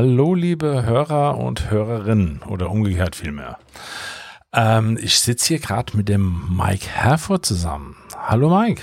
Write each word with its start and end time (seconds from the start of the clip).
Hallo, 0.00 0.32
liebe 0.32 0.84
Hörer 0.86 1.38
und 1.38 1.72
Hörerinnen 1.72 2.42
oder 2.46 2.70
umgekehrt 2.70 3.16
vielmehr. 3.16 3.58
Ähm, 4.52 4.96
ich 5.02 5.18
sitze 5.18 5.48
hier 5.48 5.58
gerade 5.58 5.96
mit 5.96 6.08
dem 6.08 6.56
Mike 6.56 6.86
Herford 6.88 7.44
zusammen. 7.44 7.96
Hallo 8.16 8.48
Mike. 8.48 8.80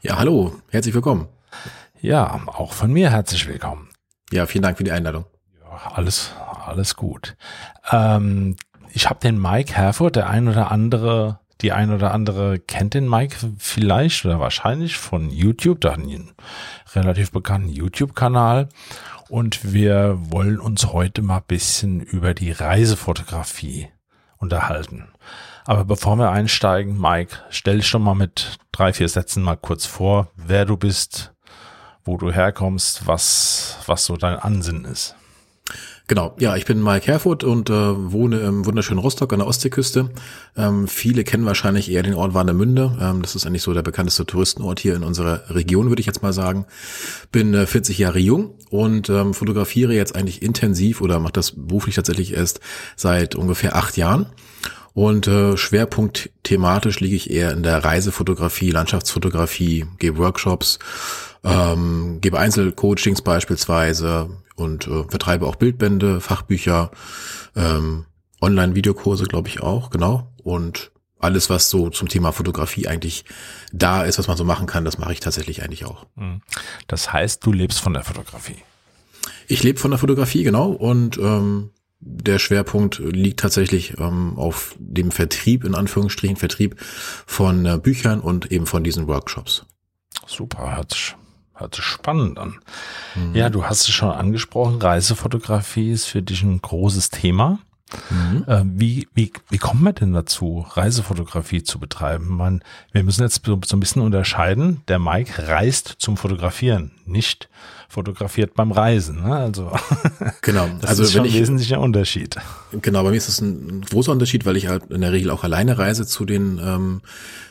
Ja, 0.00 0.16
hallo, 0.18 0.54
herzlich 0.70 0.94
willkommen. 0.94 1.28
Ja, 2.00 2.40
auch 2.46 2.72
von 2.72 2.90
mir 2.90 3.10
herzlich 3.10 3.46
willkommen. 3.46 3.90
Ja, 4.32 4.46
vielen 4.46 4.62
Dank 4.62 4.78
für 4.78 4.84
die 4.84 4.92
Einladung. 4.92 5.26
Ja, 5.60 5.92
alles, 5.92 6.32
alles 6.64 6.96
gut. 6.96 7.36
Ähm, 7.92 8.56
ich 8.94 9.10
habe 9.10 9.20
den 9.20 9.38
Mike 9.38 9.74
Herford, 9.74 10.16
der 10.16 10.30
ein 10.30 10.48
oder 10.48 10.70
andere 10.70 11.38
die 11.62 11.72
ein 11.72 11.90
oder 11.90 12.12
andere 12.12 12.58
kennt 12.58 12.94
den 12.94 13.08
Mike 13.08 13.36
vielleicht 13.58 14.26
oder 14.26 14.40
wahrscheinlich 14.40 14.98
von 14.98 15.30
YouTube, 15.30 15.80
da 15.80 15.92
einen 15.92 16.32
relativ 16.94 17.32
bekannten 17.32 17.68
YouTube-Kanal. 17.68 18.68
Und 19.28 19.72
wir 19.72 20.16
wollen 20.30 20.60
uns 20.60 20.92
heute 20.92 21.22
mal 21.22 21.40
bisschen 21.40 22.00
über 22.00 22.34
die 22.34 22.52
Reisefotografie 22.52 23.88
unterhalten. 24.36 25.08
Aber 25.64 25.84
bevor 25.84 26.16
wir 26.16 26.30
einsteigen, 26.30 27.00
Mike, 27.00 27.36
stell 27.50 27.78
dich 27.78 27.88
schon 27.88 28.02
mal 28.02 28.14
mit 28.14 28.58
drei, 28.70 28.92
vier 28.92 29.08
Sätzen 29.08 29.42
mal 29.42 29.56
kurz 29.56 29.84
vor, 29.84 30.28
wer 30.36 30.64
du 30.64 30.76
bist, 30.76 31.34
wo 32.04 32.16
du 32.16 32.30
herkommst, 32.30 33.08
was, 33.08 33.78
was 33.86 34.04
so 34.04 34.16
dein 34.16 34.38
Ansinnen 34.38 34.84
ist. 34.84 35.16
Genau, 36.08 36.36
ja, 36.38 36.54
ich 36.54 36.66
bin 36.66 36.80
Mike 36.80 37.08
Herfurt 37.08 37.42
und 37.42 37.68
äh, 37.68 37.72
wohne 37.72 38.38
im 38.38 38.64
wunderschönen 38.64 39.00
Rostock 39.00 39.32
an 39.32 39.40
der 39.40 39.48
Ostseeküste. 39.48 40.10
Ähm, 40.56 40.86
viele 40.86 41.24
kennen 41.24 41.46
wahrscheinlich 41.46 41.90
eher 41.90 42.04
den 42.04 42.14
Ort 42.14 42.32
Warnemünde. 42.32 42.96
Ähm, 43.00 43.22
das 43.22 43.34
ist 43.34 43.44
eigentlich 43.44 43.62
so 43.62 43.74
der 43.74 43.82
bekannteste 43.82 44.24
Touristenort 44.24 44.78
hier 44.78 44.94
in 44.94 45.02
unserer 45.02 45.42
Region, 45.50 45.88
würde 45.88 45.98
ich 45.98 46.06
jetzt 46.06 46.22
mal 46.22 46.32
sagen. 46.32 46.66
Bin 47.32 47.54
äh, 47.54 47.66
40 47.66 47.98
Jahre 47.98 48.20
jung 48.20 48.54
und 48.70 49.08
ähm, 49.08 49.34
fotografiere 49.34 49.94
jetzt 49.94 50.14
eigentlich 50.14 50.42
intensiv 50.42 51.00
oder 51.00 51.18
mache 51.18 51.32
das 51.32 51.50
beruflich 51.56 51.96
tatsächlich 51.96 52.34
erst 52.34 52.60
seit 52.94 53.34
ungefähr 53.34 53.74
acht 53.74 53.96
Jahren. 53.96 54.26
Und 54.94 55.26
äh, 55.26 55.56
Schwerpunkt 55.56 56.30
thematisch 56.44 57.00
liege 57.00 57.16
ich 57.16 57.30
eher 57.30 57.50
in 57.50 57.64
der 57.64 57.84
Reisefotografie, 57.84 58.70
Landschaftsfotografie, 58.70 59.86
gebe 59.98 60.18
Workshops, 60.18 60.78
ähm, 61.46 62.18
gebe 62.20 62.38
Einzelcoachings 62.38 63.22
beispielsweise, 63.22 64.28
und 64.56 64.88
äh, 64.88 65.04
vertreibe 65.04 65.46
auch 65.46 65.56
Bildbände, 65.56 66.20
Fachbücher, 66.20 66.90
ähm, 67.54 68.06
Online-Videokurse, 68.40 69.24
glaube 69.24 69.48
ich 69.48 69.60
auch, 69.60 69.90
genau. 69.90 70.32
Und 70.42 70.90
alles, 71.18 71.48
was 71.48 71.70
so 71.70 71.90
zum 71.90 72.08
Thema 72.08 72.32
Fotografie 72.32 72.88
eigentlich 72.88 73.24
da 73.72 74.02
ist, 74.04 74.18
was 74.18 74.28
man 74.28 74.36
so 74.36 74.44
machen 74.44 74.66
kann, 74.66 74.84
das 74.84 74.98
mache 74.98 75.12
ich 75.12 75.20
tatsächlich 75.20 75.62
eigentlich 75.62 75.84
auch. 75.84 76.06
Mhm. 76.16 76.42
Das 76.86 77.12
heißt, 77.12 77.44
du 77.44 77.52
lebst 77.52 77.80
von 77.80 77.92
der 77.92 78.02
Fotografie. 78.02 78.56
Ich 79.48 79.62
lebe 79.62 79.78
von 79.78 79.90
der 79.90 79.98
Fotografie, 79.98 80.42
genau. 80.42 80.70
Und 80.70 81.18
ähm, 81.18 81.70
der 82.00 82.38
Schwerpunkt 82.38 82.98
liegt 82.98 83.40
tatsächlich 83.40 83.98
ähm, 83.98 84.34
auf 84.36 84.76
dem 84.78 85.10
Vertrieb, 85.10 85.64
in 85.64 85.74
Anführungsstrichen 85.74 86.36
Vertrieb 86.36 86.76
von 86.80 87.64
äh, 87.64 87.78
Büchern 87.78 88.20
und 88.20 88.52
eben 88.52 88.66
von 88.66 88.84
diesen 88.84 89.06
Workshops. 89.08 89.64
Super, 90.26 90.76
hört 90.76 91.16
Hört 91.56 91.74
sich 91.74 91.84
spannend 91.84 92.38
an. 92.38 92.58
Mhm. 93.14 93.34
Ja, 93.34 93.48
du 93.48 93.64
hast 93.64 93.82
es 93.82 93.90
schon 93.90 94.10
angesprochen, 94.10 94.80
Reisefotografie 94.80 95.90
ist 95.90 96.04
für 96.04 96.22
dich 96.22 96.42
ein 96.42 96.60
großes 96.60 97.10
Thema. 97.10 97.58
Mhm. 98.10 98.44
Äh, 98.46 98.62
wie, 98.64 99.08
wie, 99.14 99.32
wie 99.48 99.58
kommt 99.58 99.80
man 99.80 99.94
denn 99.94 100.12
dazu, 100.12 100.66
Reisefotografie 100.68 101.62
zu 101.62 101.78
betreiben? 101.78 102.36
Man, 102.36 102.62
wir 102.92 103.04
müssen 103.04 103.22
jetzt 103.22 103.44
so, 103.44 103.58
so 103.64 103.76
ein 103.76 103.80
bisschen 103.80 104.02
unterscheiden. 104.02 104.82
Der 104.88 104.98
Mike 104.98 105.48
reist 105.48 105.96
zum 105.98 106.16
Fotografieren, 106.16 106.90
nicht 107.06 107.48
fotografiert 107.88 108.54
beim 108.54 108.72
Reisen. 108.72 109.22
Ne? 109.22 109.34
Also 109.34 109.72
genau, 110.42 110.68
das 110.80 110.90
also 110.90 111.02
ist 111.04 111.12
schon 111.12 111.24
ein 111.24 111.32
wesentlicher 111.32 111.80
Unterschied. 111.80 112.36
Genau, 112.82 113.02
bei 113.02 113.10
mir 113.10 113.16
ist 113.16 113.28
das 113.28 113.40
ein 113.40 113.82
großer 113.82 114.12
Unterschied, 114.12 114.44
weil 114.44 114.56
ich 114.56 114.68
halt 114.68 114.90
in 114.90 115.00
der 115.00 115.12
Regel 115.12 115.30
auch 115.30 115.44
alleine 115.44 115.78
reise 115.78 116.06
zu 116.06 116.24
den, 116.24 116.60
ähm, 116.62 117.00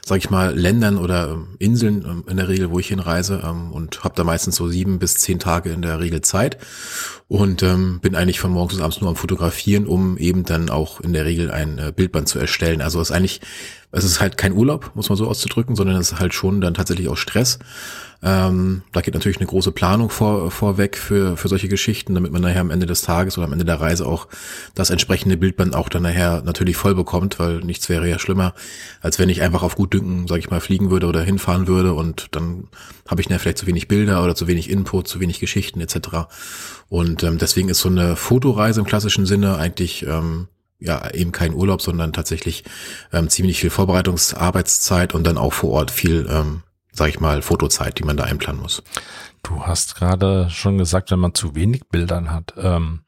sag 0.06 0.18
ich 0.18 0.30
mal, 0.30 0.58
Ländern 0.58 0.98
oder 0.98 1.32
ähm, 1.32 1.48
Inseln 1.60 2.04
ähm, 2.06 2.24
in 2.28 2.38
der 2.38 2.48
Regel, 2.48 2.72
wo 2.72 2.80
ich 2.80 2.88
hinreise 2.88 3.42
ähm, 3.46 3.72
und 3.72 4.04
habe 4.04 4.16
da 4.16 4.24
meistens 4.24 4.56
so 4.56 4.68
sieben 4.68 5.00
bis 5.00 5.16
zehn 5.16 5.40
Tage 5.40 5.72
in 5.72 5.82
der 5.82 6.00
Regel 6.00 6.22
Zeit 6.22 6.58
und 7.28 7.64
ähm, 7.64 8.00
bin 8.02 8.16
eigentlich 8.16 8.40
von 8.40 8.52
morgens 8.52 8.76
bis 8.76 8.82
abends 8.82 9.02
nur 9.02 9.10
am 9.10 9.16
Fotografieren, 9.16 9.88
um 9.88 10.18
eben 10.18 10.44
dann 10.44 10.70
auch 10.70 11.02
in 11.02 11.14
der 11.14 11.26
Regel 11.26 11.50
ein 11.50 11.80
äh, 11.80 11.92
Bildband 11.96 12.28
zu 12.28 12.38
erstellen. 12.38 12.82
Also 12.82 13.02
ist 13.02 13.12
eigentlich, 13.12 13.42
es 13.92 14.04
ist 14.04 14.20
halt 14.20 14.38
kein 14.38 14.54
Urlaub, 14.54 14.92
muss 14.94 15.10
man 15.10 15.18
so 15.18 15.28
auszudrücken, 15.28 15.76
sondern 15.76 15.98
es 15.98 16.12
ist 16.12 16.20
halt 16.20 16.34
schon 16.34 16.62
dann 16.62 16.74
tatsächlich 16.74 17.08
auch 17.08 17.18
Stress. 17.18 17.60
Ähm, 18.24 18.82
da 18.92 19.02
geht 19.02 19.14
natürlich 19.14 19.38
eine 19.38 19.46
große 19.46 19.72
Planung 19.72 20.10
vor, 20.10 20.50
vorweg 20.50 20.98
für, 20.98 21.38
für 21.38 21.48
solche 21.48 21.68
Geschichten, 21.68 22.16
damit 22.16 22.32
man 22.32 22.42
nachher 22.42 22.62
am 22.62 22.72
Ende 22.72 22.88
des 22.88 23.04
Tages 23.04 23.38
oder 23.38 23.46
am 23.46 23.54
Ende 23.54 23.66
der 23.66 23.80
Reise 23.80 24.08
auch 24.08 24.28
das 24.74 24.90
entsprechende 24.90 25.38
Bildband 25.38 25.76
auch 25.76 25.90
dann 25.90 26.04
nachher 26.04 26.42
natürlich 26.42 26.76
voll 26.76 26.96
bekommt, 26.96 27.40
weil 27.40 27.60
nichts 27.60 27.88
wäre 27.88 28.10
ja 28.10 28.18
schlimmer, 28.18 28.54
als 29.02 29.20
wenn 29.20 29.30
ich 29.30 29.42
einfach 29.42 29.64
auf 29.64 29.76
gut 29.76 29.94
Dünken, 29.94 30.28
sag 30.28 30.40
ich 30.40 30.50
mal, 30.50 30.60
fliegen 30.60 30.90
würde 30.90 31.08
oder 31.08 31.22
hinfahren 31.22 31.68
würde 31.68 31.94
und 31.94 32.28
dann 32.32 32.68
habe 33.08 33.22
ich 33.22 33.30
nachher 33.30 33.42
vielleicht 33.42 33.60
zu 33.60 33.68
wenig 33.68 33.88
Bilder 33.88 34.24
oder 34.24 34.34
zu 34.34 34.48
wenig 34.48 34.70
Input, 34.70 35.08
zu 35.08 35.20
wenig 35.20 35.40
Geschichten 35.40 35.80
etc. 35.80 36.28
Und 36.90 37.22
ähm, 37.24 37.38
deswegen 37.38 37.70
ist 37.70 37.80
so 37.80 37.90
eine 37.90 38.16
Fotoreise 38.16 38.80
im 38.80 38.86
klassischen 38.88 39.26
Sinne 39.26 39.58
eigentlich 39.58 40.06
ähm, 40.08 40.48
ja 40.80 41.10
eben 41.12 41.32
kein 41.32 41.54
Urlaub, 41.54 41.82
sondern 41.82 42.14
tatsächlich 42.14 42.64
ähm, 43.14 43.30
ziemlich 43.30 43.60
viel 43.60 43.70
Vorbereitungsarbeitszeit 43.70 45.14
und 45.14 45.26
dann 45.26 45.38
auch 45.38 45.54
vor 45.54 45.72
Ort 45.72 45.92
viel 45.92 46.28
ähm, 46.30 46.64
sag 46.96 47.10
ich 47.10 47.20
mal, 47.20 47.42
Fotozeit, 47.42 48.00
die 48.00 48.04
man 48.04 48.18
da 48.18 48.24
einplanen 48.24 48.62
muss. 48.62 48.82
Du 49.44 49.64
hast 49.64 49.96
gerade 49.96 50.50
schon 50.50 50.78
gesagt, 50.78 51.12
wenn 51.12 51.20
man 51.20 51.34
zu 51.36 51.56
wenig 51.56 51.88
Bildern 51.90 52.32
hat, 52.32 52.54
ähm, 52.58 53.02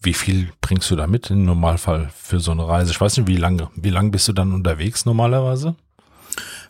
wie 0.00 0.14
viel 0.14 0.52
bringst 0.60 0.90
du 0.90 0.96
da 0.96 1.06
mit 1.06 1.30
im 1.30 1.44
Normalfall 1.44 2.10
für 2.14 2.40
so 2.40 2.52
eine 2.52 2.66
Reise? 2.66 2.90
Ich 2.90 3.00
weiß 3.00 3.16
nicht, 3.16 3.26
wie 3.26 3.36
lange, 3.36 3.68
wie 3.74 3.90
lang 3.90 4.10
bist 4.10 4.28
du 4.28 4.32
dann 4.32 4.52
unterwegs 4.52 5.06
normalerweise? 5.06 5.74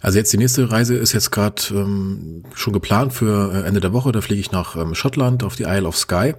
Also 0.01 0.19
jetzt 0.19 0.33
die 0.33 0.39
nächste 0.39 0.71
Reise 0.71 0.95
ist 0.97 1.13
jetzt 1.13 1.31
gerade 1.31 1.63
ähm, 1.71 2.45
schon 2.55 2.73
geplant 2.73 3.13
für 3.13 3.53
äh, 3.53 3.67
Ende 3.67 3.81
der 3.81 3.93
Woche. 3.93 4.13
Da 4.13 4.21
fliege 4.21 4.41
ich 4.41 4.53
nach 4.53 4.77
ähm, 4.77 4.95
Schottland 4.95 5.43
auf 5.43 5.57
die 5.57 5.65
Isle 5.65 5.89
of 5.89 5.97
Skye. 5.97 6.35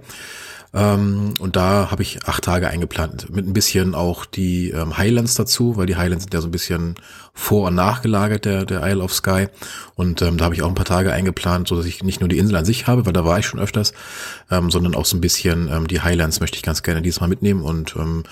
Ähm, 0.72 1.34
und 1.40 1.56
da 1.56 1.90
habe 1.90 2.02
ich 2.02 2.26
acht 2.26 2.44
Tage 2.44 2.68
eingeplant, 2.68 3.28
mit 3.34 3.46
ein 3.46 3.52
bisschen 3.52 3.94
auch 3.94 4.24
die 4.24 4.70
ähm, 4.70 4.96
Highlands 4.96 5.34
dazu, 5.34 5.76
weil 5.76 5.86
die 5.86 5.96
Highlands 5.96 6.24
sind 6.24 6.34
ja 6.34 6.40
so 6.40 6.48
ein 6.48 6.52
bisschen 6.52 6.94
vor- 7.34 7.68
und 7.68 7.74
nachgelagert 7.74 8.44
der, 8.44 8.64
der 8.64 8.82
Isle 8.84 9.02
of 9.02 9.12
Sky. 9.12 9.48
Und 9.96 10.22
ähm, 10.22 10.38
da 10.38 10.44
habe 10.44 10.54
ich 10.54 10.62
auch 10.62 10.68
ein 10.68 10.76
paar 10.76 10.84
Tage 10.84 11.12
eingeplant, 11.12 11.66
so 11.66 11.76
dass 11.76 11.86
ich 11.86 12.04
nicht 12.04 12.20
nur 12.20 12.28
die 12.28 12.38
Insel 12.38 12.56
an 12.56 12.64
sich 12.64 12.86
habe, 12.86 13.04
weil 13.04 13.12
da 13.12 13.24
war 13.24 13.38
ich 13.38 13.46
schon 13.46 13.60
öfters, 13.60 13.92
ähm, 14.50 14.70
sondern 14.70 14.94
auch 14.94 15.06
so 15.06 15.16
ein 15.16 15.20
bisschen 15.20 15.68
ähm, 15.68 15.88
die 15.88 16.02
Highlands 16.02 16.38
möchte 16.40 16.56
ich 16.56 16.62
ganz 16.62 16.82
gerne 16.82 17.02
diesmal 17.02 17.28
mitnehmen. 17.28 17.62
Und 17.62 17.96
ähm, 17.96 18.22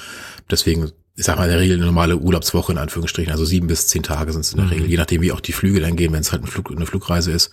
deswegen 0.48 0.92
ich 1.18 1.24
sag 1.24 1.36
mal, 1.36 1.46
in 1.46 1.50
der 1.50 1.58
Regel 1.58 1.78
eine 1.78 1.86
normale 1.86 2.16
Urlaubswoche 2.16 2.70
in 2.70 2.78
Anführungsstrichen, 2.78 3.32
also 3.32 3.44
sieben 3.44 3.66
bis 3.66 3.88
zehn 3.88 4.04
Tage 4.04 4.30
sind 4.30 4.42
es 4.42 4.52
in 4.52 4.58
der 4.58 4.66
mhm. 4.66 4.72
Regel, 4.72 4.86
je 4.88 4.96
nachdem, 4.98 5.20
wie 5.20 5.32
auch 5.32 5.40
die 5.40 5.52
Flüge 5.52 5.80
dann 5.80 5.96
gehen, 5.96 6.12
wenn 6.12 6.20
es 6.20 6.30
halt 6.30 6.44
ein 6.44 6.46
Flug, 6.46 6.70
eine 6.70 6.86
Flugreise 6.86 7.32
ist. 7.32 7.50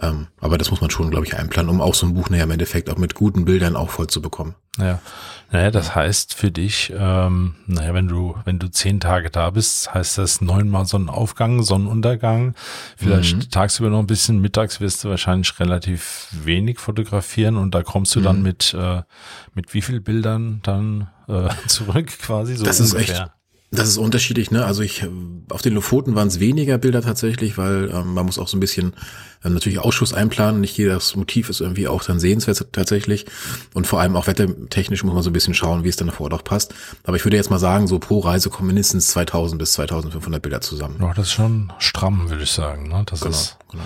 Ähm, 0.00 0.28
aber 0.38 0.58
das 0.58 0.70
muss 0.70 0.80
man 0.80 0.90
schon, 0.90 1.10
glaube 1.10 1.26
ich, 1.26 1.34
einplanen, 1.36 1.70
um 1.70 1.80
auch 1.80 1.94
so 1.94 2.06
ein 2.06 2.14
Buch 2.14 2.30
nachher 2.30 2.44
im 2.44 2.52
Endeffekt 2.52 2.88
auch 2.88 2.98
mit 2.98 3.16
guten 3.16 3.44
Bildern 3.44 3.74
auch 3.74 3.90
voll 3.90 4.06
zu 4.06 4.22
bekommen. 4.22 4.54
Ja, 4.78 5.00
naja, 5.50 5.72
das 5.72 5.96
heißt 5.96 6.34
für 6.34 6.52
dich, 6.52 6.92
ähm, 6.96 7.56
naja, 7.66 7.92
wenn 7.92 8.06
du, 8.06 8.36
wenn 8.44 8.60
du 8.60 8.70
zehn 8.70 9.00
Tage 9.00 9.28
da 9.28 9.50
bist, 9.50 9.92
heißt 9.92 10.18
das 10.18 10.40
neunmal 10.40 10.86
Sonnenaufgang, 10.86 11.64
Sonnenuntergang, 11.64 12.54
vielleicht 12.96 13.36
mhm. 13.36 13.50
tagsüber 13.50 13.90
noch 13.90 13.98
ein 13.98 14.06
bisschen, 14.06 14.40
mittags 14.40 14.80
wirst 14.80 15.02
du 15.02 15.10
wahrscheinlich 15.10 15.58
relativ 15.58 16.28
wenig 16.30 16.78
fotografieren 16.78 17.56
und 17.56 17.74
da 17.74 17.82
kommst 17.82 18.14
du 18.14 18.20
mhm. 18.20 18.24
dann 18.24 18.42
mit, 18.42 18.72
äh, 18.74 19.02
mit 19.54 19.74
wie 19.74 19.82
viel 19.82 20.00
Bildern 20.00 20.60
dann 20.62 21.10
äh, 21.26 21.48
zurück 21.66 22.06
quasi 22.20 22.54
so 22.54 22.64
das 22.64 22.80
ungefähr. 22.80 23.00
Ist 23.00 23.10
echt, 23.10 23.32
das 23.72 23.88
ist 23.88 23.98
unterschiedlich, 23.98 24.50
ne? 24.50 24.64
Also 24.64 24.82
ich 24.82 25.06
auf 25.48 25.62
den 25.62 25.74
Lofoten 25.74 26.16
waren 26.16 26.26
es 26.26 26.40
weniger 26.40 26.76
Bilder 26.76 27.02
tatsächlich, 27.02 27.56
weil 27.56 27.88
ähm, 27.92 28.14
man 28.14 28.26
muss 28.26 28.38
auch 28.38 28.48
so 28.48 28.56
ein 28.56 28.60
bisschen 28.60 28.94
ähm, 29.44 29.54
natürlich 29.54 29.78
Ausschuss 29.78 30.12
einplanen. 30.12 30.60
Nicht 30.60 30.76
jedes 30.76 31.14
Motiv 31.14 31.48
ist 31.48 31.60
irgendwie 31.60 31.86
auch 31.86 32.02
dann 32.02 32.18
sehenswert 32.18 32.66
tatsächlich. 32.72 33.26
Und 33.72 33.86
vor 33.86 34.00
allem 34.00 34.16
auch 34.16 34.26
wettertechnisch 34.26 35.04
muss 35.04 35.14
man 35.14 35.22
so 35.22 35.30
ein 35.30 35.32
bisschen 35.32 35.54
schauen, 35.54 35.84
wie 35.84 35.88
es 35.88 35.96
dann 35.96 36.10
vor 36.10 36.24
Ort 36.24 36.34
auch 36.34 36.44
passt. 36.44 36.74
Aber 37.04 37.16
ich 37.16 37.24
würde 37.24 37.36
jetzt 37.36 37.50
mal 37.50 37.60
sagen, 37.60 37.86
so 37.86 38.00
pro 38.00 38.18
Reise 38.18 38.50
kommen 38.50 38.68
mindestens 38.68 39.06
2000 39.08 39.58
bis 39.58 39.72
2500 39.74 40.42
Bilder 40.42 40.60
zusammen. 40.60 40.96
Ja, 41.00 41.14
das 41.14 41.28
ist 41.28 41.32
schon 41.32 41.72
stramm, 41.78 42.28
würde 42.28 42.42
ich 42.42 42.50
sagen. 42.50 42.88
Ne? 42.88 43.04
Das 43.06 43.20
genau, 43.20 43.36
ist, 43.36 43.56
genau, 43.70 43.84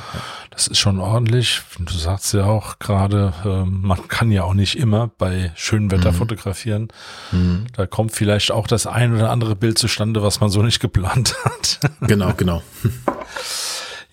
das 0.50 0.66
ist 0.66 0.78
schon 0.78 0.98
ordentlich. 0.98 1.62
Du 1.78 1.92
sagst 1.92 2.32
ja 2.34 2.44
auch 2.44 2.78
gerade, 2.78 3.32
äh, 3.44 3.64
man 3.64 4.08
kann 4.08 4.31
ja 4.31 4.44
auch 4.44 4.54
nicht 4.54 4.76
immer 4.76 5.10
bei 5.19 5.52
schönem 5.54 5.90
Wetter 5.90 6.12
mhm. 6.12 6.16
fotografieren. 6.16 6.88
Mhm. 7.32 7.66
Da 7.72 7.86
kommt 7.86 8.12
vielleicht 8.12 8.50
auch 8.50 8.66
das 8.66 8.86
ein 8.86 9.14
oder 9.14 9.31
andere 9.31 9.56
Bild 9.56 9.78
zustande, 9.78 10.22
was 10.22 10.40
man 10.40 10.50
so 10.50 10.62
nicht 10.62 10.81
geplant 10.81 11.34
hat. 11.44 11.81
Genau, 12.00 12.32
genau. 12.34 12.62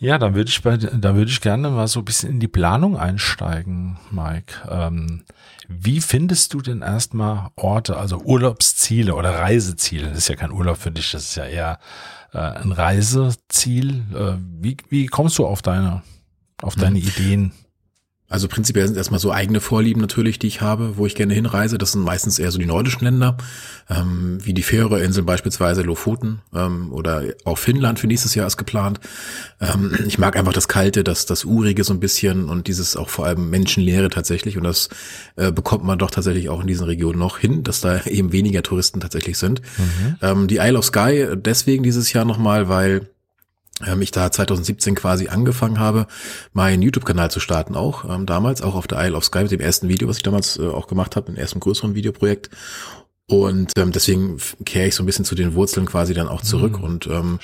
Ja, 0.02 0.18
dann 0.18 0.34
würde 0.34 0.50
ich 0.50 0.64
bei, 0.64 0.78
da 0.78 1.14
würde 1.14 1.30
ich 1.30 1.42
gerne 1.42 1.70
mal 1.70 1.88
so 1.88 2.00
ein 2.00 2.06
bisschen 2.06 2.32
in 2.32 2.40
die 2.40 2.48
Planung 2.48 2.98
einsteigen, 2.98 4.00
Mike. 4.10 4.56
Ähm, 4.68 5.22
wie 5.68 6.02
findest 6.02 6.56
du 6.56 6.62
denn 6.62 6.82
erstmal 6.82 7.50
Orte, 7.56 7.98
also 7.98 8.18
Urlaubsziele 8.18 9.14
oder 9.14 9.36
Reiseziele? 9.36 10.10
Das 10.10 10.18
ist 10.18 10.28
ja 10.28 10.36
kein 10.36 10.52
Urlaub 10.52 10.78
für 10.78 10.90
dich, 10.90 11.12
das 11.12 11.26
ist 11.26 11.36
ja 11.36 11.46
eher 11.46 11.80
äh, 12.34 12.38
ein 12.38 12.72
Reiseziel. 12.72 14.04
Äh, 14.14 14.38
wie, 14.62 14.78
wie 14.90 15.06
kommst 15.08 15.38
du 15.38 15.46
auf 15.46 15.62
deine, 15.62 16.04
auf 16.62 16.76
deine 16.76 17.00
hm. 17.00 17.08
Ideen? 17.08 17.52
Also 18.32 18.48
prinzipiell 18.48 18.88
sind 18.88 18.96
erstmal 18.96 19.20
so 19.20 19.34
eigene 19.34 19.60
Vorlieben 19.60 20.00
natürlich, 20.00 20.40
die 20.40 20.48
ich 20.48 20.62
habe, 20.62 20.96
wo 20.96 21.06
ich 21.06 21.16
gerne 21.16 21.34
hinreise. 21.34 21.78
Das 21.78 21.92
sind 21.92 22.02
meistens 22.02 22.40
eher 22.40 22.50
so 22.50 22.60
die 22.60 22.66
nordischen 22.66 23.04
Länder, 23.04 23.36
ähm, 23.90 24.38
wie 24.42 24.54
die 24.54 24.64
Färöerinseln 24.64 25.26
beispielsweise, 25.26 25.82
Lofoten 25.82 26.40
ähm, 26.56 26.94
oder 26.94 27.24
auch 27.44 27.58
Finnland 27.58 28.00
für 28.00 28.08
nächstes 28.08 28.34
Jahr 28.34 28.48
ist 28.48 28.56
geplant. 28.56 29.02
Ähm, 29.60 29.94
ich 30.08 30.18
mag 30.18 30.38
einfach 30.38 30.54
das 30.54 30.70
Kalte, 30.70 31.04
das, 31.04 31.26
das 31.26 31.44
Urige 31.44 31.84
so 31.84 31.94
ein 31.94 32.00
bisschen 32.00 32.48
und 32.48 32.68
dieses 32.68 32.96
auch 32.96 33.10
vor 33.10 33.26
allem 33.26 33.50
Menschenleere 33.50 34.08
tatsächlich. 34.08 34.56
Und 34.58 34.64
das 34.64 34.88
äh, 35.36 35.52
bekommt 35.52 35.84
man 35.84 36.00
doch 36.00 36.10
tatsächlich 36.10 36.48
auch 36.48 36.62
in 36.62 36.68
diesen 36.68 36.86
Regionen 36.86 37.20
noch 37.20 37.38
hin, 37.38 37.64
dass 37.64 37.82
da 37.82 38.02
eben 38.06 38.32
weniger 38.32 38.64
Touristen 38.64 39.02
tatsächlich 39.02 39.38
sind. 39.38 39.62
Mhm. 39.78 40.16
Ähm, 40.22 40.48
die 40.48 40.58
Isle 40.58 40.78
of 40.78 40.86
Skye 40.86 41.36
deswegen 41.36 41.84
dieses 41.84 42.14
Jahr 42.14 42.24
nochmal, 42.24 42.70
weil 42.70 43.11
ähm, 43.88 44.02
ich 44.02 44.12
da 44.12 44.32
2017 44.32 44.96
quasi 44.96 45.28
angefangen 45.28 45.80
habe, 45.80 46.08
meinen 46.54 46.82
YouTube-Kanal 46.82 47.32
zu 47.32 47.40
starten 47.40 47.76
auch, 47.76 48.06
ähm, 48.06 48.26
damals, 48.26 48.62
auch 48.62 48.76
auf 48.76 48.88
der 48.88 49.00
Isle 49.06 49.16
of 49.16 49.26
Sky 49.26 49.44
mit 49.44 49.52
dem 49.52 49.60
ersten 49.60 49.88
Video, 49.90 50.08
was 50.08 50.18
ich 50.18 50.24
damals 50.24 50.58
äh, 50.58 50.68
auch 50.68 50.88
gemacht 50.88 51.16
habe, 51.16 51.32
im 51.32 51.38
ersten 51.38 51.60
größeren 51.60 51.96
Videoprojekt. 51.96 52.50
Und 53.28 53.72
ähm, 53.78 53.94
deswegen 53.94 54.38
kehre 54.66 54.88
ich 54.88 54.96
so 54.96 55.04
ein 55.04 55.06
bisschen 55.06 55.24
zu 55.24 55.36
den 55.36 55.54
Wurzeln 55.54 55.86
quasi 55.86 56.14
dann 56.14 56.28
auch 56.28 56.42
zurück 56.42 56.80
mhm. 56.80 56.84
und 56.84 57.08
ähm, 57.08 57.40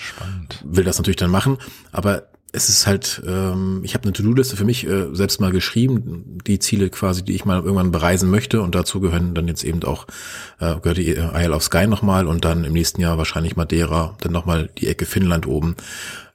will 0.66 0.84
das 0.84 0.98
natürlich 0.98 1.16
dann 1.16 1.32
machen. 1.32 1.58
Aber 1.94 2.28
es 2.58 2.70
ist 2.70 2.88
halt, 2.88 3.22
ähm, 3.26 3.82
ich 3.84 3.94
habe 3.94 4.04
eine 4.04 4.14
To-Do-Liste 4.14 4.58
für 4.58 4.66
mich 4.66 4.86
äh, 4.86 5.14
selbst 5.14 5.40
mal 5.40 5.52
geschrieben, 5.52 6.40
die 6.46 6.60
Ziele 6.60 6.90
quasi, 6.90 7.24
die 7.24 7.36
ich 7.36 7.46
mal 7.46 7.62
irgendwann 7.62 7.92
bereisen 7.92 8.30
möchte 8.30 8.62
und 8.62 8.76
dazu 8.76 9.00
gehören 9.00 9.34
dann 9.34 9.48
jetzt 9.48 9.64
eben 9.64 9.84
auch, 9.84 10.08
äh, 10.60 10.76
gehört 10.80 10.98
die 10.98 11.12
Isle 11.12 11.54
of 11.54 11.64
Sky 11.64 11.88
nochmal 11.88 12.28
und 12.28 12.44
dann 12.44 12.64
im 12.64 12.74
nächsten 12.74 13.00
Jahr 13.00 13.18
wahrscheinlich 13.18 13.56
Madeira, 13.56 14.18
dann 14.20 14.32
nochmal 14.32 14.70
die 14.78 14.88
Ecke 14.88 15.06
Finnland 15.06 15.48
oben 15.48 15.76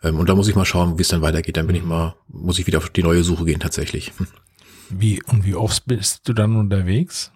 ähm, 0.03 0.19
und 0.19 0.29
da 0.29 0.35
muss 0.35 0.49
ich 0.49 0.55
mal 0.55 0.65
schauen, 0.65 0.99
wie 0.99 1.03
es 1.03 1.09
dann 1.09 1.23
weitergeht, 1.23 1.57
dann 1.57 1.67
bin 1.67 1.77
ich 1.77 1.85
mal, 1.85 2.15
muss 2.29 2.59
ich 2.59 2.67
wieder 2.67 2.79
auf 2.79 2.89
die 2.89 3.03
neue 3.03 3.25
Suche 3.25 3.45
gehen 3.45 3.61
tatsächlich. 3.61 4.13
Wie 4.89 5.23
und 5.25 5.45
wie 5.45 5.55
oft 5.55 5.87
bist 5.87 6.29
du 6.29 6.33
dann 6.33 6.57
unterwegs? 6.57 7.33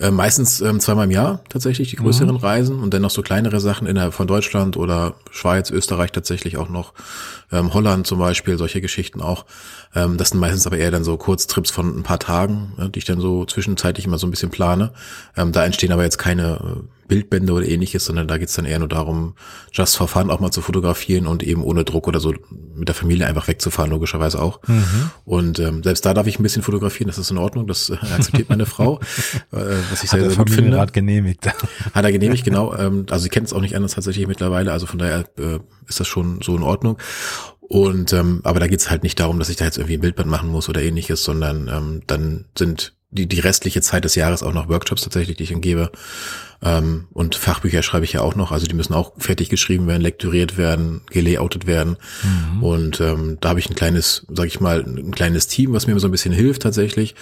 Äh, 0.00 0.10
meistens 0.10 0.60
ähm, 0.60 0.80
zweimal 0.80 1.04
im 1.04 1.10
Jahr 1.10 1.44
tatsächlich 1.48 1.90
die 1.90 1.96
größeren 1.96 2.34
mhm. 2.34 2.40
Reisen 2.40 2.80
und 2.80 2.92
dann 2.92 3.02
noch 3.02 3.10
so 3.10 3.22
kleinere 3.22 3.60
Sachen 3.60 3.86
innerhalb 3.86 4.14
von 4.14 4.26
Deutschland 4.26 4.76
oder 4.76 5.14
Schweiz, 5.30 5.70
Österreich 5.70 6.12
tatsächlich 6.12 6.56
auch 6.56 6.68
noch, 6.68 6.92
ähm, 7.52 7.72
Holland 7.74 8.06
zum 8.06 8.18
Beispiel, 8.18 8.58
solche 8.58 8.80
Geschichten 8.80 9.20
auch. 9.20 9.44
Ähm, 9.94 10.16
das 10.16 10.30
sind 10.30 10.40
meistens 10.40 10.66
aber 10.66 10.78
eher 10.78 10.90
dann 10.90 11.04
so 11.04 11.16
Kurztrips 11.16 11.70
von 11.70 11.98
ein 11.98 12.02
paar 12.02 12.18
Tagen, 12.18 12.72
ja, 12.78 12.88
die 12.88 12.98
ich 12.98 13.04
dann 13.04 13.20
so 13.20 13.44
zwischenzeitlich 13.44 14.06
immer 14.06 14.18
so 14.18 14.26
ein 14.26 14.30
bisschen 14.30 14.50
plane. 14.50 14.92
Ähm, 15.36 15.52
da 15.52 15.64
entstehen 15.64 15.92
aber 15.92 16.02
jetzt 16.02 16.18
keine 16.18 16.54
äh, 16.54 17.02
Bildbände 17.08 17.52
oder 17.52 17.66
ähnliches, 17.66 18.06
sondern 18.06 18.26
da 18.26 18.38
geht's 18.38 18.54
dann 18.54 18.64
eher 18.64 18.78
nur 18.78 18.88
darum, 18.88 19.34
just 19.70 19.98
for 19.98 20.08
fun 20.08 20.30
auch 20.30 20.40
mal 20.40 20.50
zu 20.50 20.62
fotografieren 20.62 21.26
und 21.26 21.42
eben 21.42 21.62
ohne 21.62 21.84
Druck 21.84 22.08
oder 22.08 22.20
so 22.20 22.32
mit 22.74 22.88
der 22.88 22.94
Familie 22.94 23.26
einfach 23.26 23.48
wegzufahren, 23.48 23.90
logischerweise 23.90 24.40
auch. 24.40 24.60
Mhm. 24.66 25.10
Und 25.26 25.58
ähm, 25.58 25.82
selbst 25.82 26.06
da 26.06 26.14
darf 26.14 26.26
ich 26.26 26.38
ein 26.38 26.42
bisschen 26.42 26.62
fotografieren, 26.62 27.08
das 27.08 27.18
ist 27.18 27.30
in 27.30 27.36
Ordnung, 27.36 27.66
das 27.66 27.90
äh, 27.90 27.96
akzeptiert 28.14 28.48
meine 28.48 28.64
Frau, 28.64 28.98
äh, 29.52 29.56
was 29.90 30.04
ich 30.04 30.08
sehr, 30.08 30.30
sehr 30.30 30.38
gut 30.38 30.48
finde. 30.48 30.80
Hat 30.80 30.94
genehmigt. 30.94 31.46
Hat 31.46 32.04
er 32.04 32.12
genehmigt, 32.12 32.44
genau. 32.44 32.74
Ähm, 32.74 33.04
also 33.10 33.24
sie 33.24 33.28
kennt 33.28 33.48
es 33.48 33.52
auch 33.52 33.60
nicht 33.60 33.76
anders 33.76 33.94
tatsächlich 33.94 34.26
mittlerweile, 34.26 34.72
also 34.72 34.86
von 34.86 34.98
daher 34.98 35.26
äh, 35.38 35.58
ist 35.86 36.00
das 36.00 36.08
schon 36.08 36.40
so 36.40 36.56
in 36.56 36.62
Ordnung. 36.62 36.96
Und 37.72 38.12
ähm, 38.12 38.42
aber 38.44 38.60
da 38.60 38.66
geht's 38.66 38.90
halt 38.90 39.02
nicht 39.02 39.18
darum, 39.18 39.38
dass 39.38 39.48
ich 39.48 39.56
da 39.56 39.64
jetzt 39.64 39.78
irgendwie 39.78 39.94
ein 39.94 40.02
Bildband 40.02 40.28
machen 40.28 40.50
muss 40.50 40.68
oder 40.68 40.82
ähnliches, 40.82 41.24
sondern 41.24 41.68
ähm, 41.68 42.02
dann 42.06 42.44
sind 42.54 42.92
die, 43.08 43.26
die 43.26 43.40
restliche 43.40 43.80
Zeit 43.80 44.04
des 44.04 44.14
Jahres 44.14 44.42
auch 44.42 44.52
noch 44.52 44.68
Workshops 44.68 45.00
tatsächlich, 45.00 45.38
die 45.38 45.44
ich 45.44 45.60
gebe. 45.62 45.90
Ähm, 46.62 47.06
und 47.14 47.34
Fachbücher 47.34 47.82
schreibe 47.82 48.04
ich 48.04 48.12
ja 48.12 48.20
auch 48.20 48.34
noch, 48.34 48.52
also 48.52 48.66
die 48.66 48.74
müssen 48.74 48.92
auch 48.92 49.12
fertig 49.16 49.48
geschrieben 49.48 49.86
werden, 49.86 50.02
lektoriert 50.02 50.58
werden, 50.58 51.00
gelayoutet 51.08 51.66
werden. 51.66 51.96
Mhm. 52.22 52.62
Und 52.62 53.00
ähm, 53.00 53.38
da 53.40 53.48
habe 53.48 53.60
ich 53.60 53.70
ein 53.70 53.74
kleines, 53.74 54.26
sag 54.28 54.48
ich 54.48 54.60
mal, 54.60 54.82
ein 54.82 55.12
kleines 55.12 55.46
Team, 55.46 55.72
was 55.72 55.86
mir 55.86 55.98
so 55.98 56.08
ein 56.08 56.10
bisschen 56.12 56.34
hilft 56.34 56.60
tatsächlich. 56.60 57.14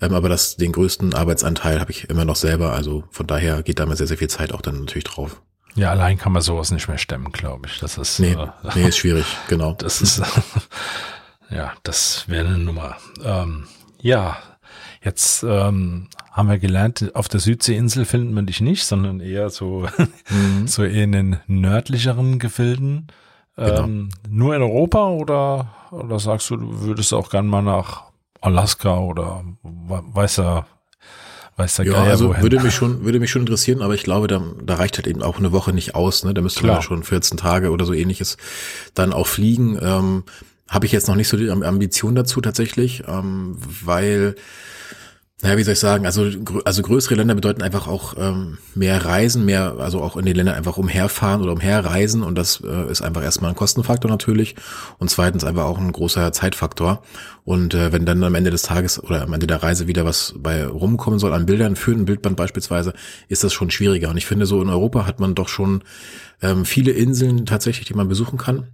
Ähm, 0.00 0.14
aber 0.14 0.28
das, 0.28 0.54
den 0.56 0.70
größten 0.70 1.14
Arbeitsanteil 1.14 1.80
habe 1.80 1.90
ich 1.90 2.08
immer 2.08 2.24
noch 2.24 2.36
selber. 2.36 2.74
Also 2.74 3.02
von 3.10 3.26
daher 3.26 3.64
geht 3.64 3.80
da 3.80 3.86
mal 3.86 3.96
sehr, 3.96 4.06
sehr 4.06 4.18
viel 4.18 4.30
Zeit 4.30 4.52
auch 4.52 4.60
dann 4.62 4.78
natürlich 4.78 5.02
drauf. 5.02 5.42
Ja, 5.76 5.90
allein 5.90 6.18
kann 6.18 6.32
man 6.32 6.42
sowas 6.42 6.70
nicht 6.70 6.88
mehr 6.88 6.98
stemmen, 6.98 7.32
glaube 7.32 7.68
ich. 7.68 7.78
Das 7.78 7.98
ist, 7.98 8.18
nee, 8.18 8.32
äh, 8.32 8.48
nee, 8.74 8.88
ist 8.88 8.98
schwierig, 8.98 9.26
genau. 9.48 9.72
Das 9.74 10.02
ist, 10.02 10.22
ja, 11.50 11.72
das 11.82 12.28
wäre 12.28 12.48
eine 12.48 12.58
Nummer. 12.58 12.96
Ähm, 13.22 13.68
ja, 14.00 14.38
Jetzt 15.06 15.44
ähm, 15.44 16.08
haben 16.32 16.48
wir 16.48 16.58
gelernt, 16.58 17.12
auf 17.14 17.28
der 17.28 17.38
Südseeinsel 17.38 18.04
findet 18.04 18.34
man 18.34 18.44
dich 18.44 18.60
nicht, 18.60 18.84
sondern 18.84 19.20
eher 19.20 19.50
so, 19.50 19.86
mhm. 20.30 20.66
so 20.66 20.82
eher 20.82 21.04
in 21.04 21.12
den 21.12 21.36
nördlicheren 21.46 22.40
Gefilden. 22.40 23.06
Genau. 23.54 23.84
Ähm, 23.84 24.08
nur 24.28 24.56
in 24.56 24.62
Europa 24.62 25.10
oder, 25.10 25.68
oder 25.92 26.18
sagst 26.18 26.50
du, 26.50 26.56
du 26.56 26.80
würdest 26.80 27.14
auch 27.14 27.30
gern 27.30 27.46
mal 27.46 27.62
nach 27.62 28.02
Alaska 28.40 28.98
oder 28.98 29.44
weißer, 29.62 30.66
weißer 31.56 31.84
ja, 31.84 31.92
Geier 31.92 32.10
also 32.10 32.28
wohin. 32.28 32.42
würde 32.42 32.60
mich 32.60 32.74
schon, 32.74 33.04
würde 33.04 33.18
mich 33.20 33.30
schon 33.30 33.42
interessieren, 33.42 33.82
aber 33.82 33.94
ich 33.94 34.02
glaube, 34.02 34.26
da, 34.26 34.42
da 34.62 34.74
reicht 34.74 34.96
halt 34.98 35.06
eben 35.06 35.22
auch 35.22 35.38
eine 35.38 35.52
Woche 35.52 35.72
nicht 35.72 35.94
aus, 35.94 36.24
ne? 36.24 36.34
Da 36.34 36.42
müsste 36.42 36.60
Klar. 36.60 36.74
man 36.74 36.82
schon 36.82 37.02
14 37.02 37.38
Tage 37.38 37.70
oder 37.70 37.84
so 37.84 37.92
ähnliches 37.92 38.36
dann 38.94 39.12
auch 39.12 39.26
fliegen. 39.26 39.78
Ähm, 39.80 40.24
Habe 40.68 40.86
ich 40.86 40.92
jetzt 40.92 41.08
noch 41.08 41.16
nicht 41.16 41.28
so 41.28 41.36
die 41.36 41.50
Ambition 41.50 42.14
dazu 42.14 42.40
tatsächlich, 42.40 43.04
ähm, 43.08 43.56
weil 43.84 44.36
naja, 45.42 45.58
wie 45.58 45.64
soll 45.64 45.74
ich 45.74 45.80
sagen, 45.80 46.06
also, 46.06 46.30
also 46.64 46.80
größere 46.80 47.14
Länder 47.14 47.34
bedeuten 47.34 47.60
einfach 47.60 47.88
auch 47.88 48.14
ähm, 48.16 48.56
mehr 48.74 49.04
Reisen, 49.04 49.44
mehr, 49.44 49.76
also 49.78 50.00
auch 50.00 50.16
in 50.16 50.24
den 50.24 50.34
Ländern 50.34 50.54
einfach 50.54 50.78
umherfahren 50.78 51.42
oder 51.42 51.52
umherreisen 51.52 52.22
und 52.22 52.38
das 52.38 52.62
äh, 52.64 52.90
ist 52.90 53.02
einfach 53.02 53.22
erstmal 53.22 53.50
ein 53.50 53.54
Kostenfaktor 53.54 54.10
natürlich 54.10 54.56
und 54.96 55.10
zweitens 55.10 55.44
einfach 55.44 55.64
auch 55.64 55.76
ein 55.76 55.92
großer 55.92 56.32
Zeitfaktor 56.32 57.02
und 57.44 57.74
äh, 57.74 57.92
wenn 57.92 58.06
dann 58.06 58.24
am 58.24 58.34
Ende 58.34 58.50
des 58.50 58.62
Tages 58.62 58.98
oder 59.02 59.20
am 59.22 59.32
Ende 59.34 59.46
der 59.46 59.62
Reise 59.62 59.86
wieder 59.86 60.06
was 60.06 60.34
bei 60.38 60.66
rumkommen 60.66 61.18
soll 61.18 61.34
an 61.34 61.44
Bildern 61.44 61.76
für 61.76 61.92
ein 61.92 62.06
Bildband 62.06 62.38
beispielsweise, 62.38 62.94
ist 63.28 63.44
das 63.44 63.52
schon 63.52 63.70
schwieriger 63.70 64.08
und 64.08 64.16
ich 64.16 64.24
finde 64.24 64.46
so 64.46 64.62
in 64.62 64.70
Europa 64.70 65.04
hat 65.04 65.20
man 65.20 65.34
doch 65.34 65.48
schon 65.48 65.82
ähm, 66.40 66.64
viele 66.64 66.92
Inseln 66.92 67.44
tatsächlich, 67.44 67.86
die 67.86 67.94
man 67.94 68.08
besuchen 68.08 68.38
kann 68.38 68.68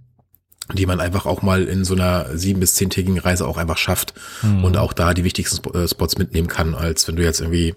die 0.71 0.85
man 0.85 0.99
einfach 0.99 1.25
auch 1.25 1.41
mal 1.41 1.63
in 1.63 1.83
so 1.83 1.93
einer 1.93 2.37
sieben- 2.37 2.61
bis 2.61 2.75
zehntägigen 2.75 3.19
Reise 3.19 3.47
auch 3.47 3.57
einfach 3.57 3.77
schafft 3.77 4.13
mhm. 4.41 4.63
und 4.63 4.77
auch 4.77 4.93
da 4.93 5.13
die 5.13 5.23
wichtigsten 5.23 5.61
äh, 5.75 5.87
Spots 5.87 6.17
mitnehmen 6.17 6.47
kann, 6.47 6.73
als 6.73 7.07
wenn 7.07 7.17
du 7.17 7.23
jetzt 7.23 7.41
irgendwie 7.41 7.75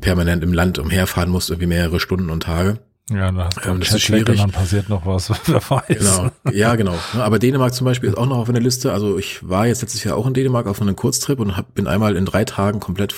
permanent 0.00 0.42
im 0.42 0.54
Land 0.54 0.78
umherfahren 0.78 1.30
musst, 1.30 1.50
irgendwie 1.50 1.66
mehrere 1.66 2.00
Stunden 2.00 2.30
und 2.30 2.44
Tage. 2.44 2.78
Ja, 3.10 3.30
da 3.30 3.50
ähm, 3.66 3.80
das 3.80 3.92
ist 3.92 4.02
schwierig. 4.02 4.28
Und 4.28 4.38
dann 4.38 4.50
passiert 4.50 4.88
noch 4.88 5.04
was, 5.04 5.30
wer 5.46 5.60
weiß. 5.70 5.86
Genau, 5.88 6.30
ja, 6.50 6.74
genau. 6.76 6.94
Aber 7.18 7.38
Dänemark 7.38 7.74
zum 7.74 7.84
Beispiel 7.84 8.08
ist 8.08 8.16
auch 8.16 8.26
noch 8.26 8.38
auf 8.38 8.48
einer 8.48 8.60
Liste. 8.60 8.92
Also 8.92 9.18
ich 9.18 9.46
war 9.46 9.66
jetzt 9.66 9.82
letztes 9.82 10.02
Jahr 10.04 10.16
auch 10.16 10.26
in 10.26 10.32
Dänemark 10.32 10.66
auf 10.66 10.80
einem 10.80 10.96
Kurztrip 10.96 11.38
und 11.38 11.56
hab, 11.56 11.74
bin 11.74 11.86
einmal 11.86 12.16
in 12.16 12.24
drei 12.24 12.44
Tagen 12.44 12.80
komplett, 12.80 13.14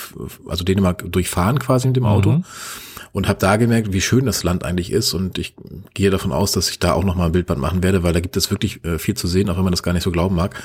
also 0.47 0.65
Dänemark 0.65 1.09
durchfahren 1.09 1.59
quasi 1.59 1.87
mit 1.87 1.95
dem 1.95 2.05
Auto. 2.05 2.31
Mhm 2.31 2.45
und 3.15 3.29
habe 3.29 3.39
da 3.39 3.55
gemerkt, 3.55 3.93
wie 3.93 4.01
schön 4.01 4.25
das 4.25 4.43
Land 4.43 4.65
eigentlich 4.65 4.91
ist 4.91 5.13
und 5.13 5.37
ich 5.37 5.55
gehe 5.93 6.09
davon 6.09 6.33
aus, 6.33 6.51
dass 6.51 6.69
ich 6.69 6.79
da 6.79 6.91
auch 6.91 7.05
noch 7.05 7.15
mal 7.15 7.27
ein 7.27 7.31
Bildband 7.31 7.61
machen 7.61 7.81
werde, 7.81 8.03
weil 8.03 8.11
da 8.11 8.19
gibt 8.19 8.35
es 8.35 8.51
wirklich 8.51 8.83
äh, 8.83 8.99
viel 8.99 9.13
zu 9.15 9.25
sehen, 9.25 9.49
auch 9.49 9.55
wenn 9.55 9.63
man 9.63 9.71
das 9.71 9.83
gar 9.83 9.93
nicht 9.93 10.03
so 10.03 10.11
glauben 10.11 10.35
mag. 10.35 10.61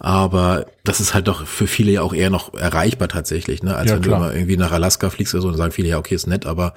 Aber 0.00 0.66
das 0.82 0.98
ist 0.98 1.14
halt 1.14 1.28
doch 1.28 1.46
für 1.46 1.68
viele 1.68 1.92
ja 1.92 2.02
auch 2.02 2.12
eher 2.12 2.30
noch 2.30 2.52
erreichbar 2.52 3.06
tatsächlich, 3.06 3.62
ne? 3.62 3.76
Als 3.76 3.90
ja, 3.90 3.94
wenn 3.94 4.02
klar. 4.02 4.18
du 4.18 4.24
immer 4.24 4.34
irgendwie 4.34 4.56
nach 4.56 4.72
Alaska 4.72 5.08
fliegst 5.08 5.34
oder 5.34 5.42
so 5.42 5.48
und 5.48 5.56
sagen 5.56 5.70
viele, 5.70 5.86
ja, 5.86 5.98
okay, 5.98 6.16
ist 6.16 6.26
nett, 6.26 6.46
aber 6.46 6.74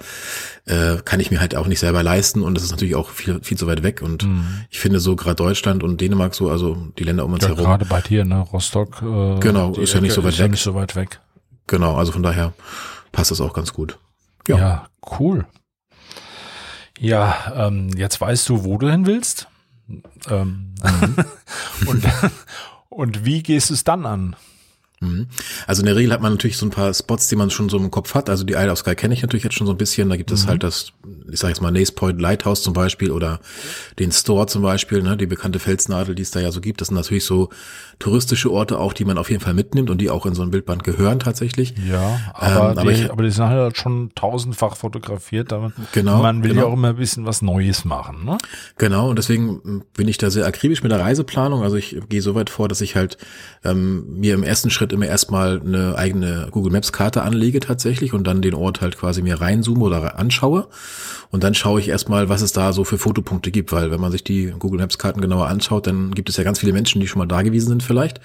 äh, 0.66 0.98
kann 1.04 1.18
ich 1.18 1.32
mir 1.32 1.40
halt 1.40 1.56
auch 1.56 1.66
nicht 1.66 1.80
selber 1.80 2.04
leisten 2.04 2.42
und 2.42 2.54
das 2.54 2.62
ist 2.62 2.70
natürlich 2.70 2.94
auch 2.94 3.10
viel, 3.10 3.40
viel 3.42 3.58
zu 3.58 3.66
weit 3.66 3.82
weg. 3.82 4.02
Und 4.02 4.22
mhm. 4.22 4.44
ich 4.70 4.78
finde 4.78 5.00
so 5.00 5.16
gerade 5.16 5.34
Deutschland 5.34 5.82
und 5.82 6.00
Dänemark 6.00 6.36
so, 6.36 6.48
also 6.48 6.76
die 6.96 7.02
Länder 7.02 7.24
um 7.24 7.32
uns 7.32 7.42
ja, 7.42 7.48
herum. 7.48 7.64
Gerade 7.64 7.86
bei 7.86 8.00
dir, 8.00 8.24
ne? 8.24 8.38
Rostock. 8.38 9.02
Äh, 9.02 9.40
genau, 9.40 9.74
ist 9.74 9.94
ja 9.94 10.00
nicht 10.00 10.12
so 10.12 10.22
weit 10.22 10.34
ist 10.34 10.38
weg. 10.38 10.44
Ja 10.44 10.48
nicht 10.52 10.62
so 10.62 10.74
weit 10.76 10.94
weg. 10.94 11.18
Genau, 11.66 11.96
also 11.96 12.12
von 12.12 12.22
daher 12.22 12.52
passt 13.10 13.32
das 13.32 13.40
auch 13.40 13.52
ganz 13.52 13.72
gut. 13.72 13.98
Ja, 14.48 14.56
ja 14.56 14.88
cool. 15.18 15.46
Ja, 16.98 17.52
ähm, 17.54 17.90
jetzt 17.96 18.20
weißt 18.20 18.48
du, 18.48 18.64
wo 18.64 18.76
du 18.78 18.90
hin 18.90 19.06
willst. 19.06 19.48
Ähm, 20.28 20.74
mhm. 20.82 21.16
und, 21.86 22.04
und 22.88 23.24
wie 23.24 23.42
gehst 23.42 23.70
du 23.70 23.74
es 23.74 23.84
dann 23.84 24.04
an? 24.04 24.36
Mhm. 25.00 25.28
Also 25.66 25.82
in 25.82 25.86
der 25.86 25.96
Regel 25.96 26.12
hat 26.12 26.22
man 26.22 26.32
natürlich 26.32 26.56
so 26.56 26.66
ein 26.66 26.70
paar 26.70 26.92
Spots, 26.92 27.28
die 27.28 27.36
man 27.36 27.50
schon 27.50 27.68
so 27.68 27.76
im 27.76 27.90
Kopf 27.90 28.14
hat. 28.14 28.28
Also 28.28 28.44
die 28.44 28.54
Isle 28.54 28.72
of 28.72 28.78
Sky 28.78 28.94
kenne 28.94 29.14
ich 29.14 29.22
natürlich 29.22 29.44
jetzt 29.44 29.54
schon 29.54 29.66
so 29.66 29.72
ein 29.72 29.78
bisschen. 29.78 30.08
Da 30.08 30.16
gibt 30.16 30.30
es 30.30 30.44
mhm. 30.44 30.50
halt 30.50 30.62
das, 30.62 30.92
ich 31.30 31.38
sage 31.38 31.52
jetzt 31.52 31.60
mal 31.60 31.70
Nace 31.70 31.92
Point 31.92 32.20
Lighthouse 32.20 32.62
zum 32.62 32.72
Beispiel 32.72 33.10
oder 33.10 33.40
den 33.98 34.12
Store 34.12 34.46
zum 34.46 34.62
Beispiel, 34.62 35.02
ne, 35.02 35.16
die 35.16 35.26
bekannte 35.26 35.58
Felsnadel, 35.58 36.14
die 36.14 36.22
es 36.22 36.30
da 36.30 36.40
ja 36.40 36.50
so 36.50 36.60
gibt. 36.60 36.80
Das 36.80 36.88
sind 36.88 36.96
natürlich 36.96 37.24
so 37.24 37.50
touristische 37.98 38.50
Orte 38.50 38.78
auch, 38.78 38.92
die 38.92 39.04
man 39.04 39.18
auf 39.18 39.30
jeden 39.30 39.42
Fall 39.42 39.54
mitnimmt 39.54 39.90
und 39.90 40.00
die 40.00 40.10
auch 40.10 40.26
in 40.26 40.34
so 40.34 40.42
ein 40.42 40.50
Bildband 40.50 40.84
gehören 40.84 41.18
tatsächlich. 41.18 41.74
Ja, 41.88 42.20
aber, 42.34 42.72
ähm, 42.72 42.78
aber, 42.78 42.92
die, 42.92 43.02
ich, 43.02 43.10
aber 43.10 43.22
die 43.22 43.30
sind 43.30 43.44
halt 43.44 43.76
schon 43.76 44.12
tausendfach 44.14 44.76
fotografiert. 44.76 45.52
Damit 45.52 45.72
genau. 45.92 46.22
Man 46.22 46.42
will 46.42 46.50
genau. 46.50 46.62
ja 46.62 46.68
auch 46.68 46.74
immer 46.74 46.88
ein 46.88 46.96
bisschen 46.96 47.26
was 47.26 47.42
Neues 47.42 47.84
machen. 47.84 48.24
Ne? 48.24 48.38
Genau, 48.76 49.10
und 49.10 49.16
deswegen 49.16 49.84
bin 49.94 50.08
ich 50.08 50.18
da 50.18 50.30
sehr 50.30 50.46
akribisch 50.46 50.82
mit 50.82 50.92
der 50.92 51.00
Reiseplanung. 51.00 51.62
Also 51.62 51.76
ich 51.76 51.96
gehe 52.08 52.22
so 52.22 52.34
weit 52.34 52.50
vor, 52.50 52.68
dass 52.68 52.80
ich 52.80 52.96
halt 52.96 53.18
ähm, 53.64 54.18
mir 54.18 54.34
im 54.34 54.42
ersten 54.42 54.70
Schritt 54.70 54.87
immer 54.92 55.06
erstmal 55.06 55.60
eine 55.60 55.96
eigene 55.96 56.48
Google 56.50 56.72
Maps 56.72 56.92
Karte 56.92 57.22
anlege 57.22 57.60
tatsächlich 57.60 58.12
und 58.12 58.26
dann 58.26 58.42
den 58.42 58.54
Ort 58.54 58.80
halt 58.80 58.98
quasi 58.98 59.22
mir 59.22 59.40
reinzoome 59.40 59.84
oder 59.84 60.18
anschaue 60.18 60.68
Und 61.30 61.44
dann 61.44 61.54
schaue 61.54 61.80
ich 61.80 61.88
erstmal, 61.88 62.28
was 62.28 62.42
es 62.42 62.52
da 62.52 62.72
so 62.72 62.84
für 62.84 62.98
Fotopunkte 62.98 63.50
gibt, 63.50 63.72
weil 63.72 63.90
wenn 63.90 64.00
man 64.00 64.12
sich 64.12 64.24
die 64.24 64.54
Google 64.58 64.80
Maps 64.80 64.98
Karten 64.98 65.20
genauer 65.20 65.48
anschaut, 65.48 65.86
dann 65.86 66.14
gibt 66.14 66.28
es 66.28 66.36
ja 66.36 66.44
ganz 66.44 66.58
viele 66.58 66.72
Menschen, 66.72 67.00
die 67.00 67.06
schon 67.06 67.18
mal 67.18 67.26
da 67.26 67.42
gewesen 67.42 67.68
sind 67.68 67.82
vielleicht 67.82 68.20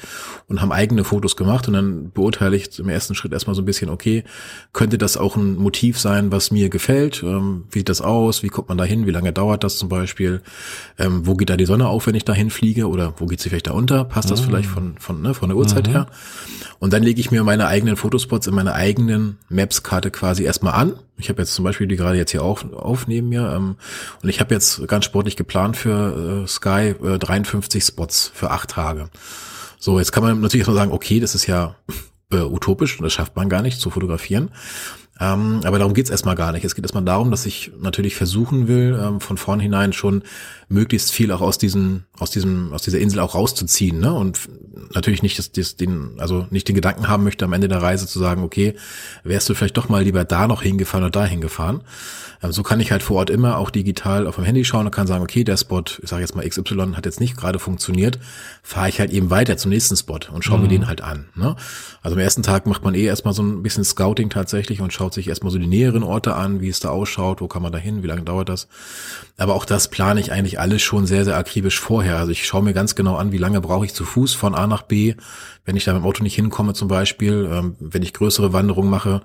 und 0.47 0.61
haben 0.61 0.71
eigene 0.71 1.03
Fotos 1.03 1.35
gemacht 1.35 1.67
und 1.67 1.73
dann 1.73 2.11
beurteile 2.11 2.55
ich 2.55 2.79
im 2.79 2.89
ersten 2.89 3.15
Schritt 3.15 3.33
erstmal 3.33 3.55
so 3.55 3.61
ein 3.61 3.65
bisschen, 3.65 3.89
okay, 3.89 4.23
könnte 4.71 4.97
das 4.97 5.17
auch 5.17 5.35
ein 5.35 5.55
Motiv 5.55 5.99
sein, 5.99 6.31
was 6.31 6.51
mir 6.51 6.69
gefällt? 6.69 7.23
Ähm, 7.23 7.65
wie 7.71 7.79
sieht 7.79 7.89
das 7.89 8.01
aus? 8.01 8.43
Wie 8.43 8.49
kommt 8.49 8.69
man 8.69 8.77
da 8.77 8.85
hin? 8.85 9.05
Wie 9.05 9.11
lange 9.11 9.33
dauert 9.33 9.63
das 9.63 9.77
zum 9.77 9.89
Beispiel? 9.89 10.41
Ähm, 10.97 11.25
wo 11.25 11.35
geht 11.35 11.49
da 11.49 11.57
die 11.57 11.65
Sonne 11.65 11.87
auf, 11.87 12.07
wenn 12.07 12.15
ich 12.15 12.25
da 12.25 12.33
hinfliege? 12.33 12.87
Oder 12.87 13.13
wo 13.17 13.25
geht 13.25 13.41
sie 13.41 13.49
vielleicht 13.49 13.67
da 13.67 13.71
unter? 13.71 14.05
Passt 14.05 14.31
das 14.31 14.41
mhm. 14.41 14.45
vielleicht 14.45 14.69
von, 14.69 14.95
von, 14.99 15.21
ne, 15.21 15.33
von 15.33 15.49
der 15.49 15.57
Uhrzeit 15.57 15.87
mhm. 15.87 15.91
her? 15.91 16.07
Und 16.79 16.93
dann 16.93 17.03
lege 17.03 17.19
ich 17.19 17.31
mir 17.31 17.43
meine 17.43 17.67
eigenen 17.67 17.95
Fotospots 17.95 18.47
in 18.47 18.55
meiner 18.55 18.73
eigenen 18.73 19.37
Maps-Karte 19.49 20.11
quasi 20.11 20.43
erstmal 20.43 20.73
an. 20.73 20.99
Ich 21.17 21.29
habe 21.29 21.41
jetzt 21.41 21.53
zum 21.53 21.63
Beispiel 21.63 21.87
die 21.87 21.95
gerade 21.95 22.17
jetzt 22.17 22.31
hier 22.31 22.43
auf, 22.43 22.71
auf 22.73 23.07
neben 23.07 23.29
mir. 23.29 23.53
Ähm, 23.55 23.75
und 24.21 24.29
ich 24.29 24.39
habe 24.39 24.53
jetzt 24.53 24.87
ganz 24.87 25.05
sportlich 25.05 25.35
geplant 25.35 25.77
für 25.77 26.43
äh, 26.43 26.47
Sky 26.47 26.95
äh, 27.03 27.19
53 27.19 27.83
Spots 27.83 28.31
für 28.33 28.51
acht 28.51 28.69
Tage. 28.71 29.09
So, 29.79 29.99
jetzt 29.99 30.11
kann 30.11 30.23
man 30.23 30.39
natürlich 30.41 30.61
erstmal 30.61 30.77
sagen, 30.77 30.91
okay, 30.91 31.19
das 31.19 31.35
ist 31.35 31.47
ja 31.47 31.75
äh, 32.31 32.37
utopisch 32.37 32.99
und 32.99 33.03
das 33.03 33.13
schafft 33.13 33.35
man 33.35 33.49
gar 33.49 33.61
nicht 33.61 33.79
zu 33.79 33.89
fotografieren. 33.89 34.49
Ähm, 35.19 35.61
aber 35.63 35.77
darum 35.77 35.93
geht's 35.93 36.09
erstmal 36.09 36.35
gar 36.35 36.51
nicht. 36.51 36.65
Es 36.65 36.73
geht 36.73 36.83
erstmal 36.83 37.03
darum, 37.03 37.29
dass 37.29 37.45
ich 37.45 37.71
natürlich 37.79 38.15
versuchen 38.15 38.67
will, 38.67 38.99
ähm, 38.99 39.19
von 39.19 39.37
vornherein 39.37 39.93
schon 39.93 40.23
möglichst 40.69 41.11
viel 41.11 41.31
auch 41.31 41.41
aus 41.41 41.57
diesem, 41.57 42.05
aus 42.23 42.31
diesem, 42.31 42.73
aus 42.73 42.81
dieser 42.81 42.99
Insel 42.99 43.19
auch 43.19 43.35
rauszuziehen, 43.35 43.99
ne? 43.99 44.13
Und 44.13 44.39
natürlich 44.95 45.21
nicht 45.21 45.37
das, 45.37 45.51
das, 45.51 45.75
den, 45.75 46.15
also 46.17 46.47
nicht 46.49 46.67
den 46.67 46.75
Gedanken 46.75 47.07
haben 47.07 47.23
möchte, 47.23 47.45
am 47.45 47.53
Ende 47.53 47.67
der 47.67 47.81
Reise 47.81 48.07
zu 48.07 48.17
sagen, 48.17 48.43
okay, 48.43 48.75
wärst 49.23 49.49
du 49.49 49.53
vielleicht 49.53 49.77
doch 49.77 49.89
mal 49.89 50.03
lieber 50.03 50.23
da 50.23 50.47
noch 50.47 50.61
hingefahren 50.61 51.03
oder 51.03 51.11
da 51.11 51.25
hingefahren. 51.25 51.81
Ähm, 52.41 52.51
so 52.51 52.63
kann 52.63 52.79
ich 52.79 52.91
halt 52.91 53.03
vor 53.03 53.17
Ort 53.17 53.29
immer 53.29 53.57
auch 53.57 53.69
digital 53.69 54.27
auf 54.27 54.35
dem 54.35 54.43
Handy 54.43 54.65
schauen 54.65 54.85
und 54.85 54.91
kann 54.91 55.07
sagen, 55.07 55.23
okay, 55.23 55.43
der 55.43 55.57
Spot, 55.57 55.83
ich 56.01 56.09
sage 56.09 56.21
jetzt 56.21 56.35
mal 56.35 56.47
XY, 56.47 56.93
hat 56.95 57.05
jetzt 57.05 57.19
nicht 57.19 57.37
gerade 57.37 57.59
funktioniert, 57.59 58.19
fahre 58.61 58.89
ich 58.89 58.99
halt 58.99 59.11
eben 59.11 59.29
weiter 59.29 59.57
zum 59.57 59.69
nächsten 59.69 59.95
Spot 59.95 60.19
und 60.31 60.43
schaue 60.43 60.57
mhm. 60.57 60.63
mir 60.63 60.69
den 60.69 60.87
halt 60.87 61.01
an. 61.01 61.25
Ne? 61.35 61.55
Also 62.01 62.15
am 62.15 62.19
ersten 62.19 62.43
Tag 62.43 62.65
macht 62.65 62.83
man 62.83 62.95
eh 62.95 63.03
erstmal 63.03 63.33
so 63.33 63.43
ein 63.43 63.63
bisschen 63.63 63.83
Scouting 63.83 64.29
tatsächlich 64.29 64.81
und 64.81 64.93
schaut 64.93 65.13
sich 65.13 65.27
erstmal 65.27 65.51
so 65.51 65.57
die 65.57 65.67
näheren 65.67 66.03
Orte 66.03 66.35
an, 66.35 66.61
wie 66.61 66.69
es 66.69 66.79
da 66.79 66.89
ausschaut, 66.89 67.41
wo 67.41 67.47
kann 67.47 67.61
man 67.61 67.71
da 67.71 67.77
hin, 67.77 68.03
wie 68.03 68.07
lange 68.07 68.23
dauert 68.23 68.49
das. 68.49 68.67
Aber 69.37 69.55
auch 69.55 69.65
das 69.65 69.87
plane 69.89 70.19
ich 70.19 70.31
eigentlich 70.31 70.59
alles 70.59 70.81
schon 70.81 71.05
sehr, 71.05 71.25
sehr 71.25 71.37
akribisch 71.37 71.79
vorher. 71.79 72.12
Also 72.17 72.31
ich 72.31 72.45
schaue 72.45 72.63
mir 72.63 72.73
ganz 72.73 72.95
genau 72.95 73.15
an, 73.15 73.31
wie 73.31 73.37
lange 73.37 73.61
brauche 73.61 73.85
ich 73.85 73.93
zu 73.93 74.05
Fuß 74.05 74.33
von 74.33 74.55
A 74.55 74.67
nach 74.67 74.83
B, 74.83 75.15
wenn 75.65 75.75
ich 75.75 75.83
da 75.83 75.93
mit 75.93 76.01
dem 76.01 76.05
Auto 76.05 76.23
nicht 76.23 76.35
hinkomme 76.35 76.73
zum 76.73 76.87
Beispiel. 76.87 77.49
Ähm, 77.51 77.75
wenn 77.79 78.03
ich 78.03 78.13
größere 78.13 78.53
Wanderungen 78.53 78.89
mache, 78.89 79.21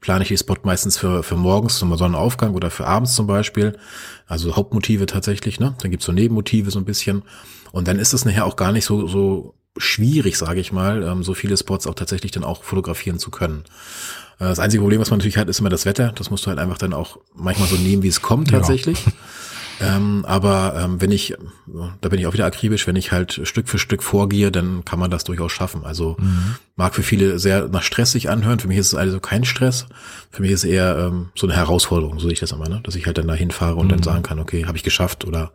plane 0.00 0.22
ich 0.22 0.28
die 0.28 0.36
Spot 0.36 0.56
meistens 0.64 0.98
für, 0.98 1.22
für 1.22 1.36
morgens 1.36 1.78
zum 1.78 1.96
Sonnenaufgang 1.96 2.54
oder 2.54 2.70
für 2.70 2.86
abends 2.86 3.14
zum 3.14 3.26
Beispiel. 3.26 3.78
Also 4.26 4.56
Hauptmotive 4.56 5.06
tatsächlich, 5.06 5.60
ne? 5.60 5.74
Dann 5.80 5.90
gibt's 5.90 6.06
so 6.06 6.12
Nebenmotive 6.12 6.70
so 6.70 6.78
ein 6.78 6.84
bisschen. 6.84 7.22
Und 7.70 7.88
dann 7.88 7.98
ist 7.98 8.12
es 8.12 8.24
nachher 8.24 8.44
auch 8.44 8.56
gar 8.56 8.72
nicht 8.72 8.84
so, 8.84 9.06
so 9.06 9.54
schwierig, 9.76 10.36
sage 10.36 10.60
ich 10.60 10.72
mal, 10.72 11.02
ähm, 11.02 11.22
so 11.22 11.34
viele 11.34 11.56
Spots 11.56 11.86
auch 11.86 11.94
tatsächlich 11.94 12.32
dann 12.32 12.44
auch 12.44 12.62
fotografieren 12.62 13.18
zu 13.18 13.30
können. 13.30 13.64
Äh, 14.38 14.44
das 14.44 14.58
einzige 14.58 14.82
Problem, 14.82 15.00
was 15.00 15.10
man 15.10 15.18
natürlich 15.18 15.38
hat, 15.38 15.48
ist 15.48 15.60
immer 15.60 15.70
das 15.70 15.86
Wetter. 15.86 16.12
Das 16.12 16.30
musst 16.30 16.44
du 16.44 16.48
halt 16.48 16.58
einfach 16.58 16.78
dann 16.78 16.92
auch 16.92 17.18
manchmal 17.34 17.68
so 17.68 17.76
nehmen, 17.76 18.02
wie 18.02 18.08
es 18.08 18.22
kommt 18.22 18.50
tatsächlich. 18.50 19.06
Ja. 19.06 19.12
Ähm, 19.82 20.24
aber 20.26 20.74
ähm, 20.76 21.00
wenn 21.00 21.10
ich, 21.10 21.34
da 22.00 22.08
bin 22.08 22.18
ich 22.18 22.26
auch 22.26 22.32
wieder 22.32 22.46
akribisch, 22.46 22.86
wenn 22.86 22.96
ich 22.96 23.12
halt 23.12 23.40
Stück 23.44 23.68
für 23.68 23.78
Stück 23.78 24.02
vorgehe, 24.02 24.52
dann 24.52 24.84
kann 24.84 24.98
man 24.98 25.10
das 25.10 25.24
durchaus 25.24 25.52
schaffen. 25.52 25.84
Also 25.84 26.16
mhm. 26.18 26.56
mag 26.76 26.94
für 26.94 27.02
viele 27.02 27.38
sehr 27.38 27.68
nach 27.68 27.82
Stress 27.82 28.12
sich 28.12 28.30
anhören. 28.30 28.60
Für 28.60 28.68
mich 28.68 28.78
ist 28.78 28.88
es 28.88 28.94
also 28.94 29.18
kein 29.20 29.44
Stress. 29.44 29.86
Für 30.30 30.42
mich 30.42 30.52
ist 30.52 30.64
es 30.64 30.70
eher 30.70 30.96
ähm, 30.98 31.30
so 31.34 31.46
eine 31.46 31.56
Herausforderung, 31.56 32.18
so 32.18 32.26
sehe 32.26 32.34
ich 32.34 32.40
das 32.40 32.52
immer, 32.52 32.68
ne? 32.68 32.80
dass 32.84 32.94
ich 32.94 33.06
halt 33.06 33.18
dann 33.18 33.28
da 33.28 33.34
hinfahre 33.34 33.74
und 33.74 33.86
mhm. 33.86 33.90
dann 33.90 34.02
sagen 34.02 34.22
kann, 34.22 34.38
okay, 34.38 34.66
habe 34.66 34.76
ich 34.76 34.84
geschafft 34.84 35.24
oder 35.24 35.52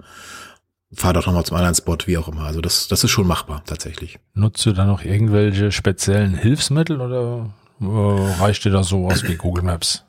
fahr 0.94 1.14
doch 1.14 1.26
nochmal 1.26 1.46
zum 1.46 1.58
anderen 1.58 1.76
Spot, 1.76 1.98
wie 2.06 2.18
auch 2.18 2.28
immer. 2.28 2.44
Also 2.44 2.62
das, 2.62 2.88
das 2.88 3.04
ist 3.04 3.12
schon 3.12 3.28
machbar 3.28 3.64
tatsächlich. 3.66 4.20
Nutzt 4.34 4.66
du 4.66 4.74
da 4.74 4.86
noch 4.86 5.04
irgendwelche 5.04 5.72
speziellen 5.72 6.34
Hilfsmittel 6.36 7.02
oder 7.02 7.50
äh, 7.82 8.42
reicht 8.42 8.66
dir 8.66 8.72
da 8.72 8.84
sowas 8.84 9.24
wie 9.24 9.36
Google 9.36 9.64
Maps? 9.64 10.07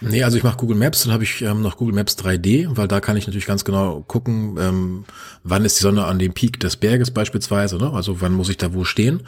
Nee, 0.00 0.22
also 0.22 0.36
ich 0.36 0.42
mache 0.42 0.58
Google 0.58 0.76
Maps, 0.76 1.04
dann 1.04 1.12
habe 1.12 1.24
ich 1.24 1.40
ähm, 1.42 1.62
noch 1.62 1.76
Google 1.76 1.94
Maps 1.94 2.16
3D, 2.18 2.68
weil 2.76 2.86
da 2.86 3.00
kann 3.00 3.16
ich 3.16 3.26
natürlich 3.26 3.46
ganz 3.46 3.64
genau 3.64 4.02
gucken, 4.02 4.56
ähm, 4.60 5.04
wann 5.42 5.64
ist 5.64 5.78
die 5.78 5.82
Sonne 5.82 6.04
an 6.04 6.18
dem 6.18 6.34
Peak 6.34 6.60
des 6.60 6.76
Berges 6.76 7.10
beispielsweise, 7.10 7.78
ne? 7.78 7.92
also 7.92 8.20
wann 8.20 8.32
muss 8.32 8.50
ich 8.50 8.58
da 8.58 8.74
wo 8.74 8.84
stehen. 8.84 9.22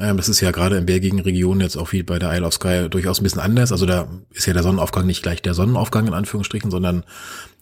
Ähm, 0.00 0.16
das 0.16 0.28
ist 0.28 0.40
ja 0.40 0.50
gerade 0.50 0.78
in 0.78 0.86
bergigen 0.86 1.20
Regionen 1.20 1.60
jetzt 1.60 1.76
auch 1.76 1.92
wie 1.92 2.02
bei 2.02 2.18
der 2.18 2.32
Isle 2.32 2.46
of 2.46 2.54
Sky 2.54 2.88
durchaus 2.88 3.20
ein 3.20 3.24
bisschen 3.24 3.40
anders. 3.40 3.70
Also 3.70 3.86
da 3.86 4.08
ist 4.30 4.46
ja 4.46 4.54
der 4.54 4.62
Sonnenaufgang 4.62 5.06
nicht 5.06 5.22
gleich 5.22 5.42
der 5.42 5.54
Sonnenaufgang 5.54 6.06
in 6.06 6.14
Anführungsstrichen, 6.14 6.70
sondern 6.70 7.04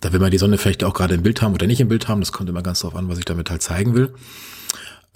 da 0.01 0.13
will 0.13 0.21
man 0.21 0.31
die 0.31 0.39
Sonne 0.39 0.57
vielleicht 0.57 0.85
auch 0.85 0.95
gerade 0.95 1.15
im 1.15 1.23
Bild 1.23 1.43
haben 1.43 1.53
oder 1.53 1.67
nicht 1.67 1.81
im 1.81 1.89
Bild 1.89 2.09
haben. 2.09 2.21
Das 2.21 2.33
kommt 2.33 2.49
immer 2.49 2.63
ganz 2.63 2.81
darauf 2.81 2.97
an, 2.97 3.09
was 3.09 3.19
ich 3.19 3.25
damit 3.25 3.51
halt 3.51 3.63
zeigen 3.63 3.95
will. 3.95 4.15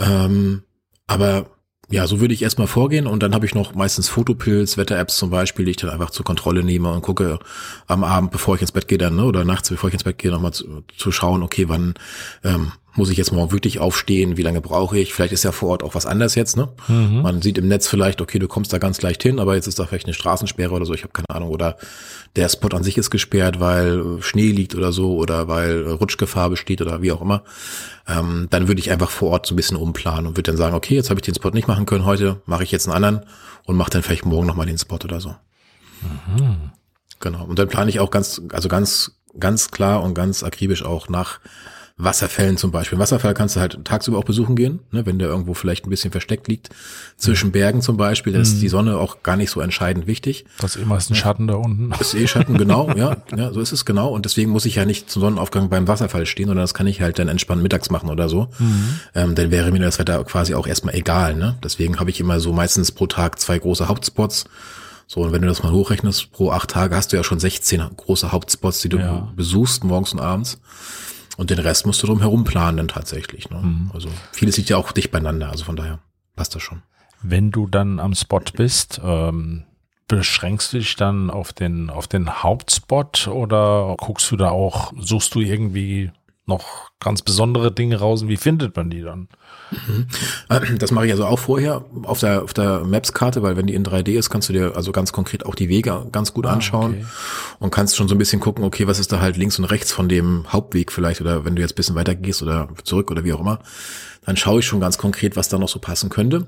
Ähm, 0.01 0.65
aber 1.07 1.47
ja, 1.93 2.07
so 2.07 2.21
würde 2.21 2.33
ich 2.33 2.43
erstmal 2.43 2.67
vorgehen 2.67 3.07
und 3.07 3.23
dann 3.23 3.35
habe 3.35 3.45
ich 3.45 3.55
noch 3.55 3.75
meistens 3.75 4.09
Fotopilz, 4.09 4.79
Wetter-Apps 4.79 5.19
zum 5.19 5.29
Beispiel, 5.29 5.67
die 5.67 5.73
ich 5.73 5.77
dann 5.77 5.91
einfach 5.91 6.09
zur 6.09 6.25
Kontrolle 6.25 6.65
nehme 6.65 6.91
und 6.91 7.03
gucke 7.03 7.39
am 7.87 8.03
Abend, 8.03 8.31
bevor 8.31 8.55
ich 8.55 8.63
ins 8.63 8.73
Bett 8.73 8.89
gehe 8.89 8.97
dann, 8.97 9.15
ne, 9.15 9.25
oder 9.25 9.45
nachts, 9.45 9.69
bevor 9.69 9.89
ich 9.89 9.95
ins 9.95 10.05
Bett 10.05 10.17
gehe, 10.17 10.31
nochmal 10.31 10.55
zu, 10.55 10.85
zu 10.97 11.13
schauen, 11.13 11.43
okay, 11.43 11.69
wann 11.69 11.93
ähm, 12.45 12.73
muss 12.95 13.09
ich 13.09 13.17
jetzt 13.17 13.33
morgen 13.33 13.53
wirklich 13.53 13.79
aufstehen, 13.79 14.37
wie 14.37 14.43
lange 14.43 14.61
brauche 14.61 14.99
ich? 14.99 15.15
Vielleicht 15.15 15.33
ist 15.33 15.45
ja 15.45 15.53
vor 15.53 15.71
Ort 15.71 15.83
auch 15.83 15.95
was 15.95 16.05
anders 16.05 16.35
jetzt, 16.35 16.57
ne? 16.57 16.69
Mhm. 16.89 17.23
Man 17.23 17.41
sieht 17.41 17.57
im 17.57 17.69
Netz 17.69 17.89
vielleicht, 17.89 18.21
okay, 18.21 18.39
du 18.39 18.49
kommst 18.49 18.73
da 18.73 18.79
ganz 18.79 19.01
leicht 19.01 19.23
hin, 19.23 19.39
aber 19.39 19.55
jetzt 19.55 19.67
ist 19.67 19.79
da 19.79 19.87
vielleicht 19.87 20.07
eine 20.07 20.15
Straßensperre 20.15 20.75
oder 20.75 20.85
so, 20.85 20.93
ich 20.93 21.03
habe 21.03 21.13
keine 21.13 21.31
Ahnung, 21.31 21.49
oder 21.49 21.77
der 22.37 22.49
Spot 22.49 22.69
an 22.69 22.83
sich 22.83 22.99
ist 22.99 23.11
gesperrt, 23.11 23.61
weil 23.61 24.21
Schnee 24.21 24.51
liegt 24.51 24.75
oder 24.75 24.93
so, 24.93 25.17
oder 25.17 25.49
weil 25.49 25.87
Rutschgefahr 25.87 26.51
besteht 26.51 26.83
oder 26.83 27.01
wie 27.01 27.13
auch 27.13 27.23
immer. 27.23 27.45
Ähm, 28.07 28.49
dann 28.51 28.69
würde 28.69 28.81
ich 28.81 28.91
einfach 28.91 29.11
vor 29.11 29.31
Ort 29.31 29.47
so 29.47 29.55
ein 29.55 29.57
bisschen 29.57 29.77
umplanen 29.77 30.27
und 30.27 30.37
würde 30.37 30.51
dann 30.51 30.59
sagen, 30.59 30.75
okay, 30.75 30.95
jetzt 30.95 31.09
habe 31.09 31.19
ich 31.19 31.25
den 31.25 31.35
Spot 31.35 31.51
nicht 31.51 31.69
machen 31.69 31.87
können 31.87 32.05
heute, 32.05 32.43
mache 32.47 32.65
ich 32.65 32.73
jetzt 32.73 32.87
einen 32.87 32.97
anderen 32.97 33.27
und 33.65 33.77
mache 33.77 33.91
dann 33.91 34.03
vielleicht 34.03 34.27
morgen 34.27 34.47
nochmal 34.47 34.67
den 34.67 34.79
Spot 34.79 34.99
oder 35.03 35.21
so. 35.21 35.35
Mhm. 36.03 36.73
Genau. 37.21 37.45
Und 37.45 37.59
dann 37.59 37.69
plane 37.69 37.89
ich 37.89 38.01
auch 38.01 38.11
ganz, 38.11 38.43
also 38.53 38.69
ganz, 38.69 39.13
ganz 39.39 39.71
klar 39.71 40.03
und 40.03 40.15
ganz 40.15 40.43
akribisch 40.43 40.85
auch 40.85 41.09
nach 41.09 41.41
Wasserfällen 41.97 42.57
zum 42.57 42.71
Beispiel. 42.71 42.99
Wasserfall 42.99 43.35
kannst 43.35 43.57
du 43.57 43.61
halt 43.61 43.85
tagsüber 43.85 44.19
auch 44.19 44.25
besuchen 44.25 44.57
gehen, 44.57 44.81
ne, 44.91 45.07
wenn 45.07 45.19
der 45.19 45.29
irgendwo 45.29 45.55
vielleicht 45.55 45.87
ein 45.87 45.91
bisschen 45.91 46.11
versteckt 46.11 46.49
liegt. 46.49 46.71
Zwischen. 47.17 47.53
Bergen 47.53 47.83
zum 47.83 47.97
Beispiel, 47.97 48.33
da 48.33 48.41
ist 48.41 48.61
die 48.61 48.67
mhm. 48.67 48.71
Sonne 48.71 48.97
auch 48.97 49.23
gar 49.23 49.37
nicht 49.37 49.51
so 49.51 49.61
entscheidend 49.61 50.07
wichtig. 50.07 50.47
Das 50.59 50.77
ist 50.77 50.83
eh 50.83 50.85
meist 50.87 51.11
ein 51.11 51.15
Schatten 51.15 51.47
da 51.47 51.55
unten. 51.55 51.91
Das 51.91 52.15
ist 52.15 52.15
eh 52.15 52.27
Schatten, 52.27 52.57
genau, 52.57 52.91
ja, 52.97 53.17
ja, 53.37 53.53
so 53.53 53.61
ist 53.61 53.73
es 53.73 53.85
genau. 53.85 54.09
Und 54.11 54.25
deswegen 54.25 54.51
muss 54.51 54.65
ich 54.65 54.77
ja 54.77 54.85
nicht 54.85 55.11
zum 55.11 55.21
Sonnenaufgang 55.23 55.69
beim 55.69 55.87
Wasserfall 55.87 56.25
stehen, 56.25 56.47
sondern 56.47 56.65
das 56.65 56.73
kann 56.73 56.87
ich 56.87 57.01
halt 57.03 57.19
dann 57.19 57.29
entspannt 57.29 57.63
mittags 57.63 57.91
machen 57.91 58.09
oder 58.09 58.29
so. 58.29 58.49
Mhm. 58.59 59.01
Ähm, 59.15 59.35
dann 59.35 59.51
wäre 59.51 59.71
mir 59.71 59.81
das 59.81 59.99
Wetter 59.99 60.23
quasi 60.25 60.55
auch 60.55 60.67
erstmal 60.67 60.95
egal. 60.95 61.35
Ne? 61.35 61.59
Deswegen 61.63 62.01
habe 62.01 62.11
ich 62.11 62.21
immer 62.21 62.41
so 62.41 62.53
meistens 62.53 62.91
pro 62.93 63.07
Tag 63.07 63.39
zwei 63.39 63.59
große 63.59 63.89
Hauptspots. 63.89 64.47
So, 65.07 65.21
und 65.21 65.33
wenn 65.33 65.43
du 65.43 65.49
das 65.49 65.63
mal 65.63 65.73
hochrechnest, 65.73 66.33
pro 66.33 66.53
acht 66.53 66.71
Tage 66.71 66.97
hast 66.97 67.13
du 67.13 67.17
ja 67.17 67.25
schon 67.25 67.39
16 67.39 67.83
große 67.97 68.33
Hauptspots, 68.33 68.81
die 68.81 68.89
du 68.89 68.99
ja. 68.99 69.31
besuchst, 69.37 69.85
morgens 69.85 70.13
und 70.15 70.21
abends. 70.21 70.59
Und 71.37 71.51
den 71.51 71.59
Rest 71.59 71.87
musst 71.87 72.03
du 72.03 72.07
drum 72.07 72.21
herum 72.21 72.45
planen 72.45 72.89
tatsächlich. 72.89 73.51
Ne? 73.51 73.59
Mhm. 73.59 73.91
Also 73.95 74.09
vieles 74.33 74.57
liegt 74.57 74.69
ja 74.69 74.77
auch 74.77 74.93
dicht 74.93 75.11
beieinander, 75.11 75.51
also 75.51 75.65
von 75.65 75.77
daher 75.77 75.99
passt 76.37 76.55
das 76.55 76.63
schon. 76.63 76.83
Wenn 77.23 77.51
du 77.51 77.67
dann 77.67 78.01
am 78.01 78.15
Spot 78.15 78.43
bist, 78.55 79.01
ähm, 79.03 79.65
beschränkst 80.09 80.73
du 80.73 80.79
dich 80.79 80.97
dann 80.97 81.31
auf 81.31 81.53
den, 81.53 81.89
auf 81.89 82.07
den 82.07 82.43
Hauptspot 82.43 83.29
oder 83.29 83.95
guckst 83.99 84.31
du 84.31 84.37
da 84.37 84.51
auch, 84.51 84.93
suchst 84.99 85.35
du 85.35 85.41
irgendwie 85.41 86.11
noch 86.47 86.91
ganz 86.99 87.23
besondere 87.23 87.73
Dinge 87.73 87.99
raus? 87.99 88.27
Wie 88.27 88.37
findet 88.37 88.75
man 88.77 88.91
die 88.91 89.03
dann? 89.03 89.29
Mhm. 89.71 90.79
Das 90.79 90.91
mache 90.91 91.07
ich 91.07 91.13
also 91.13 91.25
auch 91.25 91.39
vorher 91.39 91.85
auf 92.03 92.21
der, 92.21 92.43
auf 92.43 92.53
der 92.53 92.81
Maps-Karte, 92.85 93.43
weil 93.43 93.57
wenn 93.57 93.67
die 93.67 93.75
in 93.75 93.85
3D 93.85 94.11
ist, 94.19 94.31
kannst 94.31 94.49
du 94.49 94.53
dir 94.53 94.77
also 94.77 94.93
ganz 94.93 95.13
konkret 95.13 95.47
auch 95.47 95.55
die 95.55 95.69
Wege 95.69 96.07
ganz 96.11 96.35
gut 96.35 96.47
ah, 96.47 96.53
anschauen 96.53 96.93
okay. 96.93 97.07
und 97.61 97.71
kannst 97.71 97.97
schon 97.97 98.09
so 98.09 98.15
ein 98.15 98.19
bisschen 98.19 98.41
gucken, 98.41 98.65
okay, 98.65 98.87
was 98.87 98.99
ist 98.99 99.13
da 99.13 99.21
halt 99.21 99.37
links 99.37 99.59
und 99.59 99.67
rechts 99.67 99.93
von 99.93 100.09
dem 100.09 100.47
Hauptweg 100.53 100.91
vielleicht 100.91 101.21
oder 101.21 101.45
wenn 101.45 101.55
du 101.55 101.63
jetzt 101.63 101.77
bisschen 101.77 101.95
weiter 101.95 102.15
gehst 102.15 102.43
oder 102.43 102.69
zurück 102.85 103.11
oder 103.11 103.25
wie 103.25 103.33
auch 103.33 103.41
immer, 103.41 103.61
dann 104.25 104.37
schaue 104.37 104.61
ich 104.61 104.67
schon 104.67 104.81
ganz 104.81 104.99
konkret, 104.99 105.37
was 105.37 105.49
da 105.49 105.59
noch 105.59 105.69
so 105.69 105.79
passen 105.79 106.11
könnte. 106.11 106.47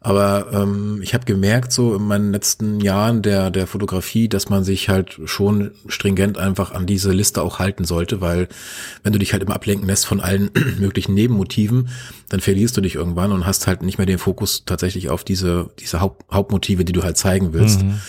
Aber 0.00 0.46
ähm, 0.52 1.00
ich 1.02 1.12
habe 1.12 1.24
gemerkt, 1.24 1.72
so 1.72 1.96
in 1.96 2.02
meinen 2.02 2.32
letzten 2.32 2.80
Jahren 2.80 3.20
der, 3.20 3.50
der 3.50 3.66
Fotografie, 3.66 4.28
dass 4.28 4.48
man 4.48 4.62
sich 4.62 4.88
halt 4.88 5.18
schon 5.24 5.72
stringent 5.88 6.38
einfach 6.38 6.70
an 6.70 6.86
diese 6.86 7.10
Liste 7.10 7.42
auch 7.42 7.58
halten 7.58 7.84
sollte, 7.84 8.20
weil 8.20 8.48
wenn 9.02 9.12
du 9.12 9.18
dich 9.18 9.32
halt 9.32 9.42
immer 9.42 9.56
ablenken 9.56 9.88
lässt 9.88 10.06
von 10.06 10.20
allen 10.20 10.50
möglichen 10.78 11.14
Nebenmotiven, 11.14 11.88
dann 12.28 12.40
verlierst 12.40 12.76
du 12.76 12.80
dich 12.80 12.94
irgendwann 12.94 13.32
und 13.32 13.44
hast 13.44 13.66
halt 13.66 13.82
nicht 13.82 13.98
mehr 13.98 14.06
den 14.06 14.18
Fokus 14.18 14.64
tatsächlich 14.64 15.10
auf 15.10 15.24
diese, 15.24 15.70
diese 15.80 16.00
Haupt, 16.00 16.32
Hauptmotive, 16.32 16.84
die 16.84 16.92
du 16.92 17.02
halt 17.02 17.16
zeigen 17.16 17.52
willst. 17.52 17.82
Mhm. 17.82 18.00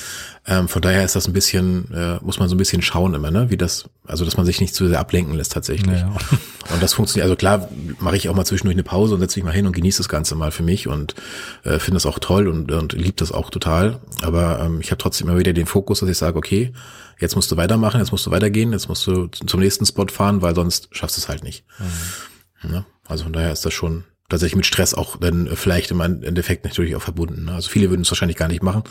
Ähm, 0.48 0.68
von 0.68 0.82
daher 0.82 1.04
ist 1.04 1.16
das 1.16 1.28
ein 1.28 1.34
bisschen, 1.34 1.94
äh, 1.94 2.18
muss 2.24 2.40
man 2.40 2.50
so 2.50 2.56
ein 2.56 2.58
bisschen 2.58 2.82
schauen 2.82 3.14
immer, 3.14 3.30
ne? 3.30 3.50
wie 3.50 3.58
das 3.58 3.90
Also, 4.06 4.26
dass 4.26 4.38
man 4.38 4.46
sich 4.46 4.62
nicht 4.62 4.74
zu 4.74 4.88
sehr 4.88 5.00
ablenken 5.00 5.36
lässt 5.36 5.52
tatsächlich. 5.52 6.00
Ja. 6.00 6.16
Und 6.74 6.82
das 6.82 6.94
funktioniert. 6.94 7.26
Also 7.26 7.36
klar, 7.36 7.70
mache 8.00 8.16
ich 8.18 8.30
auch 8.30 8.36
mal 8.36 8.46
zwischendurch 8.46 8.76
eine 8.76 8.84
Pause 8.84 9.16
und 9.16 9.22
setze 9.22 9.40
mich 9.40 9.46
mal 9.46 9.54
hin 9.54 9.66
und 9.66 9.76
genieße 9.76 9.98
das 9.98 10.08
Ganze 10.08 10.36
mal 10.36 10.52
für 10.52 10.62
mich 10.62 10.88
und 10.88 11.16
äh, 11.64 11.80
finde 11.80 11.96
das 11.96 12.06
auch 12.06 12.20
toll 12.20 12.48
und, 12.48 12.72
und 12.72 12.94
liebe 12.94 13.16
das 13.16 13.32
auch 13.32 13.50
total. 13.50 14.00
Aber 14.22 14.60
ähm, 14.60 14.80
ich 14.80 14.92
habe 14.92 15.00
trotzdem 15.00 15.28
immer 15.28 15.40
wieder 15.40 15.54
den 15.54 15.66
Fokus, 15.66 16.02
dass 16.02 16.10
ich 16.10 16.18
sage, 16.20 16.38
okay, 16.38 16.72
jetzt 17.20 17.36
musst 17.36 17.52
du 17.52 17.58
weitermachen, 17.58 18.00
jetzt 18.00 18.12
musst 18.12 18.28
du 18.28 18.32
weitergehen, 18.32 18.72
jetzt 18.72 18.88
musst 18.88 19.08
du 19.08 19.28
zum 19.28 19.60
nächsten 19.60 19.86
Spot 19.88 20.06
fahren, 20.08 20.44
weil 20.44 20.54
sonst 20.54 20.90
schaffst 20.92 21.18
du 21.18 21.22
es 21.22 21.28
halt 21.28 21.44
nicht. 21.44 21.64
Mhm. 21.80 22.74
Ja, 22.74 22.86
also 23.08 23.24
von 23.24 23.34
daher 23.34 23.52
ist 23.52 23.66
das 23.66 23.74
schon 23.74 24.04
tatsächlich 24.30 24.56
mit 24.56 24.66
Stress 24.66 24.94
auch 24.94 25.18
dann 25.18 25.50
vielleicht 25.56 25.92
im 25.92 26.02
Endeffekt 26.02 26.64
natürlich 26.64 26.96
auch 26.96 27.02
verbunden. 27.02 27.46
Ne? 27.46 27.54
Also 27.54 27.70
viele 27.70 27.90
würden 27.90 28.02
es 28.02 28.12
wahrscheinlich 28.12 28.38
gar 28.38 28.48
nicht 28.48 28.64
machen. 28.64 28.84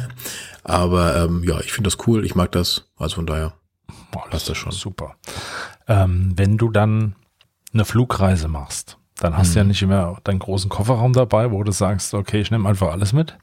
Aber 0.64 1.16
ähm, 1.16 1.44
ja, 1.44 1.60
ich 1.60 1.72
finde 1.72 1.88
das 1.88 2.06
cool, 2.06 2.24
ich 2.24 2.34
mag 2.34 2.52
das. 2.52 2.86
Also 2.96 3.16
von 3.16 3.26
daher 3.26 3.54
Boah, 4.10 4.28
passt 4.28 4.48
das 4.48 4.56
schon. 4.56 4.72
Super. 4.72 5.16
Ähm, 5.88 6.32
wenn 6.36 6.58
du 6.58 6.70
dann 6.70 7.14
eine 7.72 7.84
Flugreise 7.84 8.48
machst, 8.48 8.98
dann 9.16 9.36
hast 9.36 9.50
mhm. 9.50 9.52
du 9.52 9.58
ja 9.58 9.64
mhm. 9.64 9.68
nicht 9.68 9.82
immer 9.82 10.18
deinen 10.24 10.38
großen 10.38 10.70
Kofferraum 10.70 11.12
dabei, 11.12 11.50
wo 11.50 11.62
du 11.62 11.72
sagst, 11.72 12.14
okay, 12.14 12.40
ich 12.40 12.50
nehme 12.50 12.68
einfach 12.68 12.90
alles 12.90 13.12
mit. 13.12 13.36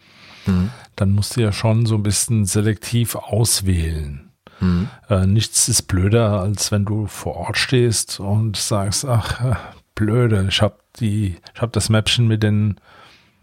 Mhm. 0.45 0.71
Dann 0.95 1.11
musst 1.11 1.35
du 1.37 1.41
ja 1.41 1.51
schon 1.51 1.85
so 1.85 1.95
ein 1.95 2.03
bisschen 2.03 2.45
selektiv 2.45 3.15
auswählen. 3.15 4.31
Mhm. 4.59 4.89
Äh, 5.09 5.27
nichts 5.27 5.67
ist 5.67 5.83
blöder, 5.83 6.41
als 6.41 6.71
wenn 6.71 6.85
du 6.85 7.07
vor 7.07 7.35
Ort 7.35 7.57
stehst 7.57 8.19
und 8.19 8.57
sagst, 8.57 9.05
ach, 9.05 9.43
äh, 9.43 9.55
blöde, 9.97 10.45
ich 10.47 10.61
habe 10.61 10.77
die, 10.99 11.35
ich 11.53 11.61
habe 11.61 11.73
das 11.73 11.89
Mäppchen 11.89 12.27
mit 12.27 12.43
den 12.43 12.79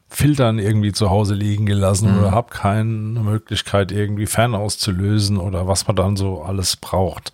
Filtern 0.08 0.58
irgendwie 0.58 0.92
zu 0.92 1.10
Hause 1.10 1.34
liegen 1.34 1.66
gelassen 1.66 2.12
mhm. 2.12 2.20
oder 2.20 2.30
habe 2.30 2.50
keine 2.50 2.84
Möglichkeit 2.84 3.90
irgendwie 3.92 4.26
fernauszulösen 4.26 5.38
oder 5.38 5.66
was 5.66 5.86
man 5.86 5.96
dann 5.96 6.16
so 6.16 6.42
alles 6.42 6.76
braucht. 6.76 7.32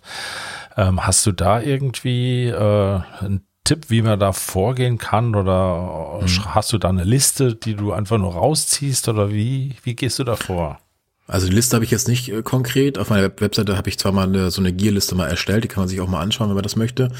Ähm, 0.75 1.05
hast 1.05 1.25
du 1.25 1.31
da 1.31 1.61
irgendwie 1.61 2.47
äh, 2.47 2.99
einen 3.19 3.45
Tipp, 3.63 3.89
wie 3.89 4.01
man 4.01 4.19
da 4.19 4.31
vorgehen 4.31 4.97
kann 4.97 5.35
oder 5.35 6.21
mhm. 6.21 6.55
hast 6.55 6.73
du 6.73 6.79
da 6.79 6.89
eine 6.89 7.03
Liste, 7.03 7.55
die 7.55 7.75
du 7.75 7.93
einfach 7.93 8.17
nur 8.17 8.33
rausziehst 8.33 9.07
oder 9.07 9.31
wie, 9.31 9.75
wie 9.83 9.95
gehst 9.95 10.17
du 10.17 10.23
da 10.23 10.35
vor? 10.35 10.79
Also 11.27 11.47
die 11.47 11.53
Liste 11.53 11.75
habe 11.75 11.85
ich 11.85 11.91
jetzt 11.91 12.07
nicht 12.07 12.29
äh, 12.29 12.41
konkret. 12.41 12.97
Auf 12.97 13.11
meiner 13.11 13.31
Webseite 13.39 13.77
habe 13.77 13.89
ich 13.89 13.99
zwar 13.99 14.11
mal 14.11 14.27
eine, 14.27 14.49
so 14.49 14.59
eine 14.59 14.73
Gearliste 14.73 15.13
mal 15.13 15.29
erstellt, 15.29 15.63
die 15.63 15.67
kann 15.67 15.81
man 15.81 15.87
sich 15.87 16.01
auch 16.01 16.07
mal 16.07 16.21
anschauen, 16.21 16.49
wenn 16.49 16.55
man 16.55 16.63
das 16.63 16.75
möchte. 16.75 17.11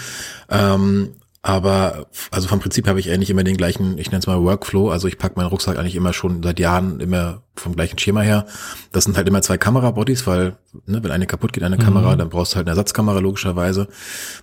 Ähm, 0.50 1.12
aber 1.44 2.06
also 2.30 2.48
vom 2.48 2.60
Prinzip 2.60 2.88
habe 2.88 3.00
ich 3.00 3.10
eigentlich 3.10 3.32
immer 3.32 3.44
den 3.44 3.58
gleichen, 3.58 3.98
ich 3.98 4.12
nenne 4.12 4.20
es 4.20 4.28
mal 4.28 4.44
Workflow. 4.44 4.92
Also 4.92 5.08
ich 5.08 5.18
packe 5.18 5.38
meinen 5.38 5.48
Rucksack 5.48 5.80
eigentlich 5.80 5.96
immer 5.96 6.14
schon 6.14 6.44
seit 6.44 6.60
Jahren 6.60 7.00
immer 7.00 7.42
vom 7.56 7.76
gleichen 7.76 7.98
Schema 7.98 8.22
her. 8.22 8.46
Das 8.92 9.06
sind 9.06 9.18
halt 9.18 9.28
immer 9.28 9.42
zwei 9.42 9.58
Kamerabodies, 9.58 10.28
weil 10.28 10.58
ne, 10.86 11.04
wenn 11.04 11.10
eine 11.10 11.26
kaputt 11.26 11.52
geht, 11.52 11.64
eine 11.64 11.78
mhm. 11.78 11.82
Kamera, 11.82 12.16
dann 12.16 12.30
brauchst 12.30 12.54
du 12.54 12.58
halt 12.58 12.68
eine 12.68 12.74
Ersatzkamera 12.74 13.20
logischerweise. 13.20 13.88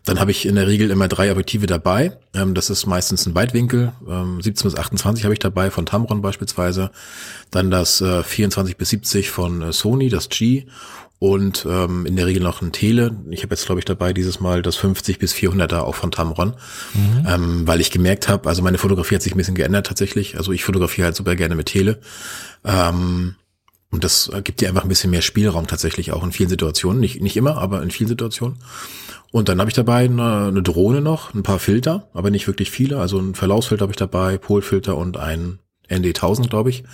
Dann 0.04 0.18
habe 0.18 0.32
ich 0.32 0.44
in 0.44 0.56
der 0.56 0.66
Regel 0.66 0.90
immer 0.90 1.06
drei 1.06 1.30
Objektive 1.30 1.68
dabei. 1.68 2.18
Ähm, 2.34 2.54
das 2.54 2.68
ist 2.68 2.86
meistens 2.86 3.26
ein 3.26 3.34
Weitwinkel. 3.36 3.92
Ähm, 4.08 4.40
17 4.42 4.68
bis 4.68 4.76
28 4.76 5.22
habe 5.22 5.34
ich 5.34 5.40
dabei 5.40 5.70
von 5.70 5.86
Tamron 5.86 6.20
beispielsweise. 6.20 6.90
Dann 7.52 7.70
das 7.70 8.00
äh, 8.00 8.24
24 8.24 8.76
bis 8.76 8.88
70 8.88 9.30
von 9.30 9.62
äh, 9.62 9.72
Sony, 9.72 10.08
das 10.08 10.28
G 10.30 10.66
und 11.18 11.66
ähm, 11.68 12.06
in 12.06 12.14
der 12.16 12.26
Regel 12.26 12.42
noch 12.42 12.62
ein 12.62 12.72
Tele. 12.72 13.16
Ich 13.30 13.42
habe 13.42 13.54
jetzt, 13.54 13.66
glaube 13.66 13.80
ich, 13.80 13.84
dabei 13.84 14.12
dieses 14.12 14.38
Mal 14.38 14.62
das 14.62 14.76
50 14.76 15.18
bis 15.18 15.34
400er 15.34 15.80
auch 15.80 15.96
von 15.96 16.10
Tamron, 16.10 16.54
mhm. 16.94 17.26
ähm, 17.26 17.66
weil 17.66 17.80
ich 17.80 17.90
gemerkt 17.90 18.28
habe, 18.28 18.48
also 18.48 18.62
meine 18.62 18.78
Fotografie 18.78 19.16
hat 19.16 19.22
sich 19.22 19.34
ein 19.34 19.38
bisschen 19.38 19.56
geändert 19.56 19.86
tatsächlich. 19.86 20.36
Also 20.36 20.52
ich 20.52 20.64
fotografiere 20.64 21.06
halt 21.06 21.16
super 21.16 21.34
gerne 21.34 21.56
mit 21.56 21.66
Tele. 21.66 22.00
Ähm, 22.64 23.34
und 23.90 24.04
das 24.04 24.30
gibt 24.44 24.60
dir 24.60 24.68
einfach 24.68 24.84
ein 24.84 24.88
bisschen 24.88 25.10
mehr 25.10 25.22
Spielraum 25.22 25.66
tatsächlich 25.66 26.12
auch 26.12 26.22
in 26.22 26.30
vielen 26.30 26.50
Situationen. 26.50 27.00
Nicht, 27.00 27.20
nicht 27.20 27.36
immer, 27.36 27.56
aber 27.56 27.82
in 27.82 27.90
vielen 27.90 28.08
Situationen. 28.08 28.58
Und 29.32 29.48
dann 29.48 29.58
habe 29.58 29.70
ich 29.70 29.74
dabei 29.74 30.04
eine, 30.04 30.46
eine 30.48 30.62
Drohne 30.62 31.00
noch, 31.00 31.34
ein 31.34 31.42
paar 31.42 31.58
Filter, 31.58 32.08
aber 32.12 32.30
nicht 32.30 32.46
wirklich 32.46 32.70
viele. 32.70 32.98
Also 33.00 33.18
ein 33.18 33.34
Verlaufsfilter 33.34 33.82
habe 33.82 33.92
ich 33.92 33.98
dabei, 33.98 34.38
Polfilter 34.38 34.96
und 34.96 35.16
ein 35.16 35.58
ND1000, 35.90 36.48
glaube 36.48 36.70
ich. 36.70 36.84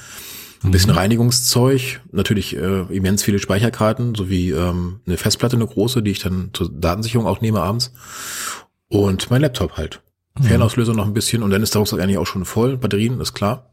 Ein 0.64 0.70
bisschen 0.70 0.92
mhm. 0.92 0.98
Reinigungszeug, 0.98 2.00
natürlich 2.10 2.56
äh, 2.56 2.82
immens 2.94 3.22
viele 3.22 3.38
Speicherkarten, 3.38 4.14
sowie 4.14 4.50
ähm, 4.50 5.00
eine 5.06 5.18
Festplatte, 5.18 5.56
eine 5.56 5.66
große, 5.66 6.02
die 6.02 6.12
ich 6.12 6.20
dann 6.20 6.50
zur 6.54 6.70
Datensicherung 6.72 7.26
auch 7.26 7.42
nehme 7.42 7.60
abends. 7.60 7.92
Und 8.88 9.30
mein 9.30 9.42
Laptop 9.42 9.76
halt. 9.76 10.00
Mhm. 10.38 10.44
Fernauslöser 10.44 10.94
noch 10.94 11.06
ein 11.06 11.14
bisschen 11.14 11.42
und 11.42 11.50
dann 11.50 11.62
ist 11.62 11.74
der 11.74 11.80
Rucksack 11.80 12.00
eigentlich 12.00 12.18
auch 12.18 12.26
schon 12.26 12.46
voll. 12.46 12.78
Batterien, 12.78 13.20
ist 13.20 13.34
klar. 13.34 13.70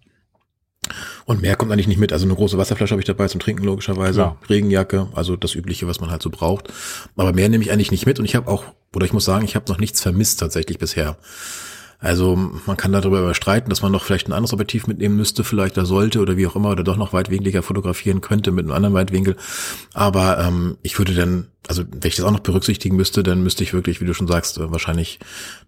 Und 1.25 1.41
mehr 1.41 1.55
kommt 1.55 1.71
eigentlich 1.71 1.87
nicht 1.87 1.99
mit. 1.99 2.11
Also 2.11 2.25
eine 2.25 2.35
große 2.35 2.57
Wasserflasche 2.57 2.91
habe 2.91 3.01
ich 3.01 3.07
dabei 3.07 3.27
zum 3.27 3.39
Trinken 3.39 3.63
logischerweise. 3.63 4.13
Klar. 4.19 4.37
Regenjacke, 4.49 5.07
also 5.13 5.35
das 5.37 5.55
Übliche, 5.55 5.87
was 5.87 6.01
man 6.01 6.09
halt 6.09 6.21
so 6.21 6.29
braucht. 6.29 6.73
Aber 7.15 7.31
mehr 7.31 7.47
nehme 7.47 7.63
ich 7.63 7.71
eigentlich 7.71 7.91
nicht 7.91 8.05
mit 8.05 8.19
und 8.19 8.25
ich 8.25 8.35
habe 8.35 8.49
auch, 8.49 8.65
oder 8.93 9.05
ich 9.05 9.13
muss 9.13 9.23
sagen, 9.23 9.45
ich 9.45 9.55
habe 9.55 9.71
noch 9.71 9.79
nichts 9.79 10.01
vermisst 10.01 10.39
tatsächlich 10.39 10.77
bisher. 10.77 11.17
Also 12.01 12.35
man 12.35 12.77
kann 12.77 12.91
darüber 12.91 13.19
überstreiten, 13.19 13.69
dass 13.69 13.83
man 13.83 13.91
noch 13.91 14.03
vielleicht 14.03 14.27
ein 14.27 14.33
anderes 14.33 14.53
Objektiv 14.53 14.87
mitnehmen 14.87 15.15
müsste, 15.15 15.43
vielleicht 15.43 15.77
da 15.77 15.85
sollte 15.85 16.19
oder 16.19 16.35
wie 16.35 16.47
auch 16.47 16.55
immer, 16.55 16.71
oder 16.71 16.83
doch 16.83 16.97
noch 16.97 17.13
weitwinkliger 17.13 17.61
fotografieren 17.61 18.21
könnte 18.21 18.51
mit 18.51 18.65
einem 18.65 18.73
anderen 18.73 18.95
Weitwinkel. 18.95 19.35
Aber 19.93 20.39
ähm, 20.39 20.77
ich 20.81 20.97
würde 20.97 21.13
dann, 21.13 21.49
also 21.67 21.83
wenn 21.87 22.07
ich 22.07 22.15
das 22.15 22.25
auch 22.25 22.31
noch 22.31 22.39
berücksichtigen 22.39 22.95
müsste, 22.95 23.21
dann 23.21 23.43
müsste 23.43 23.63
ich 23.63 23.73
wirklich, 23.73 24.01
wie 24.01 24.05
du 24.05 24.15
schon 24.15 24.27
sagst, 24.27 24.57
äh, 24.57 24.71
wahrscheinlich 24.71 25.19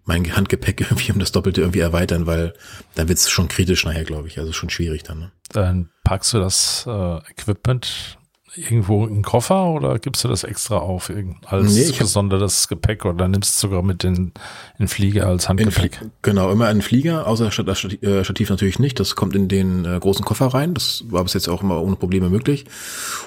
mein 0.04 0.34
Handgepäck 0.34 0.80
irgendwie 0.90 1.12
um 1.12 1.20
das 1.20 1.30
Doppelte 1.30 1.60
irgendwie 1.60 1.78
erweitern, 1.80 2.26
weil 2.26 2.54
dann 2.96 3.08
wird's 3.08 3.30
schon 3.30 3.46
kritisch 3.46 3.84
nachher, 3.84 4.04
glaube 4.04 4.26
ich. 4.26 4.40
Also 4.40 4.52
schon 4.52 4.70
schwierig 4.70 5.04
dann. 5.04 5.20
Ne? 5.20 5.32
Dann 5.50 5.90
packst 6.02 6.34
du 6.34 6.40
das 6.40 6.84
äh, 6.88 7.18
Equipment 7.30 8.18
irgendwo 8.56 9.06
in 9.06 9.14
den 9.14 9.22
Koffer 9.22 9.66
oder 9.66 9.98
gibst 9.98 10.24
du 10.24 10.28
das 10.28 10.44
extra 10.44 10.76
auf 10.78 11.10
als 11.46 11.74
nee, 11.74 11.92
besonderes 11.98 12.68
Gepäck 12.68 13.04
oder 13.04 13.28
nimmst 13.28 13.56
du 13.56 13.68
sogar 13.68 13.82
mit 13.82 14.04
in 14.04 14.32
den 14.78 14.88
Flieger 14.88 15.26
als 15.26 15.48
Handgepäck? 15.48 16.00
In, 16.00 16.10
genau, 16.22 16.50
immer 16.50 16.66
einen 16.66 16.82
Flieger, 16.82 17.26
außer 17.26 17.50
das 17.64 17.84
äh, 17.84 18.24
Stativ 18.24 18.50
natürlich 18.50 18.78
nicht. 18.78 19.00
Das 19.00 19.16
kommt 19.16 19.34
in 19.34 19.48
den 19.48 19.84
äh, 19.84 19.98
großen 19.98 20.24
Koffer 20.24 20.46
rein. 20.46 20.74
Das 20.74 21.04
war 21.08 21.22
bis 21.24 21.34
jetzt 21.34 21.48
auch 21.48 21.62
immer 21.62 21.82
ohne 21.82 21.96
Probleme 21.96 22.30
möglich. 22.30 22.64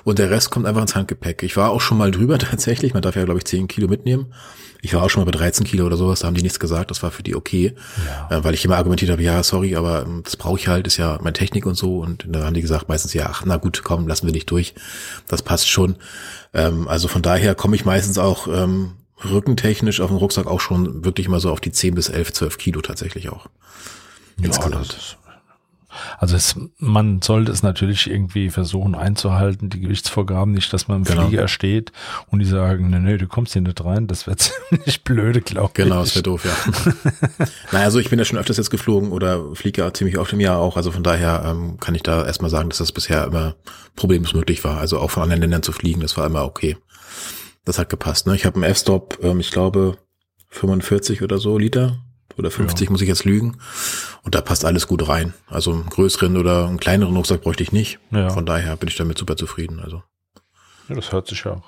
Und 0.03 0.19
der 0.19 0.29
Rest 0.29 0.49
kommt 0.49 0.65
einfach 0.65 0.81
ins 0.81 0.95
Handgepäck. 0.95 1.43
Ich 1.43 1.57
war 1.57 1.71
auch 1.71 1.81
schon 1.81 1.97
mal 1.97 2.11
drüber 2.17 2.37
tatsächlich. 2.37 2.93
Man 2.93 3.01
darf 3.01 3.15
ja, 3.15 3.25
glaube 3.25 3.39
ich, 3.39 3.45
10 3.45 3.67
Kilo 3.67 3.87
mitnehmen. 3.87 4.33
Ich 4.81 4.93
war 4.93 5.03
auch 5.03 5.09
schon 5.09 5.21
mal 5.21 5.31
bei 5.31 5.37
13 5.37 5.65
Kilo 5.65 5.85
oder 5.85 5.97
sowas, 5.97 6.19
da 6.19 6.27
haben 6.27 6.35
die 6.35 6.43
nichts 6.43 6.59
gesagt, 6.59 6.91
das 6.91 7.01
war 7.01 7.11
für 7.11 7.23
die 7.23 7.35
okay, 7.35 7.73
ja. 8.29 8.37
äh, 8.37 8.43
weil 8.43 8.53
ich 8.53 8.63
immer 8.63 8.77
argumentiert 8.77 9.11
habe, 9.11 9.23
ja, 9.23 9.41
sorry, 9.43 9.75
aber 9.75 10.03
ähm, 10.03 10.21
das 10.23 10.37
brauche 10.37 10.57
ich 10.57 10.67
halt, 10.67 10.87
ist 10.87 10.97
ja 10.97 11.17
meine 11.21 11.33
Technik 11.33 11.65
und 11.65 11.75
so 11.75 11.99
und 11.99 12.25
da 12.29 12.45
haben 12.45 12.53
die 12.53 12.61
gesagt 12.61 12.87
meistens, 12.87 13.13
ja, 13.13 13.27
ach, 13.29 13.43
na 13.45 13.57
gut, 13.57 13.81
komm, 13.83 14.07
lassen 14.07 14.27
wir 14.27 14.33
dich 14.33 14.45
durch, 14.45 14.75
das 15.27 15.41
passt 15.41 15.69
schon. 15.69 15.95
Ähm, 16.53 16.87
also 16.87 17.07
von 17.07 17.21
daher 17.21 17.55
komme 17.55 17.75
ich 17.75 17.85
meistens 17.85 18.17
auch 18.17 18.47
ähm, 18.47 18.93
rückentechnisch 19.23 20.01
auf 20.01 20.09
dem 20.09 20.17
Rucksack 20.17 20.47
auch 20.47 20.61
schon 20.61 21.03
wirklich 21.03 21.27
mal 21.27 21.39
so 21.39 21.51
auf 21.51 21.59
die 21.59 21.71
10 21.71 21.95
bis 21.95 22.09
11, 22.09 22.33
12 22.33 22.57
Kilo 22.57 22.81
tatsächlich 22.81 23.29
auch. 23.29 23.47
Ja, 24.39 24.47
das 24.49 25.17
also 26.17 26.35
es, 26.35 26.55
man 26.77 27.21
sollte 27.21 27.51
es 27.51 27.63
natürlich 27.63 28.09
irgendwie 28.09 28.49
versuchen 28.49 28.95
einzuhalten, 28.95 29.69
die 29.69 29.81
Gewichtsvorgaben, 29.81 30.53
nicht, 30.53 30.71
dass 30.73 30.87
man 30.87 30.97
im 30.97 31.03
genau. 31.03 31.27
Flieger 31.27 31.47
steht 31.47 31.91
und 32.27 32.39
die 32.39 32.45
sagen, 32.45 32.89
nee, 32.89 32.99
nee, 32.99 33.17
du 33.17 33.27
kommst 33.27 33.53
hier 33.53 33.61
nicht 33.61 33.83
rein, 33.83 34.07
das 34.07 34.27
wäre 34.27 34.37
ziemlich 34.37 35.03
blöde, 35.03 35.41
glaube 35.41 35.69
ich. 35.69 35.83
Genau, 35.85 36.01
das 36.01 36.15
wäre 36.15 36.23
doof, 36.23 36.45
ja. 36.45 37.45
naja, 37.71 37.85
also 37.85 37.99
ich 37.99 38.09
bin 38.09 38.19
ja 38.19 38.25
schon 38.25 38.37
öfters 38.37 38.57
jetzt 38.57 38.69
geflogen 38.69 39.11
oder 39.11 39.55
fliege 39.55 39.81
ja 39.81 39.93
ziemlich 39.93 40.17
oft 40.17 40.33
im 40.33 40.39
Jahr 40.39 40.59
auch, 40.59 40.77
also 40.77 40.91
von 40.91 41.03
daher 41.03 41.43
ähm, 41.45 41.77
kann 41.79 41.95
ich 41.95 42.03
da 42.03 42.25
erstmal 42.25 42.49
sagen, 42.49 42.69
dass 42.69 42.79
das 42.79 42.91
bisher 42.91 43.25
immer 43.25 43.55
problemlos 43.95 44.33
möglich 44.33 44.63
war. 44.63 44.77
Also 44.77 44.99
auch 44.99 45.11
von 45.11 45.23
anderen 45.23 45.41
Ländern 45.41 45.63
zu 45.63 45.71
fliegen, 45.71 46.01
das 46.01 46.17
war 46.17 46.25
immer 46.25 46.45
okay. 46.45 46.77
Das 47.65 47.79
hat 47.79 47.89
gepasst. 47.89 48.27
Ne? 48.27 48.35
Ich 48.35 48.45
habe 48.45 48.55
einen 48.55 48.63
F-Stop, 48.63 49.19
ähm, 49.21 49.39
ich 49.39 49.51
glaube 49.51 49.97
45 50.49 51.21
oder 51.21 51.37
so 51.37 51.57
Liter 51.57 51.99
oder 52.37 52.51
50 52.51 52.87
ja. 52.87 52.91
muss 52.91 53.01
ich 53.01 53.07
jetzt 53.07 53.25
lügen. 53.25 53.57
Und 54.23 54.35
da 54.35 54.41
passt 54.41 54.65
alles 54.65 54.87
gut 54.87 55.07
rein. 55.07 55.33
Also 55.47 55.71
einen 55.71 55.89
größeren 55.89 56.37
oder 56.37 56.67
einen 56.67 56.79
kleineren 56.79 57.15
Rucksack 57.15 57.41
bräuchte 57.41 57.63
ich 57.63 57.71
nicht. 57.71 57.99
Ja. 58.11 58.29
Von 58.29 58.45
daher 58.45 58.75
bin 58.75 58.89
ich 58.89 58.95
damit 58.95 59.17
super 59.17 59.35
zufrieden. 59.35 59.79
Also. 59.79 60.03
Ja, 60.89 60.95
das 60.95 61.11
hört 61.11 61.27
sich 61.27 61.43
ja 61.43 61.51
auch 61.51 61.63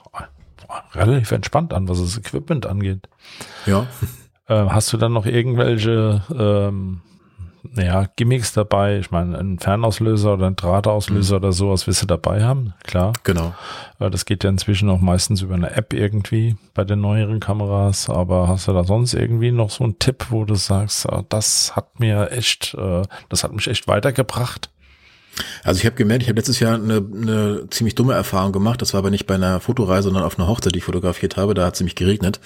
relativ 0.94 1.32
entspannt 1.32 1.74
an, 1.74 1.88
was 1.88 2.00
das 2.00 2.18
Equipment 2.18 2.66
angeht. 2.66 3.10
Ja. 3.66 3.88
Äh, 4.48 4.66
hast 4.70 4.92
du 4.94 4.98
dann 4.98 5.14
noch 5.14 5.26
irgendwelche 5.26 6.24
ähm, 6.36 7.02
naja, 7.64 8.08
Gimmicks 8.16 8.54
dabei. 8.54 9.00
Ich 9.00 9.12
meine, 9.12 9.38
ein 9.38 9.60
Fernauslöser 9.60 10.34
oder 10.34 10.48
ein 10.48 10.56
Drahtauslöser 10.56 11.38
mhm. 11.38 11.44
oder 11.44 11.52
sowas 11.52 11.88
wirst 11.88 12.02
du 12.02 12.06
dabei 12.06 12.44
haben, 12.44 12.74
klar. 12.84 13.14
Genau. 13.24 13.54
Äh, 14.00 14.10
das 14.10 14.26
geht 14.26 14.44
ja 14.44 14.50
inzwischen 14.50 14.90
auch 14.90 15.02
meistens 15.02 15.42
über 15.42 15.56
eine 15.56 15.72
App 15.72 15.94
irgendwie 15.94 16.56
bei 16.74 16.84
den 16.84 17.02
neueren 17.02 17.40
Kameras. 17.40 18.10
Aber 18.10 18.48
hast 18.48 18.68
du 18.68 18.74
da 18.74 18.84
sonst 18.84 19.14
irgendwie 19.14 19.52
noch 19.52 19.70
so 19.70 19.84
einen 19.84 20.00
Tipp, 20.00 20.28
wo 20.30 20.46
du 20.46 20.56
sagst, 20.56 21.10
ah, 21.10 21.24
das 21.28 21.76
hat 21.76 22.00
mir 22.00 22.32
echt, 22.32 22.74
äh, 22.76 23.04
das 23.30 23.44
hat 23.44 23.54
mich 23.54 23.68
echt 23.68 23.88
weitergebracht? 23.88 24.70
Also 25.64 25.80
ich 25.80 25.86
habe 25.86 25.96
gemerkt, 25.96 26.24
ich 26.24 26.30
habe 26.30 26.40
letztes 26.40 26.60
Jahr 26.60 26.76
eine, 26.76 26.98
eine 26.98 27.68
ziemlich 27.70 27.96
dumme 27.96 28.14
Erfahrung 28.14 28.52
gemacht. 28.52 28.82
Das 28.82 28.94
war 28.94 29.00
aber 29.00 29.10
nicht 29.10 29.26
bei 29.26 29.36
einer 29.36 29.60
Fotoreise, 29.60 30.04
sondern 30.04 30.24
auf 30.24 30.38
einer 30.38 30.48
Hochzeit, 30.48 30.74
die 30.74 30.80
ich 30.80 30.84
fotografiert 30.84 31.38
habe. 31.38 31.54
Da 31.54 31.66
hat 31.66 31.76
es 31.76 31.80
nämlich 31.80 31.96
geregnet 31.96 32.40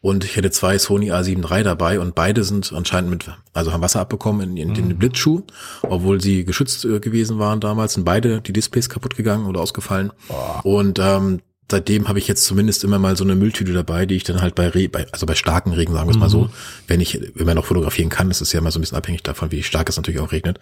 und 0.00 0.24
ich 0.24 0.36
hatte 0.36 0.50
zwei 0.50 0.78
Sony 0.78 1.12
A7 1.12 1.50
III 1.50 1.64
dabei 1.64 2.00
und 2.00 2.14
beide 2.14 2.44
sind 2.44 2.72
anscheinend 2.72 3.10
mit, 3.10 3.30
also 3.52 3.72
haben 3.72 3.82
Wasser 3.82 4.00
abbekommen 4.00 4.50
in, 4.50 4.56
in, 4.56 4.68
in 4.68 4.74
den 4.74 4.88
mhm. 4.88 4.98
Blitzschuh, 4.98 5.42
obwohl 5.82 6.20
sie 6.20 6.44
geschützt 6.44 6.84
äh, 6.84 7.00
gewesen 7.00 7.38
waren 7.38 7.60
damals. 7.60 7.94
Sind 7.94 8.04
beide 8.04 8.40
die 8.40 8.52
Displays 8.52 8.88
kaputt 8.88 9.16
gegangen 9.16 9.46
oder 9.46 9.60
ausgefallen. 9.60 10.12
Oh. 10.28 10.78
Und 10.78 10.98
ähm, 10.98 11.40
seitdem 11.70 12.08
habe 12.08 12.18
ich 12.18 12.28
jetzt 12.28 12.44
zumindest 12.44 12.84
immer 12.84 12.98
mal 12.98 13.16
so 13.16 13.24
eine 13.24 13.34
Mülltüte 13.34 13.72
dabei, 13.72 14.06
die 14.06 14.16
ich 14.16 14.24
dann 14.24 14.40
halt 14.40 14.54
bei, 14.54 14.68
Re 14.68 14.88
bei 14.88 15.06
also 15.12 15.26
bei 15.26 15.34
starken 15.34 15.72
Regen, 15.72 15.92
sagen 15.92 16.08
wir 16.08 16.12
es 16.12 16.18
mal 16.18 16.30
so, 16.30 16.42
mhm. 16.42 16.50
wenn 16.86 17.00
ich 17.00 17.36
immer 17.36 17.54
noch 17.54 17.64
fotografieren 17.64 18.10
kann, 18.10 18.28
das 18.28 18.40
ist 18.40 18.52
ja 18.52 18.60
mal 18.60 18.70
so 18.70 18.78
ein 18.78 18.82
bisschen 18.82 18.98
abhängig 18.98 19.22
davon, 19.22 19.50
wie 19.50 19.62
stark 19.62 19.88
es 19.88 19.96
natürlich 19.96 20.20
auch 20.20 20.32
regnet, 20.32 20.58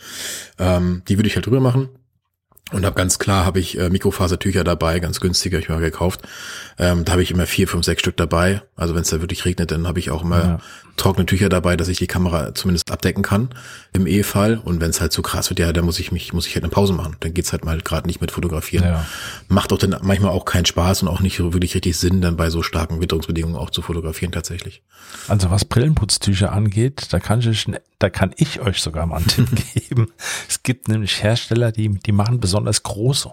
ähm, 0.58 1.02
die 1.08 1.18
würde 1.18 1.28
ich 1.28 1.36
halt 1.36 1.46
drüber 1.46 1.60
machen. 1.60 1.88
Und 2.70 2.84
habe 2.84 2.96
ganz 2.96 3.18
klar 3.18 3.46
habe 3.46 3.60
ich 3.60 3.78
äh, 3.78 3.88
Mikrofasertücher 3.88 4.62
dabei, 4.62 5.00
ganz 5.00 5.20
günstiger, 5.20 5.58
ich 5.58 5.70
mal 5.70 5.80
gekauft. 5.80 6.20
Ähm, 6.78 7.06
da 7.06 7.12
habe 7.12 7.22
ich 7.22 7.30
immer 7.30 7.46
vier, 7.46 7.66
fünf, 7.66 7.86
sechs 7.86 8.00
Stück 8.00 8.18
dabei. 8.18 8.60
Also 8.76 8.94
wenn 8.94 9.02
es 9.02 9.08
da 9.08 9.22
wirklich 9.22 9.46
regnet, 9.46 9.70
dann 9.70 9.88
habe 9.88 9.98
ich 10.00 10.10
auch 10.10 10.22
immer 10.22 10.38
ja. 10.38 10.58
Trockene 10.98 11.26
Tücher 11.26 11.48
dabei, 11.48 11.76
dass 11.76 11.88
ich 11.88 11.98
die 11.98 12.06
Kamera 12.06 12.54
zumindest 12.54 12.90
abdecken 12.90 13.22
kann 13.22 13.48
im 13.92 14.06
E-Fall. 14.06 14.58
Und 14.58 14.80
wenn 14.80 14.90
es 14.90 15.00
halt 15.00 15.12
zu 15.12 15.22
krass 15.22 15.48
wird, 15.50 15.60
ja, 15.60 15.72
dann 15.72 15.84
muss 15.84 15.98
ich 15.98 16.12
mich, 16.12 16.32
muss 16.32 16.46
ich 16.46 16.54
halt 16.54 16.64
eine 16.64 16.70
Pause 16.70 16.92
machen. 16.92 17.16
Dann 17.20 17.32
geht's 17.32 17.52
halt 17.52 17.64
mal 17.64 17.78
gerade 17.80 18.06
nicht 18.06 18.20
mit 18.20 18.30
Fotografieren. 18.30 18.84
Ja. 18.84 19.06
Macht 19.48 19.72
doch 19.72 19.78
dann 19.78 19.96
manchmal 20.02 20.30
auch 20.30 20.44
keinen 20.44 20.66
Spaß 20.66 21.02
und 21.02 21.08
auch 21.08 21.20
nicht 21.20 21.38
wirklich 21.40 21.74
richtig 21.74 21.96
Sinn, 21.96 22.20
dann 22.20 22.36
bei 22.36 22.50
so 22.50 22.62
starken 22.62 23.00
Witterungsbedingungen 23.00 23.56
auch 23.56 23.70
zu 23.70 23.82
fotografieren 23.82 24.32
tatsächlich. 24.32 24.82
Also 25.28 25.50
was 25.50 25.64
Brillenputztücher 25.64 26.52
angeht, 26.52 27.12
da 27.12 27.20
kann 27.20 27.40
ich, 27.40 27.66
da 27.98 28.10
kann 28.10 28.34
ich 28.36 28.60
euch 28.60 28.82
sogar 28.82 29.06
mal 29.06 29.16
einen 29.16 29.26
Tipp 29.28 29.48
geben. 29.74 30.12
Es 30.48 30.62
gibt 30.62 30.88
nämlich 30.88 31.22
Hersteller, 31.22 31.72
die, 31.72 31.88
die 31.88 32.12
machen 32.12 32.40
besonders 32.40 32.82
große. 32.82 33.32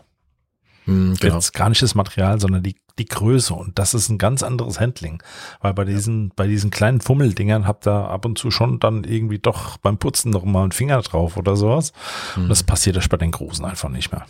Hm, 0.85 1.15
genau. 1.19 1.35
Jetzt 1.35 1.53
gar 1.53 1.69
nicht 1.69 1.81
das 1.81 1.95
Material, 1.95 2.39
sondern 2.39 2.63
die, 2.63 2.75
die 2.97 3.05
Größe. 3.05 3.53
Und 3.53 3.77
das 3.77 3.93
ist 3.93 4.09
ein 4.09 4.17
ganz 4.17 4.43
anderes 4.43 4.79
Handling. 4.79 5.21
Weil 5.61 5.73
bei 5.73 5.83
diesen, 5.83 6.25
ja. 6.25 6.31
bei 6.35 6.47
diesen 6.47 6.71
kleinen 6.71 7.01
Fummeldingern 7.01 7.67
habt 7.67 7.87
ihr 7.87 8.09
ab 8.09 8.25
und 8.25 8.37
zu 8.37 8.51
schon 8.51 8.79
dann 8.79 9.03
irgendwie 9.03 9.39
doch 9.39 9.77
beim 9.77 9.97
Putzen 9.97 10.31
noch 10.31 10.43
mal 10.43 10.63
einen 10.63 10.71
Finger 10.71 11.01
drauf 11.01 11.37
oder 11.37 11.55
sowas. 11.55 11.93
Mhm. 12.35 12.43
Und 12.43 12.49
das 12.49 12.63
passiert 12.63 12.97
euch 12.97 13.09
bei 13.09 13.17
den 13.17 13.31
Großen 13.31 13.65
einfach 13.65 13.89
nicht 13.89 14.11
mehr. 14.11 14.25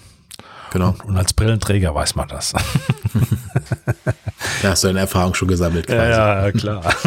Genau. 0.71 0.89
Und, 0.89 1.05
und 1.05 1.17
als 1.17 1.33
Brillenträger 1.33 1.95
weiß 1.95 2.15
man 2.15 2.27
das. 2.27 2.51
da 4.61 4.69
hast 4.69 4.83
du 4.83 4.87
deine 4.87 5.01
Erfahrung 5.01 5.33
schon 5.33 5.47
gesammelt. 5.47 5.87
Quasi. 5.87 6.11
Ja, 6.11 6.45
ja, 6.45 6.51
klar. 6.51 6.93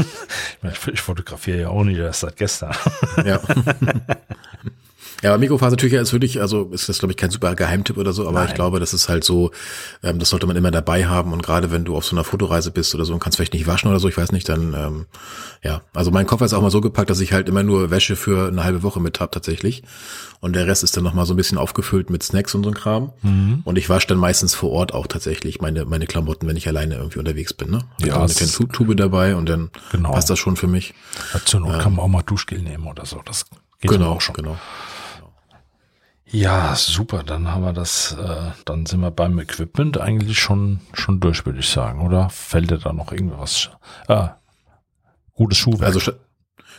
Ich, 0.61 0.89
ich 0.89 1.01
fotografiere 1.01 1.61
ja 1.61 1.69
auch 1.69 1.85
nicht 1.85 1.99
erst 1.99 2.21
seit 2.21 2.37
gestern. 2.37 2.75
Ja. 3.25 3.39
Ja, 5.23 5.31
aber 5.31 5.39
Mikrofasertücher 5.39 6.01
ist 6.01 6.13
wirklich, 6.13 6.41
also 6.41 6.71
ist 6.73 6.89
das 6.89 7.01
glaube 7.01 7.13
ich 7.13 7.17
kein 7.17 7.31
super 7.31 7.55
Geheimtipp 7.57 7.97
oder 7.97 8.13
so, 8.13 8.29
aber 8.29 8.39
Nein. 8.41 8.49
ich 8.49 8.55
glaube, 8.55 8.79
das 8.79 8.95
ist 8.95 9.09
halt 9.09 9.25
so, 9.25 9.51
ähm, 10.05 10.21
das 10.21 10.29
sollte 10.29 10.47
man 10.47 10.55
immer 10.55 10.71
dabei 10.71 11.07
haben 11.07 11.33
und 11.33 11.43
gerade 11.43 11.73
wenn 11.73 11.85
du 11.85 11.97
auf 11.97 12.05
so 12.05 12.15
einer 12.15 12.23
Fotoreise 12.23 12.71
bist 12.71 12.95
oder 12.95 13.05
so 13.05 13.15
und 13.15 13.21
kannst 13.21 13.37
vielleicht 13.37 13.53
nicht 13.53 13.67
waschen 13.67 13.91
oder 13.91 13.99
so, 13.99 14.09
ich 14.09 14.17
weiß 14.17 14.31
nicht, 14.31 14.49
dann 14.49 14.75
ähm, 14.75 15.07
ja, 15.65 15.83
also 15.93 16.13
mein 16.13 16.27
Koffer 16.27 16.45
ist 16.45 16.55
auch 16.55 16.63
mal 16.63 16.71
so 16.71 16.81
gepackt, 16.81 17.11
dass 17.11 17.19
ich 17.19 17.33
halt 17.33 17.49
immer 17.49 17.65
nur 17.65 17.91
Wäsche 17.91 18.15
für 18.15 18.47
eine 18.47 18.63
halbe 18.63 18.85
Woche 18.85 19.01
mit 19.01 19.19
hab 19.19 19.33
tatsächlich 19.33 19.83
und 20.39 20.55
der 20.55 20.69
Rest 20.69 20.85
ist 20.85 20.97
dann 20.97 21.03
nochmal 21.03 21.27
so 21.27 21.35
ein 21.35 21.37
bisschen 21.37 21.59
aufgefüllt 21.59 22.11
mit 22.11 22.23
Snacks 22.23 22.55
und 22.55 22.63
so 22.63 22.71
ein 22.71 22.75
Kram 22.75 23.13
mhm. 23.23 23.63
und 23.65 23.77
ich 23.77 23.89
wasche 23.91 24.07
dann 24.07 24.19
meistens 24.19 24.55
vor 24.55 24.71
Ort 24.71 24.95
auch 24.95 25.09
tatsächlich 25.09 25.61
meine 25.61 25.85
meine 25.85 26.07
Klamotten, 26.07 26.47
wenn 26.47 26.57
ich 26.57 26.69
alleine 26.69 26.95
irgendwie 26.95 27.19
unterwegs 27.19 27.55
bin, 27.55 27.71
ne? 27.71 27.81
Ich 27.99 28.07
ja, 28.07 28.15
habe 28.15 28.25
eine 28.25 28.35
kleine 28.35 28.69
Tube 28.69 28.97
dabei 28.97 29.35
und 29.35 29.49
dann 29.49 29.71
genau. 29.91 30.13
passt 30.13 30.31
das 30.31 30.39
schon 30.39 30.55
für 30.55 30.69
mich. 30.69 30.95
Ja, 31.35 31.41
zur 31.45 31.61
Not 31.61 31.75
ähm, 31.75 31.81
kann 31.81 31.97
man 31.97 32.05
auch 32.05 32.09
mal 32.09 32.23
Duschgel 32.23 32.61
nehmen 32.61 32.87
oder 32.87 33.05
so, 33.05 33.21
das 33.25 33.47
geht 33.81 33.91
genau, 33.91 34.13
auch 34.13 34.21
schon. 34.21 34.37
Genau. 34.37 34.59
Ja, 36.31 36.75
super. 36.77 37.23
Dann 37.23 37.49
haben 37.49 37.63
wir 37.63 37.73
das, 37.73 38.13
äh, 38.13 38.53
dann 38.65 38.87
sind 38.87 39.01
wir 39.01 39.11
beim 39.11 39.39
Equipment 39.39 39.99
eigentlich 39.99 40.39
schon, 40.39 40.81
schon 40.93 41.21
durch, 41.21 41.47
würde 41.47 41.61
ich 41.61 41.69
sagen, 41.69 42.01
oder? 42.01 42.29
Fällt 42.31 42.71
dir 42.71 42.79
da 42.79 42.93
noch 42.93 43.13
irgendwas? 43.13 43.71
Ah, 44.09 44.37
gutes 45.35 45.59
Schuhwerk. 45.59 45.95
Also 45.95 46.13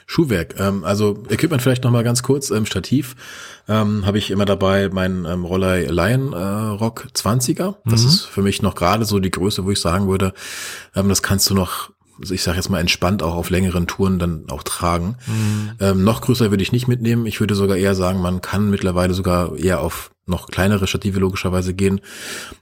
Schuhwerk. 0.06 0.60
Ähm, 0.60 0.84
also 0.84 1.24
Equipment 1.30 1.62
vielleicht 1.62 1.84
nochmal 1.84 2.04
ganz 2.04 2.24
kurz. 2.24 2.50
Ähm, 2.50 2.66
Stativ 2.66 3.16
ähm, 3.68 4.06
habe 4.06 4.18
ich 4.18 4.32
immer 4.32 4.46
dabei 4.46 4.90
mein 4.92 5.26
ähm, 5.26 5.46
Rollei 5.46 5.84
Lion 5.84 6.34
äh, 6.34 6.38
Rock 6.38 7.08
20er. 7.14 7.76
Das 7.86 8.02
mhm. 8.02 8.08
ist 8.08 8.26
für 8.26 8.42
mich 8.42 8.62
noch 8.62 8.76
gerade 8.76 9.06
so 9.06 9.20
die 9.20 9.32
Größe, 9.32 9.66
wo 9.66 9.72
ich 9.72 9.80
sagen 9.80 10.08
würde, 10.08 10.34
ähm, 10.96 11.10
das 11.10 11.22
kannst 11.22 11.50
du 11.50 11.54
noch 11.54 11.92
ich 12.22 12.44
sage 12.44 12.58
jetzt 12.58 12.70
mal 12.70 12.80
entspannt 12.80 13.24
auch 13.24 13.36
auf 13.36 13.50
längeren 13.50 13.88
Touren 13.88 14.20
dann 14.20 14.46
auch 14.50 14.64
tragen. 14.64 15.16
Mhm. 15.28 15.72
Ähm, 15.80 16.04
noch 16.04 16.22
größer 16.22 16.52
würde 16.52 16.64
ich 16.64 16.72
nicht 16.72 16.88
mitnehmen. 16.88 17.26
Ich 17.26 17.40
würde 17.40 17.56
sogar 17.56 17.78
eher 17.78 17.96
sagen, 17.96 18.22
man 18.22 18.42
kann 18.42 18.70
mittlerweile 18.70 19.14
sogar 19.14 19.58
eher 19.58 19.82
auf 19.82 20.12
noch 20.26 20.48
kleinere 20.48 20.88
Stative 20.88 21.20
logischerweise 21.20 21.74
gehen. 21.74 22.02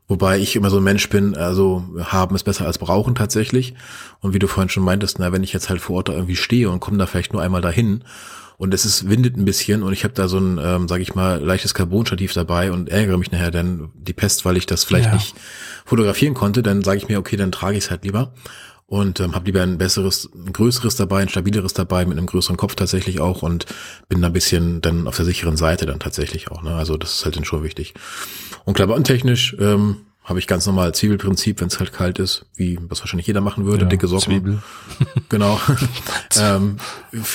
Wobei 0.07 0.39
ich 0.39 0.55
immer 0.55 0.69
so 0.69 0.77
ein 0.77 0.83
Mensch 0.83 1.09
bin, 1.09 1.35
also 1.35 1.83
haben 1.99 2.35
ist 2.35 2.43
besser 2.43 2.65
als 2.65 2.77
brauchen 2.77 3.13
tatsächlich. 3.13 3.73
Und 4.21 4.33
wie 4.33 4.39
du 4.39 4.47
vorhin 4.47 4.69
schon 4.69 4.83
meintest, 4.83 5.19
na, 5.19 5.31
wenn 5.31 5.43
ich 5.43 5.53
jetzt 5.53 5.69
halt 5.69 5.81
vor 5.81 5.97
Ort 5.97 6.09
da 6.09 6.13
irgendwie 6.13 6.37
stehe 6.37 6.69
und 6.69 6.79
komme 6.79 6.97
da 6.97 7.05
vielleicht 7.05 7.33
nur 7.33 7.41
einmal 7.41 7.61
dahin 7.61 8.03
und 8.57 8.73
es 8.73 8.85
ist 8.85 9.07
windet 9.07 9.37
ein 9.37 9.45
bisschen 9.45 9.83
und 9.83 9.93
ich 9.93 10.03
habe 10.03 10.15
da 10.15 10.27
so 10.27 10.39
ein, 10.39 10.59
ähm, 10.61 10.87
sage 10.87 11.03
ich 11.03 11.13
mal, 11.13 11.39
leichtes 11.39 11.75
Carbonstativ 11.75 12.33
dabei 12.33 12.71
und 12.71 12.89
ärgere 12.89 13.17
mich 13.17 13.31
nachher 13.31 13.51
dann 13.51 13.89
die 13.93 14.13
Pest, 14.13 14.45
weil 14.45 14.57
ich 14.57 14.65
das 14.65 14.83
vielleicht 14.83 15.07
ja. 15.07 15.13
nicht 15.13 15.35
fotografieren 15.85 16.33
konnte, 16.33 16.63
dann 16.63 16.83
sage 16.83 16.97
ich 16.97 17.07
mir, 17.07 17.19
okay, 17.19 17.35
dann 17.35 17.51
trage 17.51 17.77
ich 17.77 17.85
es 17.85 17.91
halt 17.91 18.03
lieber 18.03 18.33
und 18.87 19.19
ähm, 19.19 19.35
habe 19.35 19.45
lieber 19.45 19.61
ein 19.61 19.77
besseres, 19.77 20.29
ein 20.33 20.53
größeres 20.53 20.95
dabei, 20.95 21.21
ein 21.21 21.29
stabileres 21.29 21.73
dabei, 21.73 22.05
mit 22.05 22.17
einem 22.17 22.25
größeren 22.25 22.55
Kopf 22.55 22.75
tatsächlich 22.75 23.19
auch 23.19 23.43
und 23.43 23.65
bin 24.07 24.21
da 24.21 24.27
ein 24.27 24.33
bisschen 24.33 24.81
dann 24.81 25.07
auf 25.07 25.17
der 25.17 25.25
sicheren 25.25 25.57
Seite 25.57 25.85
dann 25.85 25.99
tatsächlich 25.99 26.49
auch. 26.49 26.63
Ne? 26.63 26.73
Also 26.73 26.95
das 26.95 27.13
ist 27.13 27.25
halt 27.25 27.35
dann 27.35 27.45
schon 27.45 27.63
wichtig. 27.63 27.93
Und 28.63 28.75
klamottentechnisch 28.75 29.57
ähm, 29.59 29.97
habe 30.27 30.39
ich 30.39 30.47
ganz 30.47 30.65
normal 30.65 30.93
Zwiebelprinzip, 30.93 31.61
wenn 31.61 31.69
es 31.69 31.79
halt 31.79 31.93
kalt 31.93 32.19
ist, 32.19 32.45
wie 32.53 32.77
was 32.89 32.99
wahrscheinlich 32.99 33.27
jeder 33.27 33.39
machen 33.39 33.65
würde, 33.65 33.83
ja, 33.83 33.89
dicke 33.89 34.07
Socken. 34.07 34.23
Zwiebel. 34.23 34.61
Genau. 35.29 35.59
ähm, 36.39 36.77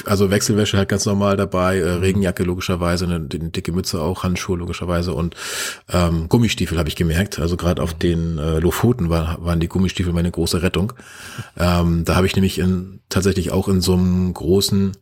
also 0.04 0.30
Wechselwäsche 0.30 0.76
halt 0.76 0.90
ganz 0.90 1.06
normal 1.06 1.36
dabei, 1.38 1.78
äh, 1.78 1.90
Regenjacke 1.90 2.42
logischerweise, 2.42 3.06
eine, 3.06 3.14
eine, 3.16 3.50
dicke 3.50 3.72
Mütze 3.72 4.00
auch, 4.00 4.24
Handschuhe 4.24 4.58
logischerweise 4.58 5.14
und 5.14 5.36
ähm, 5.90 6.28
Gummistiefel 6.28 6.78
habe 6.78 6.90
ich 6.90 6.96
gemerkt. 6.96 7.38
Also 7.38 7.56
gerade 7.56 7.82
auf 7.82 7.94
den 7.94 8.36
äh, 8.36 8.58
Lofoten 8.58 9.08
war, 9.08 9.42
waren 9.42 9.60
die 9.60 9.68
Gummistiefel 9.68 10.12
meine 10.12 10.30
große 10.30 10.62
Rettung. 10.62 10.92
Ähm, 11.58 12.04
da 12.04 12.14
habe 12.14 12.26
ich 12.26 12.36
nämlich 12.36 12.58
in, 12.58 13.00
tatsächlich 13.08 13.52
auch 13.52 13.68
in 13.68 13.80
so 13.80 13.94
einem 13.94 14.34
großen, 14.34 14.92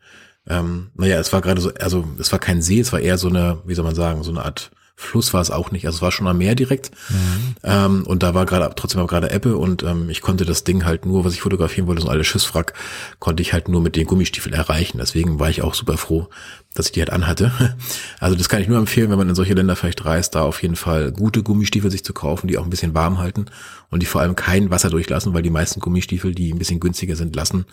ähm, 0.49 0.91
naja, 0.95 1.19
es 1.19 1.33
war 1.33 1.41
gerade 1.41 1.61
so, 1.61 1.73
also 1.81 2.05
es 2.21 2.31
war 2.31 2.39
kein 2.39 2.63
See, 2.63 2.79
es 2.79 2.93
war 2.93 3.01
eher 3.01 3.19
so 3.19 3.29
eine, 3.29 3.59
wie 3.65 3.75
soll 3.75 3.85
man 3.85 3.97
sagen, 3.97 4.23
so 4.23 4.31
eine 4.31 4.45
Art 4.45 4.71
Fluss 5.01 5.33
war 5.33 5.41
es 5.41 5.51
auch 5.51 5.71
nicht. 5.71 5.87
Also 5.87 5.97
es 5.97 6.03
war 6.03 6.13
schon 6.13 6.27
am 6.27 6.39
Meer 6.39 6.55
direkt. 6.55 6.91
Mhm. 7.09 7.55
Ähm, 7.65 8.07
und 8.07 8.23
da 8.23 8.35
war 8.35 8.45
gerade 8.45 8.71
trotzdem 8.77 9.01
auch 9.01 9.07
gerade 9.07 9.33
Ebbe 9.33 9.57
und 9.57 9.83
ähm, 9.83 10.11
ich 10.11 10.21
konnte 10.21 10.45
das 10.45 10.63
Ding 10.63 10.85
halt 10.85 11.07
nur, 11.07 11.25
was 11.25 11.33
ich 11.33 11.41
fotografieren 11.41 11.87
wollte, 11.87 12.03
so 12.03 12.09
ein 12.09 12.13
altes 12.13 12.27
Schiffswrack, 12.27 12.75
konnte 13.19 13.43
ich 13.43 13.55
halt 13.55 13.69
nur 13.69 13.81
mit 13.81 13.97
den 13.97 14.07
Gummistiefeln 14.07 14.55
erreichen. 14.55 14.99
Deswegen 14.99 15.41
war 15.41 15.49
ich 15.49 15.63
auch 15.63 15.73
super 15.73 15.97
froh, 15.97 16.29
dass 16.75 16.87
ich 16.87 16.93
die 16.93 17.01
halt 17.01 17.11
anhatte. 17.11 17.51
Also 18.21 18.37
das 18.37 18.51
kann 18.51 18.61
ich 18.61 18.69
nur 18.69 18.77
empfehlen, 18.77 19.11
wenn 19.11 19.17
man 19.17 19.31
in 19.31 19.35
solche 19.35 19.55
Länder 19.55 19.75
vielleicht 19.77 20.05
reist, 20.05 20.35
da 20.35 20.43
auf 20.43 20.61
jeden 20.63 20.77
Fall 20.77 21.11
gute 21.11 21.43
Gummistiefel 21.43 21.91
sich 21.91 22.05
zu 22.05 22.13
kaufen, 22.13 22.49
die 22.49 22.59
auch 22.59 22.65
ein 22.65 22.71
bisschen 22.71 22.95
warm 22.95 23.19
halten 23.19 23.47
und 23.89 24.01
die 24.03 24.07
vor 24.07 24.21
allem 24.21 24.37
kein 24.37 24.71
Wasser 24.71 24.91
durchlassen, 24.91 25.33
weil 25.33 25.43
die 25.43 25.51
meisten 25.51 25.81
Gummistiefel, 25.81 26.35
die 26.35 26.53
ein 26.53 26.59
bisschen 26.59 26.81
günstiger 26.81 27.17
sind, 27.17 27.35
lassen 27.35 27.65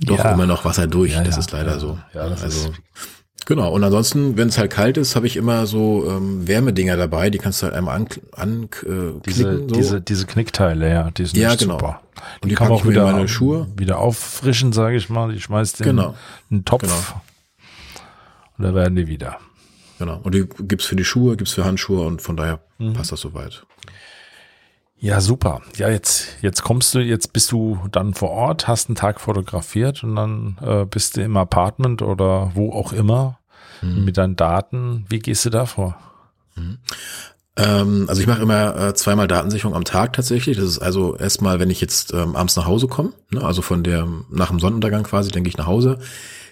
doch 0.00 0.18
ja. 0.18 0.32
immer 0.32 0.46
noch 0.46 0.64
Wasser 0.64 0.88
durch. 0.88 1.12
Ja, 1.12 1.22
das 1.22 1.36
ja, 1.36 1.40
ist 1.40 1.52
leider 1.52 1.78
so. 1.78 1.98
Ja, 2.14 2.28
das 2.28 2.42
also 2.42 2.70
ist 2.70 2.80
Genau, 3.46 3.72
und 3.72 3.82
ansonsten, 3.82 4.36
wenn 4.36 4.48
es 4.48 4.58
halt 4.58 4.70
kalt 4.70 4.96
ist, 4.96 5.16
habe 5.16 5.26
ich 5.26 5.36
immer 5.36 5.66
so 5.66 6.08
ähm, 6.08 6.46
Wärmedinger 6.46 6.96
dabei, 6.96 7.30
die 7.30 7.38
kannst 7.38 7.60
du 7.60 7.66
halt 7.66 7.74
einmal 7.74 7.96
anklicken. 7.96 8.28
An, 8.34 8.68
äh, 8.84 9.20
diese, 9.26 9.58
so. 9.58 9.66
diese, 9.66 10.00
diese 10.00 10.26
Knickteile, 10.26 10.90
ja, 10.90 11.10
die 11.10 11.24
sind 11.24 11.38
ja, 11.38 11.54
genau. 11.54 11.78
super. 11.78 12.00
Und 12.40 12.44
die, 12.44 12.48
die 12.50 12.54
kann 12.54 12.68
man 12.68 12.78
auch 12.78 12.86
wieder, 12.86 13.04
meine 13.04 13.28
Schuhe. 13.28 13.66
wieder 13.76 13.98
auffrischen, 13.98 14.72
sage 14.72 14.96
ich 14.96 15.08
mal. 15.08 15.34
Ich 15.34 15.44
schmeiß 15.44 15.72
den 15.74 15.86
genau. 15.86 16.14
in 16.50 16.58
den 16.58 16.64
Topf 16.64 16.82
genau. 16.82 17.22
und 18.58 18.64
da 18.64 18.74
werden 18.74 18.94
die 18.94 19.08
wieder. 19.08 19.38
Genau, 19.98 20.20
und 20.22 20.34
die 20.34 20.46
gibt's 20.60 20.86
für 20.86 20.96
die 20.96 21.04
Schuhe, 21.04 21.36
gibt's 21.36 21.52
für 21.52 21.64
Handschuhe 21.64 22.06
und 22.06 22.22
von 22.22 22.36
daher 22.36 22.60
mhm. 22.78 22.92
passt 22.92 23.12
das 23.12 23.20
soweit. 23.20 23.64
Ja, 25.02 25.20
super. 25.20 25.62
Ja, 25.76 25.88
jetzt, 25.90 26.28
jetzt 26.42 26.62
kommst 26.62 26.94
du, 26.94 27.00
jetzt 27.00 27.32
bist 27.32 27.50
du 27.50 27.76
dann 27.90 28.14
vor 28.14 28.30
Ort, 28.30 28.68
hast 28.68 28.88
einen 28.88 28.94
Tag 28.94 29.20
fotografiert 29.20 30.04
und 30.04 30.14
dann 30.14 30.56
äh, 30.64 30.84
bist 30.84 31.16
du 31.16 31.22
im 31.22 31.36
Apartment 31.36 32.02
oder 32.02 32.52
wo 32.54 32.72
auch 32.72 32.92
immer 32.92 33.40
mhm. 33.80 34.04
mit 34.04 34.16
deinen 34.16 34.36
Daten. 34.36 35.04
Wie 35.08 35.18
gehst 35.18 35.44
du 35.44 35.50
da 35.50 35.66
vor? 35.66 35.98
Mhm. 36.54 36.78
Ähm, 37.56 38.04
also 38.08 38.20
ich 38.20 38.28
mache 38.28 38.42
immer 38.42 38.76
äh, 38.76 38.94
zweimal 38.94 39.26
Datensicherung 39.26 39.74
am 39.74 39.82
Tag 39.82 40.12
tatsächlich. 40.12 40.56
Das 40.56 40.66
ist 40.66 40.78
also 40.78 41.16
erstmal, 41.16 41.58
wenn 41.58 41.70
ich 41.70 41.80
jetzt 41.80 42.14
ähm, 42.14 42.36
abends 42.36 42.54
nach 42.54 42.66
Hause 42.66 42.86
komme, 42.86 43.12
ne, 43.32 43.42
also 43.42 43.60
von 43.60 43.82
der 43.82 44.06
nach 44.30 44.50
dem 44.50 44.60
Sonnenuntergang 44.60 45.02
quasi, 45.02 45.32
denke 45.32 45.48
ich 45.48 45.56
nach 45.56 45.66
Hause 45.66 45.98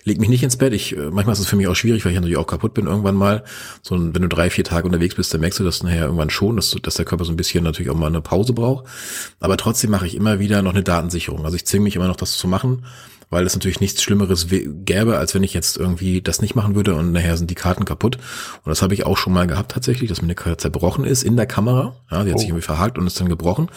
leg 0.05 0.19
mich 0.19 0.29
nicht 0.29 0.43
ins 0.43 0.57
Bett. 0.57 0.73
Ich, 0.73 0.97
äh, 0.97 1.11
manchmal 1.11 1.35
ist 1.35 1.41
es 1.41 1.47
für 1.47 1.57
mich 1.57 1.69
auch 1.69 1.75
schwierig, 1.75 2.05
weil 2.05 2.13
ich 2.13 2.17
natürlich 2.17 2.37
auch 2.37 2.47
kaputt 2.47 2.75
bin 2.75 2.87
irgendwann 2.87 3.15
mal. 3.15 3.45
So, 3.83 3.97
wenn 3.97 4.23
du 4.23 4.29
drei, 4.29 4.51
vier 4.51 4.65
Tage 4.65 4.87
unterwegs 4.87 5.15
bist, 5.15 5.33
dann 5.33 5.41
merkst 5.41 5.59
du 5.61 5.65
das 5.65 5.83
nachher 5.83 6.05
irgendwann 6.05 6.31
schon, 6.31 6.57
dass, 6.57 6.77
dass 6.83 6.95
der 6.95 7.05
Körper 7.05 7.25
so 7.25 7.33
ein 7.33 7.37
bisschen 7.37 7.65
natürlich 7.65 7.91
auch 7.91 7.97
mal 7.97 8.07
eine 8.07 8.21
Pause 8.21 8.53
braucht. 8.53 8.87
Aber 9.41 9.57
trotzdem 9.57 9.91
mache 9.91 10.07
ich 10.07 10.15
immer 10.15 10.39
wieder 10.39 10.63
noch 10.63 10.73
eine 10.73 10.83
Datensicherung. 10.83 11.45
Also 11.45 11.57
ich 11.57 11.67
zwinge 11.67 11.85
mich 11.85 11.97
immer 11.97 12.09
noch, 12.09 12.17
das 12.17 12.33
zu 12.33 12.49
machen 12.49 12.85
weil 13.31 13.47
es 13.47 13.55
natürlich 13.55 13.81
nichts 13.81 14.03
Schlimmeres 14.03 14.49
gäbe, 14.51 15.17
als 15.17 15.35
wenn 15.35 15.45
ich 15.45 15.55
jetzt 15.55 15.77
irgendwie 15.77 16.21
das 16.21 16.43
nicht 16.43 16.57
machen 16.57 16.75
würde 16.75 16.95
und 16.97 17.13
nachher 17.13 17.37
sind 17.37 17.49
die 17.49 17.55
Karten 17.55 17.85
kaputt. 17.85 18.17
Und 18.65 18.71
das 18.71 18.83
habe 18.83 18.93
ich 18.93 19.07
auch 19.07 19.17
schon 19.17 19.33
mal 19.33 19.47
gehabt 19.47 19.71
tatsächlich, 19.71 20.09
dass 20.09 20.21
mir 20.21 20.27
eine 20.27 20.35
Karte 20.35 20.57
zerbrochen 20.57 21.05
ist 21.05 21.23
in 21.23 21.37
der 21.37 21.47
Kamera. 21.47 21.95
Ja, 22.11 22.25
die 22.25 22.31
hat 22.31 22.37
oh. 22.37 22.39
sich 22.41 22.49
irgendwie 22.49 22.65
verhakt 22.65 22.99
und 22.99 23.07
ist 23.07 23.21
dann 23.21 23.29
gebrochen. 23.29 23.71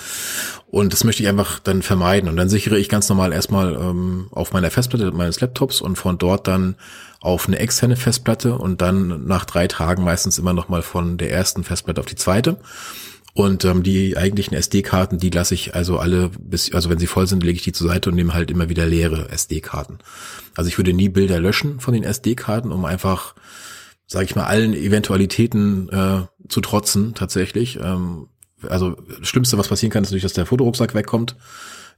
Und 0.68 0.92
das 0.92 1.04
möchte 1.04 1.22
ich 1.22 1.30
einfach 1.30 1.60
dann 1.60 1.84
vermeiden. 1.84 2.28
Und 2.30 2.36
dann 2.36 2.50
sichere 2.50 2.80
ich 2.80 2.90
ganz 2.90 3.08
normal 3.08 3.32
erstmal 3.32 3.76
ähm, 3.76 4.28
auf 4.32 4.54
meiner 4.54 4.72
Festplatte 4.72 5.12
meines 5.12 5.40
Laptops 5.40 5.82
und 5.82 5.98
von 5.98 6.18
dort 6.18 6.48
dann 6.48 6.76
auf 7.22 7.48
eine 7.48 7.60
externe 7.60 7.96
Festplatte 7.96 8.58
und 8.58 8.82
dann 8.82 9.28
nach 9.28 9.46
drei 9.46 9.68
Tagen 9.68 10.04
meistens 10.04 10.40
immer 10.40 10.54
noch 10.54 10.68
mal 10.68 10.82
von 10.82 11.18
der 11.18 11.32
ersten 11.32 11.64
Festplatte 11.64 12.02
auf 12.02 12.08
die 12.08 12.16
zweite. 12.16 12.58
Und 13.34 13.66
ähm, 13.66 13.82
die 13.82 14.16
eigentlichen 14.16 14.56
SD-Karten, 14.56 15.18
die 15.18 15.32
lasse 15.32 15.56
ich 15.56 15.74
also 15.74 15.98
alle, 15.98 16.30
bis, 16.40 16.72
also 16.74 16.90
wenn 16.90 17.00
sie 17.00 17.08
voll 17.08 17.28
sind, 17.28 17.44
lege 17.44 17.58
ich 17.58 17.64
die 17.64 17.72
zur 17.72 17.88
Seite 17.88 18.10
und 18.10 18.16
nehme 18.16 18.34
halt 18.34 18.52
immer 18.52 18.70
wieder 18.70 18.86
leere 18.86 19.30
SD-Karten. 19.30 19.98
Also 20.56 20.68
ich 20.68 20.78
würde 20.78 20.94
nie 20.94 21.10
Bilder 21.10 21.40
löschen 21.40 21.80
von 21.80 21.96
den 21.96 22.04
SD-Karten, 22.04 22.72
um 22.72 22.86
einfach, 22.86 23.34
sage 24.06 24.26
ich 24.26 24.36
mal, 24.36 24.46
allen 24.46 24.74
Eventualitäten 24.74 25.90
äh, 25.90 26.22
zu 26.48 26.62
trotzen 26.62 27.16
tatsächlich. 27.16 27.80
Ähm, 27.82 28.28
also 28.70 28.92
das 28.92 29.28
Schlimmste, 29.28 29.58
was 29.58 29.68
passieren 29.68 29.92
kann, 29.92 30.04
ist 30.04 30.10
natürlich, 30.10 30.24
dass 30.24 30.34
der 30.34 30.46
Fotorucksack 30.46 30.94
wegkommt 30.94 31.36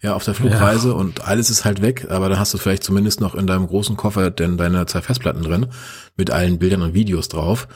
ja, 0.01 0.13
auf 0.13 0.23
der 0.23 0.35
Flugreise 0.35 0.89
ja. 0.89 0.93
und 0.93 1.25
alles 1.25 1.49
ist 1.49 1.65
halt 1.65 1.81
weg, 1.81 2.07
aber 2.09 2.29
dann 2.29 2.39
hast 2.39 2.53
du 2.53 2.57
vielleicht 2.57 2.83
zumindest 2.83 3.21
noch 3.21 3.35
in 3.35 3.47
deinem 3.47 3.67
großen 3.67 3.97
Koffer 3.97 4.29
denn 4.31 4.57
deine 4.57 4.85
zwei 4.85 5.01
Festplatten 5.01 5.43
drin 5.43 5.67
mit 6.15 6.31
allen 6.31 6.59
Bildern 6.59 6.81
und 6.81 6.93
Videos 6.93 7.27
drauf. 7.27 7.67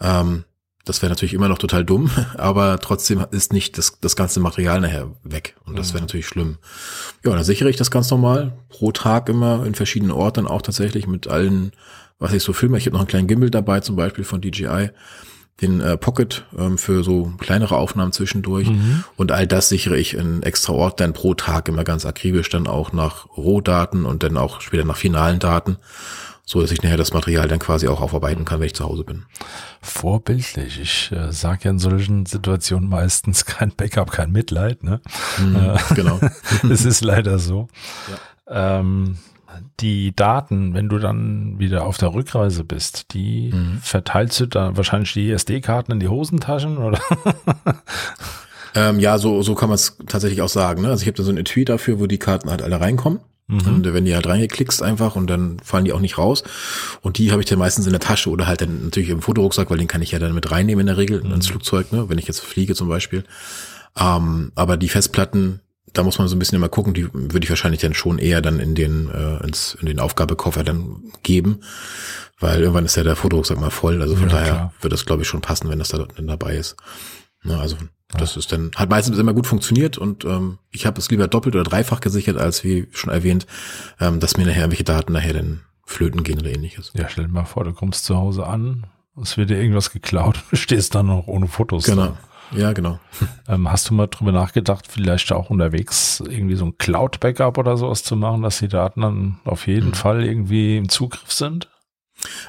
Ähm, 0.00 0.44
das 0.84 1.00
wäre 1.00 1.10
natürlich 1.10 1.34
immer 1.34 1.48
noch 1.48 1.58
total 1.58 1.84
dumm, 1.84 2.10
aber 2.36 2.78
trotzdem 2.78 3.24
ist 3.30 3.52
nicht 3.52 3.78
das, 3.78 3.98
das 4.00 4.16
ganze 4.16 4.40
Material 4.40 4.80
nachher 4.80 5.10
weg. 5.22 5.56
Und 5.64 5.78
das 5.78 5.88
wäre 5.88 6.00
mhm. 6.00 6.04
natürlich 6.04 6.26
schlimm. 6.26 6.58
Ja, 7.24 7.32
dann 7.32 7.44
sichere 7.44 7.70
ich 7.70 7.76
das 7.76 7.90
ganz 7.90 8.10
normal. 8.10 8.52
Pro 8.68 8.92
Tag 8.92 9.28
immer 9.28 9.64
in 9.64 9.74
verschiedenen 9.74 10.12
Orten 10.12 10.46
auch 10.46 10.62
tatsächlich 10.62 11.06
mit 11.06 11.26
allen, 11.26 11.72
was 12.18 12.32
ich 12.32 12.42
so 12.42 12.52
filme. 12.52 12.76
Ich 12.78 12.86
habe 12.86 12.94
noch 12.94 13.00
einen 13.00 13.08
kleinen 13.08 13.28
Gimbal 13.28 13.50
dabei, 13.50 13.80
zum 13.80 13.96
Beispiel 13.96 14.24
von 14.24 14.40
DJI. 14.40 14.90
Den 15.62 15.80
äh, 15.80 15.96
Pocket 15.96 16.44
ähm, 16.58 16.78
für 16.78 17.04
so 17.04 17.32
kleinere 17.38 17.76
Aufnahmen 17.76 18.10
zwischendurch. 18.10 18.68
Mhm. 18.68 19.04
Und 19.16 19.30
all 19.30 19.46
das 19.46 19.68
sichere 19.68 19.96
ich 19.96 20.14
in 20.14 20.42
extra 20.42 20.72
Ort 20.72 20.98
dann 20.98 21.12
pro 21.12 21.34
Tag 21.34 21.68
immer 21.68 21.84
ganz 21.84 22.04
akribisch 22.04 22.48
dann 22.48 22.66
auch 22.66 22.92
nach 22.92 23.28
Rohdaten 23.36 24.04
und 24.04 24.24
dann 24.24 24.36
auch 24.36 24.60
später 24.60 24.84
nach 24.84 24.96
finalen 24.96 25.38
Daten 25.38 25.76
so 26.46 26.60
dass 26.60 26.70
ich 26.70 26.82
nachher 26.82 26.96
das 26.96 27.12
Material 27.12 27.48
dann 27.48 27.58
quasi 27.58 27.88
auch 27.88 28.00
aufarbeiten 28.00 28.44
kann, 28.44 28.60
wenn 28.60 28.66
ich 28.66 28.74
zu 28.74 28.84
Hause 28.84 29.04
bin. 29.04 29.24
Vorbildlich. 29.80 30.78
Ich 30.80 31.12
äh, 31.12 31.32
sage 31.32 31.60
ja 31.64 31.70
in 31.70 31.78
solchen 31.78 32.26
Situationen 32.26 32.88
meistens 32.88 33.44
kein 33.46 33.70
Backup, 33.74 34.10
kein 34.10 34.30
Mitleid. 34.30 34.82
Ne? 34.82 35.00
Mhm, 35.38 35.56
äh, 35.56 35.78
genau. 35.94 36.20
Es 36.70 36.84
ist 36.84 37.02
leider 37.02 37.38
so. 37.38 37.68
Ja. 38.48 38.78
Ähm, 38.78 39.18
die 39.80 40.14
Daten, 40.14 40.74
wenn 40.74 40.88
du 40.88 40.98
dann 40.98 41.58
wieder 41.58 41.86
auf 41.86 41.96
der 41.96 42.12
Rückreise 42.12 42.64
bist, 42.64 43.14
die 43.14 43.50
mhm. 43.52 43.78
verteilst 43.82 44.40
du 44.40 44.46
dann 44.46 44.76
wahrscheinlich 44.76 45.12
die 45.12 45.30
SD-Karten 45.30 45.92
in 45.92 46.00
die 46.00 46.08
Hosentaschen 46.08 46.78
oder? 46.78 47.00
ähm, 48.74 48.98
ja, 48.98 49.18
so, 49.18 49.42
so 49.42 49.54
kann 49.54 49.68
man 49.68 49.76
es 49.76 49.96
tatsächlich 50.06 50.42
auch 50.42 50.48
sagen. 50.48 50.82
Ne? 50.82 50.88
Also 50.88 51.02
ich 51.02 51.08
habe 51.08 51.16
da 51.16 51.22
so 51.22 51.30
ein 51.30 51.38
Etui 51.38 51.64
dafür, 51.64 52.00
wo 52.00 52.06
die 52.06 52.18
Karten 52.18 52.50
halt 52.50 52.62
alle 52.62 52.80
reinkommen. 52.80 53.20
Mhm. 53.46 53.66
Und 53.66 53.94
wenn 53.94 54.04
die 54.04 54.14
halt 54.14 54.26
reingeklickst 54.26 54.82
einfach 54.82 55.16
und 55.16 55.28
dann 55.28 55.58
fallen 55.60 55.84
die 55.84 55.92
auch 55.92 56.00
nicht 56.00 56.16
raus. 56.16 56.44
Und 57.02 57.18
die 57.18 57.30
habe 57.30 57.42
ich 57.42 57.48
dann 57.48 57.58
meistens 57.58 57.86
in 57.86 57.92
der 57.92 58.00
Tasche 58.00 58.30
oder 58.30 58.46
halt 58.46 58.62
dann 58.62 58.84
natürlich 58.84 59.10
im 59.10 59.22
Fotorucksack, 59.22 59.70
weil 59.70 59.78
den 59.78 59.88
kann 59.88 60.02
ich 60.02 60.12
ja 60.12 60.18
dann 60.18 60.34
mit 60.34 60.50
reinnehmen 60.50 60.80
in 60.80 60.86
der 60.86 60.96
Regel 60.96 61.22
mhm. 61.22 61.34
ins 61.34 61.48
Flugzeug, 61.48 61.92
ne, 61.92 62.08
wenn 62.08 62.18
ich 62.18 62.26
jetzt 62.26 62.40
fliege 62.40 62.74
zum 62.74 62.88
Beispiel. 62.88 63.24
Ähm, 63.98 64.52
aber 64.54 64.76
die 64.76 64.88
Festplatten, 64.88 65.60
da 65.92 66.02
muss 66.02 66.18
man 66.18 66.26
so 66.26 66.34
ein 66.34 66.38
bisschen 66.38 66.56
immer 66.56 66.70
gucken, 66.70 66.94
die 66.94 67.12
würde 67.12 67.44
ich 67.44 67.50
wahrscheinlich 67.50 67.80
dann 67.80 67.94
schon 67.94 68.18
eher 68.18 68.40
dann 68.40 68.60
in 68.60 68.74
den, 68.74 69.10
äh, 69.10 69.44
ins, 69.44 69.76
in 69.78 69.86
den 69.86 70.00
Aufgabekoffer 70.00 70.64
dann 70.64 71.12
geben. 71.22 71.60
Weil 72.40 72.60
irgendwann 72.60 72.84
ist 72.84 72.96
ja 72.96 73.04
der 73.04 73.14
Fotorucksack 73.14 73.60
mal 73.60 73.70
voll. 73.70 74.02
Also 74.02 74.16
von 74.16 74.28
ja, 74.28 74.34
daher 74.34 74.54
klar. 74.54 74.74
wird 74.80 74.92
das, 74.92 75.06
glaube 75.06 75.22
ich, 75.22 75.28
schon 75.28 75.40
passen, 75.40 75.68
wenn 75.68 75.78
das 75.78 75.90
da 75.90 75.98
dann 75.98 76.26
dabei 76.26 76.56
ist. 76.56 76.76
Ne, 77.44 77.58
also 77.58 77.76
das 78.18 78.36
ist 78.36 78.52
dann, 78.52 78.70
hat 78.76 78.90
meistens 78.90 79.18
immer 79.18 79.34
gut 79.34 79.46
funktioniert 79.46 79.98
und 79.98 80.24
ähm, 80.24 80.58
ich 80.70 80.86
habe 80.86 80.98
es 80.98 81.10
lieber 81.10 81.28
doppelt 81.28 81.54
oder 81.54 81.64
dreifach 81.64 82.00
gesichert, 82.00 82.36
als 82.36 82.64
wie 82.64 82.88
schon 82.92 83.12
erwähnt, 83.12 83.46
ähm, 84.00 84.20
dass 84.20 84.36
mir 84.36 84.46
nachher 84.46 84.62
irgendwelche 84.62 84.84
Daten 84.84 85.12
nachher 85.12 85.34
dann 85.34 85.60
flöten 85.84 86.22
gehen 86.22 86.38
oder 86.38 86.50
ähnliches. 86.50 86.92
Ja, 86.94 87.08
stell 87.08 87.26
dir 87.26 87.32
mal 87.32 87.44
vor, 87.44 87.64
du 87.64 87.72
kommst 87.72 88.04
zu 88.04 88.16
Hause 88.16 88.46
an, 88.46 88.86
es 89.20 89.36
wird 89.36 89.50
dir 89.50 89.58
irgendwas 89.58 89.90
geklaut, 89.90 90.42
du 90.50 90.56
stehst 90.56 90.94
dann 90.94 91.06
noch 91.06 91.26
ohne 91.26 91.46
Fotos. 91.46 91.84
Genau. 91.84 92.06
Da. 92.06 92.18
Ja, 92.56 92.72
genau. 92.72 92.98
Ähm, 93.46 93.70
hast 93.70 93.90
du 93.90 93.94
mal 93.94 94.06
drüber 94.06 94.32
nachgedacht, 94.32 94.86
vielleicht 94.88 95.30
auch 95.30 95.50
unterwegs 95.50 96.22
irgendwie 96.26 96.54
so 96.54 96.64
ein 96.64 96.78
Cloud-Backup 96.78 97.58
oder 97.58 97.76
sowas 97.76 98.02
zu 98.02 98.16
machen, 98.16 98.40
dass 98.40 98.58
die 98.58 98.68
Daten 98.68 99.02
dann 99.02 99.38
auf 99.44 99.66
jeden 99.66 99.88
mhm. 99.88 99.94
Fall 99.94 100.24
irgendwie 100.24 100.78
im 100.78 100.88
Zugriff 100.88 101.30
sind? 101.30 101.68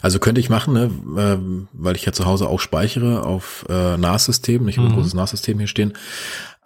Also 0.02 0.20
könnte 0.20 0.42
ich 0.42 0.50
machen, 0.50 0.74
ne, 0.74 0.92
äh, 1.18 1.38
weil 1.74 1.96
ich 1.96 2.06
ja 2.06 2.12
zu 2.12 2.26
Hause 2.26 2.48
auch 2.48 2.60
speichere 2.60 3.24
auf 3.24 3.66
äh, 3.70 3.98
NAS-Systemen. 3.98 4.68
Ich 4.68 4.78
habe 4.78 4.88
mhm. 4.88 4.94
ein 4.94 4.98
großes 4.98 5.14
NAS-System 5.14 5.58
hier 5.60 5.68
stehen. 5.68 5.94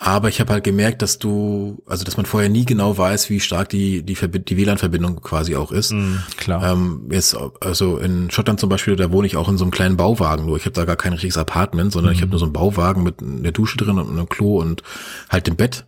Aber 0.02 0.30
ich 0.30 0.40
habe 0.40 0.54
halt 0.54 0.64
gemerkt, 0.64 1.02
dass 1.02 1.20
du, 1.20 1.84
also 1.86 2.06
dass 2.06 2.16
man 2.16 2.26
vorher 2.26 2.50
nie 2.50 2.64
genau 2.64 2.98
weiß, 2.98 3.30
wie 3.30 3.42
stark 3.42 3.68
die 3.68 4.02
die, 4.02 4.16
die 4.16 4.58
WLAN-Verbindung 4.58 5.22
quasi 5.22 5.58
auch 5.58 5.74
ist. 5.74 5.92
Mhm, 5.92 6.24
klar. 6.38 6.72
Ähm, 6.72 7.10
jetzt 7.12 7.36
also 7.60 7.98
in 7.98 8.32
Schottland 8.32 8.62
zum 8.62 8.70
Beispiel, 8.70 8.96
da 8.96 9.12
wohne 9.12 9.28
ich 9.28 9.36
auch 9.36 9.50
in 9.50 9.58
so 9.58 9.66
einem 9.66 9.72
kleinen 9.72 9.98
Bauwagen. 9.98 10.46
Nur 10.46 10.56
ich 10.56 10.64
habe 10.64 10.72
da 10.72 10.86
gar 10.86 10.96
kein 10.96 11.12
richtiges 11.12 11.38
Apartment, 11.38 11.92
sondern 11.92 12.14
mhm. 12.14 12.16
ich 12.16 12.22
habe 12.22 12.32
nur 12.32 12.40
so 12.40 12.46
einen 12.46 12.54
Bauwagen 12.54 13.04
mit 13.04 13.22
einer 13.22 13.52
Dusche 13.52 13.76
drin 13.76 14.00
und 14.00 14.10
einem 14.10 14.30
Klo 14.30 14.62
und 14.62 14.84
halt 15.30 15.48
dem 15.48 15.58
Bett. 15.58 15.84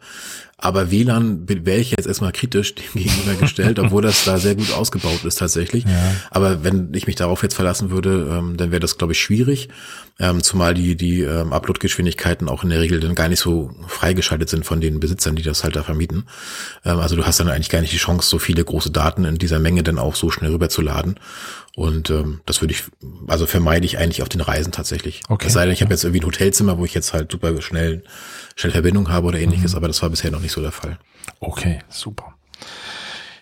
Aber 0.61 0.91
WLAN 0.91 1.49
wäre 1.49 1.79
ich 1.79 1.91
jetzt 1.91 2.05
erstmal 2.05 2.31
kritisch 2.31 2.75
dem 2.75 2.85
gegenübergestellt, 2.93 3.79
obwohl 3.79 4.03
das 4.03 4.23
da 4.25 4.37
sehr 4.37 4.55
gut 4.55 4.71
ausgebaut 4.71 5.25
ist 5.25 5.39
tatsächlich. 5.39 5.85
Ja. 5.85 6.15
Aber 6.29 6.63
wenn 6.63 6.93
ich 6.93 7.07
mich 7.07 7.15
darauf 7.15 7.41
jetzt 7.41 7.55
verlassen 7.55 7.89
würde, 7.89 8.29
ähm, 8.31 8.57
dann 8.57 8.71
wäre 8.71 8.79
das, 8.79 8.97
glaube 8.97 9.13
ich, 9.13 9.19
schwierig. 9.19 9.69
Ähm, 10.19 10.43
zumal 10.43 10.75
die, 10.75 10.95
die 10.95 11.21
ähm, 11.21 11.51
Upload-Geschwindigkeiten 11.51 12.47
auch 12.47 12.63
in 12.63 12.69
der 12.69 12.79
Regel 12.79 12.99
dann 12.99 13.15
gar 13.15 13.27
nicht 13.27 13.39
so 13.39 13.71
freigeschaltet 13.87 14.49
sind 14.49 14.63
von 14.63 14.79
den 14.79 14.99
Besitzern, 14.99 15.35
die 15.35 15.41
das 15.41 15.63
halt 15.63 15.75
da 15.75 15.81
vermieten. 15.81 16.25
Ähm, 16.85 16.99
also 16.99 17.15
du 17.15 17.25
hast 17.25 17.39
dann 17.39 17.49
eigentlich 17.49 17.69
gar 17.69 17.81
nicht 17.81 17.93
die 17.93 17.97
Chance, 17.97 18.29
so 18.29 18.37
viele 18.37 18.63
große 18.63 18.91
Daten 18.91 19.25
in 19.25 19.39
dieser 19.39 19.57
Menge 19.57 19.81
dann 19.81 19.97
auch 19.97 20.15
so 20.15 20.29
schnell 20.29 20.51
rüberzuladen. 20.51 21.15
Und 21.75 22.09
ähm, 22.09 22.41
das 22.45 22.61
würde 22.61 22.73
ich, 22.73 22.83
also 23.27 23.47
vermeide 23.47 23.85
ich 23.85 23.97
eigentlich 23.97 24.21
auf 24.21 24.29
den 24.29 24.41
Reisen 24.41 24.71
tatsächlich. 24.71 25.21
Okay. 25.29 25.47
Es 25.47 25.53
sei 25.53 25.65
denn, 25.65 25.73
ich 25.73 25.81
habe 25.81 25.91
jetzt 25.91 26.03
irgendwie 26.03 26.21
ein 26.21 26.27
Hotelzimmer, 26.27 26.77
wo 26.77 26.85
ich 26.85 26.93
jetzt 26.93 27.13
halt 27.13 27.31
super 27.31 27.59
schnell, 27.61 28.03
schnell 28.55 28.71
Verbindung 28.71 29.09
habe 29.09 29.27
oder 29.27 29.39
ähnliches, 29.39 29.71
mhm. 29.71 29.77
aber 29.77 29.87
das 29.87 30.01
war 30.01 30.09
bisher 30.09 30.31
noch 30.31 30.41
nicht 30.41 30.51
so 30.51 30.61
der 30.61 30.71
Fall. 30.71 30.97
Okay, 31.39 31.79
super. 31.89 32.33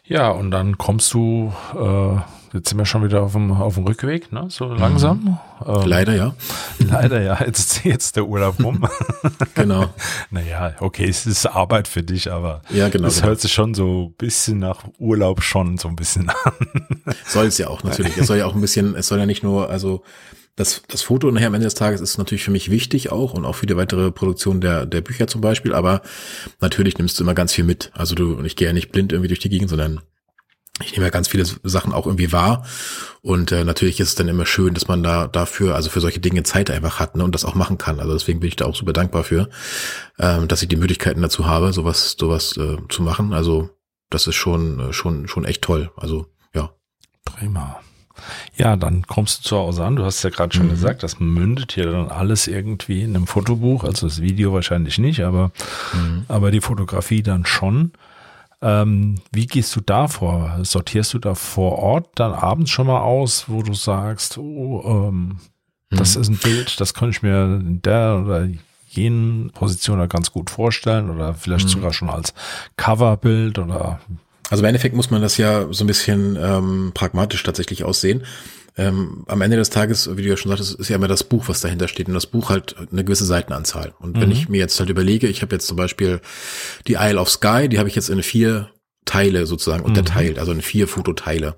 Ja, 0.06 0.30
und 0.30 0.52
dann 0.52 0.78
kommst 0.78 1.13
du 1.13 1.54
äh, 1.76 2.19
Jetzt 2.54 2.69
sind 2.69 2.80
wir 2.80 2.86
schon 2.86 3.04
wieder 3.04 3.22
auf 3.22 3.34
dem, 3.34 3.52
auf 3.52 3.76
dem 3.76 3.86
Rückweg, 3.86 4.32
ne? 4.32 4.48
So 4.50 4.65
langsam. 4.65 5.19
Mhm. 5.19 5.38
Ähm, 5.67 5.86
leider 5.86 6.15
ja. 6.15 6.34
Leider 6.80 7.22
ja. 7.22 7.38
Jetzt 7.45 7.60
ist 7.60 7.86
jetzt 7.86 8.15
der 8.15 8.26
Urlaub 8.26 8.63
rum. 8.63 8.88
genau. 9.54 9.86
naja, 10.32 10.74
okay, 10.80 11.08
es 11.08 11.28
ist 11.28 11.45
Arbeit 11.45 11.88
für 11.88 12.02
dich, 12.02 12.32
aber 12.32 12.63
ja, 12.69 12.89
genau, 12.89 13.08
es 13.08 13.17
genau. 13.17 13.28
hört 13.28 13.41
sich 13.41 13.54
schon 13.54 13.76
so 13.76 14.08
ein 14.08 14.13
bisschen 14.13 14.60
nach 14.60 14.84
Urlaub 14.98 15.43
schon 15.43 15.78
so 15.78 15.89
ein 15.89 15.95
bisschen 15.95 16.30
an. 16.30 17.15
soll 17.28 17.48
es 17.48 17.60
ja 17.60 17.67
auch 17.67 17.84
natürlich. 17.84 18.17
Es 18.17 18.28
soll 18.28 18.38
ja 18.38 18.48
auch 18.48 18.56
ein 18.56 18.62
bisschen, 18.62 18.95
es 18.95 19.08
soll 19.08 19.19
ja 19.19 19.28
nicht 19.28 19.43
nur, 19.43 19.69
also 19.69 20.02
das, 20.60 20.82
das 20.89 21.04
Foto 21.04 21.32
nachher 21.32 21.48
am 21.48 21.54
Ende 21.54 21.67
des 21.67 21.74
Tages 21.74 22.02
ist 22.02 22.17
natürlich 22.17 22.43
für 22.43 22.52
mich 22.52 22.69
wichtig 22.69 23.12
auch 23.12 23.34
und 23.34 23.45
auch 23.45 23.56
für 23.56 23.65
die 23.65 23.78
weitere 23.78 24.12
Produktion 24.12 24.60
der, 24.60 24.86
der 24.86 25.00
Bücher 25.00 25.26
zum 25.28 25.39
Beispiel, 25.39 25.74
aber 25.74 26.02
natürlich 26.60 26.98
nimmst 26.98 27.17
du 27.17 27.24
immer 27.24 27.34
ganz 27.34 27.54
viel 27.54 27.63
mit. 27.63 27.91
Also 27.93 28.13
du, 28.13 28.34
und 28.34 28.45
ich 28.45 28.58
gehe 28.58 28.67
ja 28.67 28.74
nicht 28.74 28.91
blind 28.91 29.13
irgendwie 29.13 29.30
durch 29.30 29.39
die 29.39 29.50
Gegend, 29.50 29.69
sondern 29.69 30.02
ich 30.84 30.91
nehme 30.91 31.06
ja 31.06 31.12
ganz 31.12 31.30
viele 31.30 31.45
Sachen 31.45 31.93
auch 31.93 32.06
irgendwie 32.06 32.34
wahr. 32.34 32.65
Und 33.22 33.54
äh, 33.54 33.63
natürlich 33.63 34.02
ist 34.02 34.10
es 34.10 34.15
dann 34.15 34.28
immer 34.28 34.45
schön, 34.45 34.74
dass 34.74 34.88
man 34.88 35.02
da 35.02 35.28
dafür, 35.28 35.76
also 35.76 35.89
für 35.89 36.02
solche 36.02 36.19
Dinge 36.19 36.43
Zeit 36.43 36.69
einfach 36.69 37.00
hat 37.00 37.15
ne, 37.15 37.24
und 37.24 37.36
das 37.36 37.45
auch 37.45 37.56
machen 37.56 37.78
kann. 37.78 38.02
Also 38.02 38.13
deswegen 38.13 38.41
bin 38.41 38.50
ich 38.50 38.56
da 38.58 38.65
auch 38.65 38.76
super 38.76 38.93
dankbar 38.93 39.24
für, 39.24 39.50
ähm, 40.19 40.50
dass 40.50 40.62
ich 40.62 40.67
die 40.67 40.78
Möglichkeiten 40.78 41.22
dazu 41.22 41.48
habe, 41.48 41.72
sowas, 41.72 42.15
sowas 42.17 42.58
äh, 42.58 42.78
zu 42.89 43.02
machen. 43.02 43.34
Also 43.34 43.69
das 44.10 44.28
ist 44.28 44.36
schon, 44.36 44.80
äh, 44.80 44.93
schon, 44.93 45.30
schon 45.30 45.45
echt 45.45 45.62
toll. 45.62 45.91
Also 45.95 46.28
ja. 46.54 46.72
Prima. 47.24 47.80
Ja, 48.55 48.75
dann 48.75 49.03
kommst 49.03 49.39
du 49.39 49.49
zu 49.49 49.58
Hause 49.58 49.86
an. 49.86 49.95
Du 49.95 50.05
hast 50.05 50.23
ja 50.23 50.29
gerade 50.29 50.55
schon 50.55 50.67
mhm. 50.67 50.71
gesagt, 50.71 51.03
das 51.03 51.19
mündet 51.19 51.73
hier 51.73 51.91
dann 51.91 52.10
alles 52.10 52.47
irgendwie 52.47 53.01
in 53.01 53.15
einem 53.15 53.27
Fotobuch. 53.27 53.84
Also 53.84 54.08
das 54.08 54.21
Video 54.21 54.53
wahrscheinlich 54.53 54.97
nicht, 54.97 55.23
aber, 55.23 55.51
mhm. 55.93 56.25
aber 56.27 56.51
die 56.51 56.62
Fotografie 56.62 57.23
dann 57.23 57.45
schon. 57.45 57.91
Ähm, 58.62 59.15
wie 59.32 59.47
gehst 59.47 59.75
du 59.75 59.82
da 59.82 60.08
vor? 60.08 60.60
Sortierst 60.63 61.13
du 61.13 61.19
da 61.19 61.34
vor 61.34 61.79
Ort 61.79 62.08
dann 62.15 62.34
abends 62.34 62.71
schon 62.71 62.88
mal 62.88 62.99
aus, 62.99 63.45
wo 63.47 63.63
du 63.63 63.73
sagst, 63.73 64.38
oh, 64.38 64.84
ähm, 64.86 65.39
mhm. 65.89 65.97
das 65.97 66.15
ist 66.15 66.29
ein 66.29 66.38
Bild, 66.38 66.79
das 66.82 66.93
könnte 66.93 67.17
ich 67.17 67.23
mir 67.23 67.45
in 67.45 67.82
der 67.82 68.21
oder 68.23 68.49
jenen 68.89 69.51
Position 69.51 69.99
da 69.99 70.08
ganz 70.08 70.32
gut 70.32 70.49
vorstellen 70.49 71.10
oder 71.10 71.34
vielleicht 71.36 71.65
mhm. 71.65 71.69
sogar 71.69 71.93
schon 71.93 72.10
als 72.10 72.34
Coverbild 72.75 73.60
oder 73.60 74.01
also 74.49 74.62
im 74.62 74.67
Endeffekt 74.67 74.95
muss 74.95 75.12
man 75.12 75.21
das 75.21 75.38
ja 75.38 75.67
so 75.71 75.83
ein 75.83 75.88
bisschen 75.88 76.38
ähm, 76.41 76.91
pragmatisch 76.93 77.43
tatsächlich 77.43 77.83
aussehen 77.83 78.23
ähm, 78.79 79.23
am 79.27 79.41
Ende 79.41 79.57
des 79.57 79.69
Tages, 79.69 80.09
wie 80.15 80.21
du 80.21 80.29
ja 80.29 80.38
schon 80.38 80.49
sagtest, 80.49 80.79
ist 80.79 80.89
ja 80.89 80.95
immer 80.95 81.09
das 81.09 81.25
Buch, 81.25 81.49
was 81.49 81.59
dahinter 81.59 81.89
steht 81.89 82.07
und 82.07 82.13
das 82.13 82.27
Buch 82.27 82.49
halt 82.49 82.75
eine 82.91 83.03
gewisse 83.03 83.25
Seitenanzahl. 83.25 83.93
Und 83.99 84.15
mhm. 84.15 84.21
wenn 84.21 84.31
ich 84.31 84.47
mir 84.47 84.57
jetzt 84.57 84.79
halt 84.79 84.89
überlege, 84.89 85.27
ich 85.27 85.41
habe 85.41 85.53
jetzt 85.53 85.67
zum 85.67 85.75
Beispiel 85.75 86.21
die 86.88 86.93
Isle 86.93 87.19
of 87.19 87.29
Sky, 87.29 87.67
die 87.67 87.77
habe 87.77 87.89
ich 87.89 87.95
jetzt 87.95 88.09
in 88.09 88.23
vier 88.23 88.69
Teile 89.03 89.45
sozusagen 89.47 89.81
mhm. 89.81 89.89
unterteilt, 89.89 90.39
also 90.39 90.53
in 90.53 90.62
vier 90.62 90.88
Fototeile. 90.88 91.55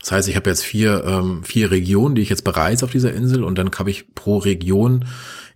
Das 0.00 0.12
heißt, 0.12 0.28
ich 0.28 0.36
habe 0.36 0.50
jetzt 0.50 0.62
vier, 0.62 1.04
ähm, 1.06 1.42
vier 1.42 1.70
Regionen, 1.70 2.14
die 2.14 2.22
ich 2.22 2.28
jetzt 2.28 2.44
bereise 2.44 2.84
auf 2.84 2.90
dieser 2.90 3.14
Insel 3.14 3.44
und 3.44 3.56
dann 3.56 3.70
habe 3.78 3.90
ich 3.90 4.14
pro 4.14 4.36
Region 4.36 5.06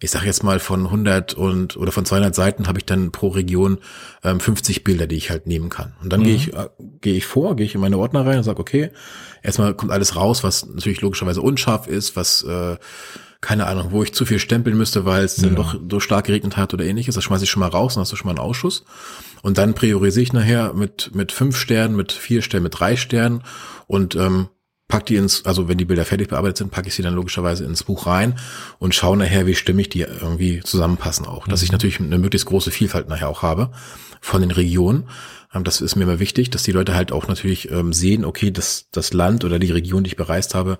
ich 0.03 0.11
sage 0.11 0.27
jetzt 0.27 0.43
mal 0.43 0.59
von 0.59 0.87
100 0.87 1.35
und 1.35 1.77
oder 1.77 1.93
von 1.93 2.05
200 2.05 2.35
Seiten 2.35 2.67
habe 2.67 2.79
ich 2.79 2.85
dann 2.85 3.13
pro 3.13 3.29
Region 3.29 3.79
ähm, 4.25 4.41
50 4.41 4.83
Bilder, 4.83 5.07
die 5.07 5.17
ich 5.17 5.31
halt 5.31 5.47
nehmen 5.47 5.69
kann. 5.69 5.95
Und 6.03 6.13
dann 6.13 6.21
mhm. 6.21 6.25
gehe 6.25 6.35
ich 6.35 6.55
äh, 6.55 6.69
gehe 7.01 7.15
ich 7.15 7.27
vor, 7.27 7.55
gehe 7.55 7.67
ich 7.67 7.75
in 7.75 7.81
meine 7.81 7.99
Ordner 7.99 8.27
rein 8.27 8.39
und 8.39 8.45
sage, 8.45 8.61
okay, 8.61 8.91
erstmal 9.43 9.75
kommt 9.75 9.93
alles 9.93 10.17
raus, 10.17 10.43
was 10.43 10.67
natürlich 10.67 11.01
logischerweise 11.03 11.41
unscharf 11.41 11.87
ist, 11.87 12.17
was 12.17 12.43
äh, 12.43 12.77
keine 13.41 13.67
Ahnung, 13.67 13.89
wo 13.91 14.03
ich 14.03 14.15
zu 14.15 14.25
viel 14.25 14.39
stempeln 14.39 14.77
müsste, 14.77 15.05
weil 15.05 15.25
es 15.25 15.37
ja. 15.37 15.45
dann 15.45 15.57
doch 15.57 15.77
so 15.91 16.01
stark 16.01 16.27
geregnet 16.27 16.57
hat 16.57 16.75
oder 16.75 16.85
ähnliches. 16.85 17.17
Das 17.17 17.25
schmeiße 17.25 17.45
ich 17.45 17.51
schon 17.51 17.61
mal 17.61 17.69
raus, 17.69 17.95
dann 17.95 18.03
hast 18.03 18.13
du 18.13 18.17
schon 18.17 18.27
mal 18.27 18.41
einen 18.41 18.49
Ausschuss. 18.49 18.85
Und 19.43 19.59
dann 19.59 19.75
priorisiere 19.75 20.23
ich 20.23 20.33
nachher 20.33 20.75
mit, 20.75 21.11
mit 21.15 21.33
fünf 21.33 21.57
Sternen, 21.57 21.97
mit 21.97 22.13
vier 22.13 22.43
Sternen, 22.43 22.65
mit 22.65 22.79
drei 22.79 22.97
Sternen 22.97 23.43
und 23.89 24.15
ähm, 24.15 24.49
pack 24.93 25.07
die 25.07 25.17
ins, 25.17 25.47
also 25.47 25.69
wenn 25.69 25.79
die 25.79 25.87
Bilder 25.87 26.05
fertig 26.05 26.29
bearbeitet 26.29 26.59
sind, 26.59 26.71
packe 26.71 26.89
ich 26.89 26.95
sie 26.95 27.01
dann 27.01 27.15
logischerweise 27.15 27.65
ins 27.65 27.83
Buch 27.83 28.07
rein 28.07 28.39
und 28.79 28.95
schaue 28.95 29.17
nachher, 29.17 29.47
wie 29.47 29.55
stimmig 29.55 29.89
die 29.89 30.03
irgendwie 30.03 30.61
zusammenpassen 30.61 31.25
auch. 31.25 31.49
Dass 31.49 31.63
ich 31.63 31.73
natürlich 31.73 31.99
eine 31.99 32.19
möglichst 32.19 32.47
große 32.47 32.71
Vielfalt 32.71 33.09
nachher 33.09 33.31
auch 33.31 33.41
habe 33.41 33.71
von 34.21 34.43
den 34.43 34.51
Regionen. 34.51 35.05
Ähm, 35.55 35.65
das 35.65 35.81
ist 35.81 35.97
mir 35.97 36.05
immer 36.05 36.19
wichtig, 36.19 36.51
dass 36.51 36.63
die 36.63 36.73
Leute 36.73 36.95
halt 36.95 37.13
auch 37.13 37.29
natürlich 37.29 37.71
ähm, 37.71 37.93
sehen, 37.93 38.25
okay, 38.25 38.51
das, 38.51 38.87
das 38.93 39.13
Land 39.13 39.45
oder 39.45 39.59
die 39.59 39.71
Region, 39.71 40.05
die 40.05 40.09
ich 40.09 40.17
bereist 40.17 40.55
habe, 40.55 40.79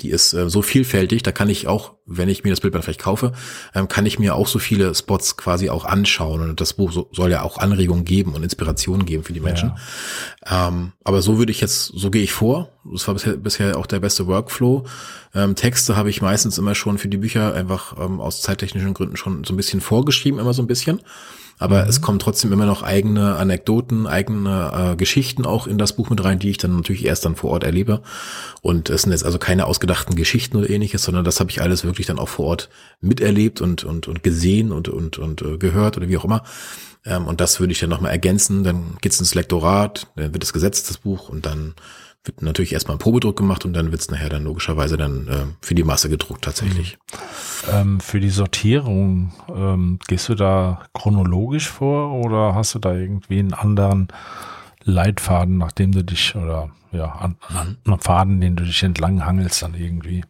die 0.00 0.10
ist 0.10 0.32
äh, 0.32 0.48
so 0.48 0.62
vielfältig, 0.62 1.22
da 1.22 1.32
kann 1.32 1.48
ich 1.48 1.66
auch, 1.66 1.94
wenn 2.06 2.28
ich 2.28 2.44
mir 2.44 2.50
das 2.50 2.60
Bildband 2.60 2.84
vielleicht 2.84 3.00
kaufe, 3.00 3.32
ähm, 3.74 3.88
kann 3.88 4.06
ich 4.06 4.18
mir 4.18 4.34
auch 4.34 4.46
so 4.46 4.58
viele 4.58 4.94
Spots 4.94 5.36
quasi 5.36 5.70
auch 5.70 5.84
anschauen. 5.84 6.40
Und 6.40 6.60
das 6.60 6.74
Buch 6.74 7.06
soll 7.12 7.30
ja 7.30 7.42
auch 7.42 7.58
Anregungen 7.58 8.04
geben 8.04 8.34
und 8.34 8.42
Inspirationen 8.42 9.06
geben 9.06 9.24
für 9.24 9.32
die 9.32 9.40
Menschen. 9.40 9.72
Ja. 10.46 10.68
Ähm, 10.68 10.92
aber 11.04 11.22
so 11.22 11.38
würde 11.38 11.52
ich 11.52 11.60
jetzt, 11.60 11.86
so 11.86 12.10
gehe 12.10 12.22
ich 12.22 12.32
vor. 12.32 12.70
Das 12.90 13.06
war 13.06 13.14
bisher, 13.14 13.36
bisher 13.36 13.78
auch 13.78 13.86
der 13.86 14.00
beste 14.00 14.26
Workflow. 14.26 14.84
Ähm, 15.34 15.54
Texte 15.54 15.96
habe 15.96 16.10
ich 16.10 16.20
meistens 16.20 16.58
immer 16.58 16.74
schon 16.74 16.98
für 16.98 17.08
die 17.08 17.16
Bücher 17.16 17.54
einfach 17.54 17.96
ähm, 17.98 18.20
aus 18.20 18.42
zeittechnischen 18.42 18.94
Gründen 18.94 19.16
schon 19.16 19.44
so 19.44 19.54
ein 19.54 19.56
bisschen 19.56 19.80
vorgeschrieben, 19.80 20.40
immer 20.40 20.52
so 20.52 20.62
ein 20.62 20.66
bisschen 20.66 21.00
aber 21.58 21.84
mhm. 21.84 21.88
es 21.88 22.00
kommen 22.00 22.18
trotzdem 22.18 22.52
immer 22.52 22.66
noch 22.66 22.82
eigene 22.82 23.36
Anekdoten, 23.36 24.06
eigene 24.06 24.92
äh, 24.92 24.96
Geschichten 24.96 25.46
auch 25.46 25.66
in 25.66 25.78
das 25.78 25.94
Buch 25.94 26.10
mit 26.10 26.22
rein, 26.22 26.38
die 26.38 26.50
ich 26.50 26.58
dann 26.58 26.76
natürlich 26.76 27.04
erst 27.04 27.24
dann 27.24 27.36
vor 27.36 27.50
Ort 27.50 27.64
erlebe. 27.64 28.02
Und 28.60 28.90
es 28.90 29.02
sind 29.02 29.12
jetzt 29.12 29.24
also 29.24 29.38
keine 29.38 29.66
ausgedachten 29.66 30.16
Geschichten 30.16 30.56
oder 30.56 30.70
ähnliches, 30.70 31.02
sondern 31.02 31.24
das 31.24 31.40
habe 31.40 31.50
ich 31.50 31.62
alles 31.62 31.84
wirklich 31.84 32.06
dann 32.06 32.18
auch 32.18 32.28
vor 32.28 32.46
Ort 32.46 32.68
miterlebt 33.00 33.60
und 33.60 33.84
und 33.84 34.08
und 34.08 34.22
gesehen 34.22 34.72
und 34.72 34.88
und 34.88 35.18
und 35.18 35.42
äh, 35.42 35.58
gehört 35.58 35.96
oder 35.96 36.08
wie 36.08 36.16
auch 36.16 36.24
immer. 36.24 36.42
Ähm, 37.04 37.26
und 37.26 37.40
das 37.40 37.60
würde 37.60 37.72
ich 37.72 37.80
dann 37.80 37.90
nochmal 37.90 38.12
ergänzen. 38.12 38.64
Dann 38.64 38.96
geht's 39.00 39.20
ins 39.20 39.34
Lektorat, 39.34 40.06
dann 40.16 40.32
wird 40.32 40.44
es 40.44 40.52
gesetzt, 40.52 40.90
das 40.90 40.98
Buch, 40.98 41.28
und 41.28 41.46
dann 41.46 41.74
wird 42.24 42.42
natürlich 42.42 42.72
erstmal 42.72 42.96
ein 42.96 43.00
Probedruck 43.00 43.36
gemacht 43.36 43.64
und 43.64 43.72
dann 43.72 43.90
wird's 43.90 44.10
nachher 44.10 44.28
dann 44.28 44.44
logischerweise 44.44 44.96
dann 44.96 45.28
äh, 45.28 45.44
für 45.60 45.74
die 45.74 45.84
Masse 45.84 46.08
gedruckt 46.08 46.44
tatsächlich. 46.44 46.98
Ähm, 47.70 48.00
für 48.00 48.20
die 48.20 48.30
Sortierung, 48.30 49.32
ähm, 49.48 49.98
gehst 50.06 50.28
du 50.28 50.34
da 50.34 50.84
chronologisch 50.94 51.68
vor 51.68 52.12
oder 52.12 52.54
hast 52.54 52.74
du 52.74 52.78
da 52.78 52.94
irgendwie 52.94 53.40
einen 53.40 53.54
anderen 53.54 54.08
Leitfaden, 54.84 55.58
nachdem 55.58 55.92
du 55.92 56.04
dich 56.04 56.34
oder 56.36 56.70
ja, 56.92 57.06
an, 57.06 57.36
an 57.48 57.78
einem 57.84 58.00
Faden, 58.00 58.40
den 58.40 58.56
du 58.56 58.64
dich 58.64 58.82
entlang 58.82 59.24
hangelst 59.24 59.62
dann 59.62 59.74
irgendwie? 59.74 60.24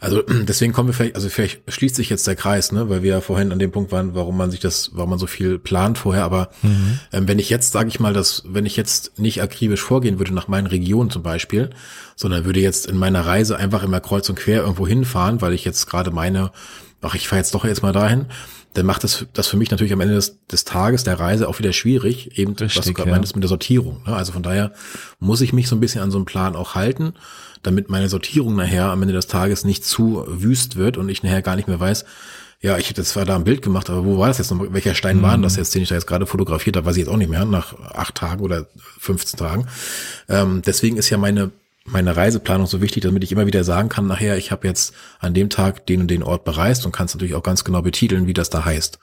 Also 0.00 0.22
deswegen 0.28 0.72
kommen 0.72 0.88
wir 0.88 0.94
vielleicht, 0.94 1.14
also 1.14 1.28
vielleicht 1.28 1.60
schließt 1.70 1.96
sich 1.96 2.10
jetzt 2.10 2.26
der 2.26 2.36
Kreis, 2.36 2.72
ne, 2.72 2.88
weil 2.88 3.02
wir 3.02 3.10
ja 3.10 3.20
vorhin 3.20 3.52
an 3.52 3.58
dem 3.58 3.72
Punkt 3.72 3.92
waren, 3.92 4.14
warum 4.14 4.36
man 4.36 4.50
sich 4.50 4.60
das, 4.60 4.90
warum 4.94 5.10
man 5.10 5.18
so 5.18 5.26
viel 5.26 5.58
plant 5.58 5.98
vorher. 5.98 6.24
Aber 6.24 6.50
mhm. 6.62 7.00
ähm, 7.12 7.28
wenn 7.28 7.38
ich 7.38 7.50
jetzt, 7.50 7.72
sage 7.72 7.88
ich 7.88 8.00
mal, 8.00 8.12
dass 8.12 8.42
wenn 8.46 8.66
ich 8.66 8.76
jetzt 8.76 9.18
nicht 9.18 9.42
akribisch 9.42 9.82
vorgehen 9.82 10.18
würde 10.18 10.34
nach 10.34 10.48
meinen 10.48 10.66
Regionen 10.66 11.10
zum 11.10 11.22
Beispiel, 11.22 11.70
sondern 12.16 12.44
würde 12.44 12.60
jetzt 12.60 12.86
in 12.86 12.96
meiner 12.96 13.26
Reise 13.26 13.56
einfach 13.56 13.82
immer 13.82 14.00
kreuz 14.00 14.28
und 14.28 14.36
quer 14.36 14.62
irgendwo 14.62 14.86
hinfahren, 14.86 15.40
weil 15.40 15.52
ich 15.52 15.64
jetzt 15.64 15.86
gerade 15.86 16.10
meine, 16.10 16.52
ach, 17.00 17.14
ich 17.14 17.28
fahre 17.28 17.40
jetzt 17.40 17.54
doch 17.54 17.64
jetzt 17.64 17.82
mal 17.82 17.92
dahin, 17.92 18.26
dann 18.74 18.86
macht 18.86 19.04
das, 19.04 19.26
das 19.32 19.48
für 19.48 19.56
mich 19.56 19.70
natürlich 19.70 19.92
am 19.92 20.00
Ende 20.00 20.14
des, 20.14 20.38
des 20.46 20.64
Tages 20.64 21.04
der 21.04 21.20
Reise 21.20 21.48
auch 21.48 21.58
wieder 21.58 21.72
schwierig, 21.72 22.38
eben 22.38 22.52
Richtig, 22.52 22.78
was 22.78 22.86
du 22.86 22.94
gerade 22.94 23.10
ja. 23.10 23.14
meintest 23.14 23.36
mit 23.36 23.42
der 23.42 23.48
Sortierung. 23.48 24.02
Ne? 24.06 24.14
Also 24.14 24.32
von 24.32 24.42
daher 24.42 24.72
muss 25.18 25.40
ich 25.40 25.52
mich 25.52 25.68
so 25.68 25.76
ein 25.76 25.80
bisschen 25.80 26.02
an 26.02 26.10
so 26.10 26.16
einen 26.18 26.24
Plan 26.24 26.56
auch 26.56 26.74
halten 26.74 27.14
damit 27.62 27.90
meine 27.90 28.08
Sortierung 28.08 28.56
nachher 28.56 28.86
am 28.86 29.02
Ende 29.02 29.14
des 29.14 29.26
Tages 29.26 29.64
nicht 29.64 29.84
zu 29.84 30.24
wüst 30.26 30.76
wird 30.76 30.96
und 30.96 31.08
ich 31.08 31.22
nachher 31.22 31.42
gar 31.42 31.56
nicht 31.56 31.68
mehr 31.68 31.80
weiß, 31.80 32.04
ja, 32.62 32.78
ich 32.78 32.88
hätte 32.88 33.02
zwar 33.02 33.24
da 33.24 33.34
ein 33.34 33.42
Bild 33.42 33.60
gemacht, 33.60 33.90
aber 33.90 34.04
wo 34.04 34.18
war 34.18 34.28
das 34.28 34.38
jetzt 34.38 34.52
noch? 34.52 34.72
Welcher 34.72 34.94
Stein 34.94 35.18
mhm. 35.18 35.22
war 35.22 35.32
denn 35.32 35.42
das 35.42 35.56
jetzt, 35.56 35.74
den 35.74 35.82
ich 35.82 35.88
da 35.88 35.96
jetzt 35.96 36.06
gerade 36.06 36.26
fotografiert 36.26 36.76
habe? 36.76 36.86
Weiß 36.86 36.94
ich 36.94 37.00
jetzt 37.00 37.08
auch 37.08 37.16
nicht 37.16 37.30
mehr, 37.30 37.44
nach 37.44 37.74
acht 37.80 38.14
Tagen 38.14 38.40
oder 38.40 38.66
15 39.00 39.36
Tagen. 39.36 39.66
Ähm, 40.28 40.62
deswegen 40.64 40.96
ist 40.96 41.10
ja 41.10 41.18
meine, 41.18 41.50
meine 41.84 42.16
Reiseplanung 42.16 42.66
so 42.66 42.80
wichtig, 42.80 43.02
damit 43.02 43.24
ich 43.24 43.32
immer 43.32 43.46
wieder 43.46 43.64
sagen 43.64 43.88
kann, 43.88 44.06
nachher, 44.06 44.36
ich 44.36 44.50
habe 44.52 44.66
jetzt 44.68 44.94
an 45.18 45.34
dem 45.34 45.50
Tag 45.50 45.86
den 45.86 46.02
und 46.02 46.08
den 46.08 46.22
Ort 46.22 46.44
bereist 46.44 46.86
und 46.86 46.92
kann 46.92 47.06
es 47.06 47.14
natürlich 47.14 47.34
auch 47.34 47.42
ganz 47.42 47.64
genau 47.64 47.82
betiteln, 47.82 48.26
wie 48.26 48.34
das 48.34 48.50
da 48.50 48.64
heißt. 48.64 48.98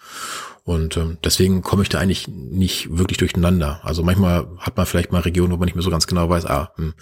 Und 0.63 0.97
ähm, 0.97 1.17
deswegen 1.23 1.61
komme 1.61 1.83
ich 1.83 1.89
da 1.89 1.99
eigentlich 1.99 2.27
nicht 2.27 2.95
wirklich 2.97 3.17
durcheinander. 3.17 3.79
Also 3.83 4.03
manchmal 4.03 4.47
hat 4.59 4.77
man 4.77 4.85
vielleicht 4.85 5.11
mal 5.11 5.21
Regionen, 5.21 5.51
wo 5.51 5.57
man 5.57 5.65
nicht 5.65 5.75
mehr 5.75 5.83
so 5.83 5.89
ganz 5.89 6.07
genau 6.07 6.29
weiß, 6.29 6.45
ah, 6.45 6.71
hm, 6.75 6.93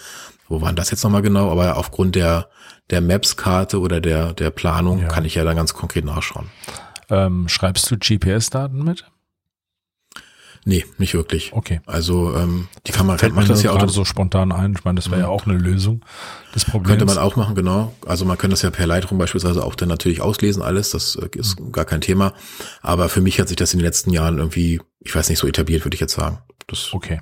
wo 0.48 0.62
waren 0.62 0.76
das 0.76 0.90
jetzt 0.90 1.04
nochmal 1.04 1.22
genau? 1.22 1.52
Aber 1.52 1.78
aufgrund 1.78 2.16
der, 2.16 2.50
der 2.90 3.02
Maps-Karte 3.02 3.80
oder 3.80 4.00
der, 4.00 4.34
der 4.34 4.50
Planung 4.52 5.02
ja. 5.02 5.08
kann 5.08 5.26
ich 5.26 5.36
ja 5.36 5.44
dann 5.44 5.58
ganz 5.58 5.74
konkret 5.74 6.06
nachschauen. 6.06 6.50
Ähm, 7.10 7.48
schreibst 7.50 7.92
du 7.92 7.98
GPS-Daten 7.98 8.84
mit? 8.84 9.06
Nee, 10.68 10.86
nicht 10.98 11.14
wirklich. 11.14 11.54
Okay. 11.54 11.80
Also 11.86 12.36
ähm, 12.36 12.68
die 12.86 12.92
Kamera 12.92 13.18
Fällt 13.18 13.34
macht 13.34 13.50
das 13.50 13.64
ja 13.64 13.72
auch 13.72 13.88
so 13.88 14.04
spontan 14.04 14.52
ein. 14.52 14.74
Ich 14.78 14.84
meine, 14.84 14.98
das 14.98 15.10
wäre 15.10 15.22
ja. 15.22 15.28
ja 15.28 15.32
auch 15.32 15.46
eine 15.46 15.58
Lösung 15.58 16.04
des 16.54 16.66
Problems. 16.66 16.90
Könnte 16.90 17.06
man 17.06 17.18
auch 17.18 17.38
machen, 17.38 17.56
genau. 17.56 17.94
Also 18.06 18.26
man 18.26 18.38
könnte 18.38 18.56
das 18.56 18.64
ja 18.64 18.70
per 18.70 18.86
Lightroom 18.86 19.18
beispielsweise 19.18 19.64
auch 19.64 19.76
dann 19.76 19.88
natürlich 19.88 20.20
auslesen 20.20 20.62
alles. 20.62 20.90
Das 20.90 21.16
äh, 21.16 21.30
ist 21.38 21.58
mhm. 21.58 21.72
gar 21.72 21.86
kein 21.86 22.02
Thema. 22.02 22.34
Aber 22.82 23.08
für 23.08 23.22
mich 23.22 23.40
hat 23.40 23.48
sich 23.48 23.56
das 23.56 23.72
in 23.72 23.80
den 23.80 23.86
letzten 23.86 24.12
Jahren 24.12 24.40
irgendwie, 24.40 24.82
ich 25.00 25.16
weiß 25.16 25.30
nicht, 25.30 25.40
so 25.40 25.48
etabliert, 25.48 25.86
würde 25.86 25.96
ich 25.96 26.02
jetzt 26.02 26.16
sagen. 26.16 26.40
Das 26.68 26.94
okay. 26.94 27.22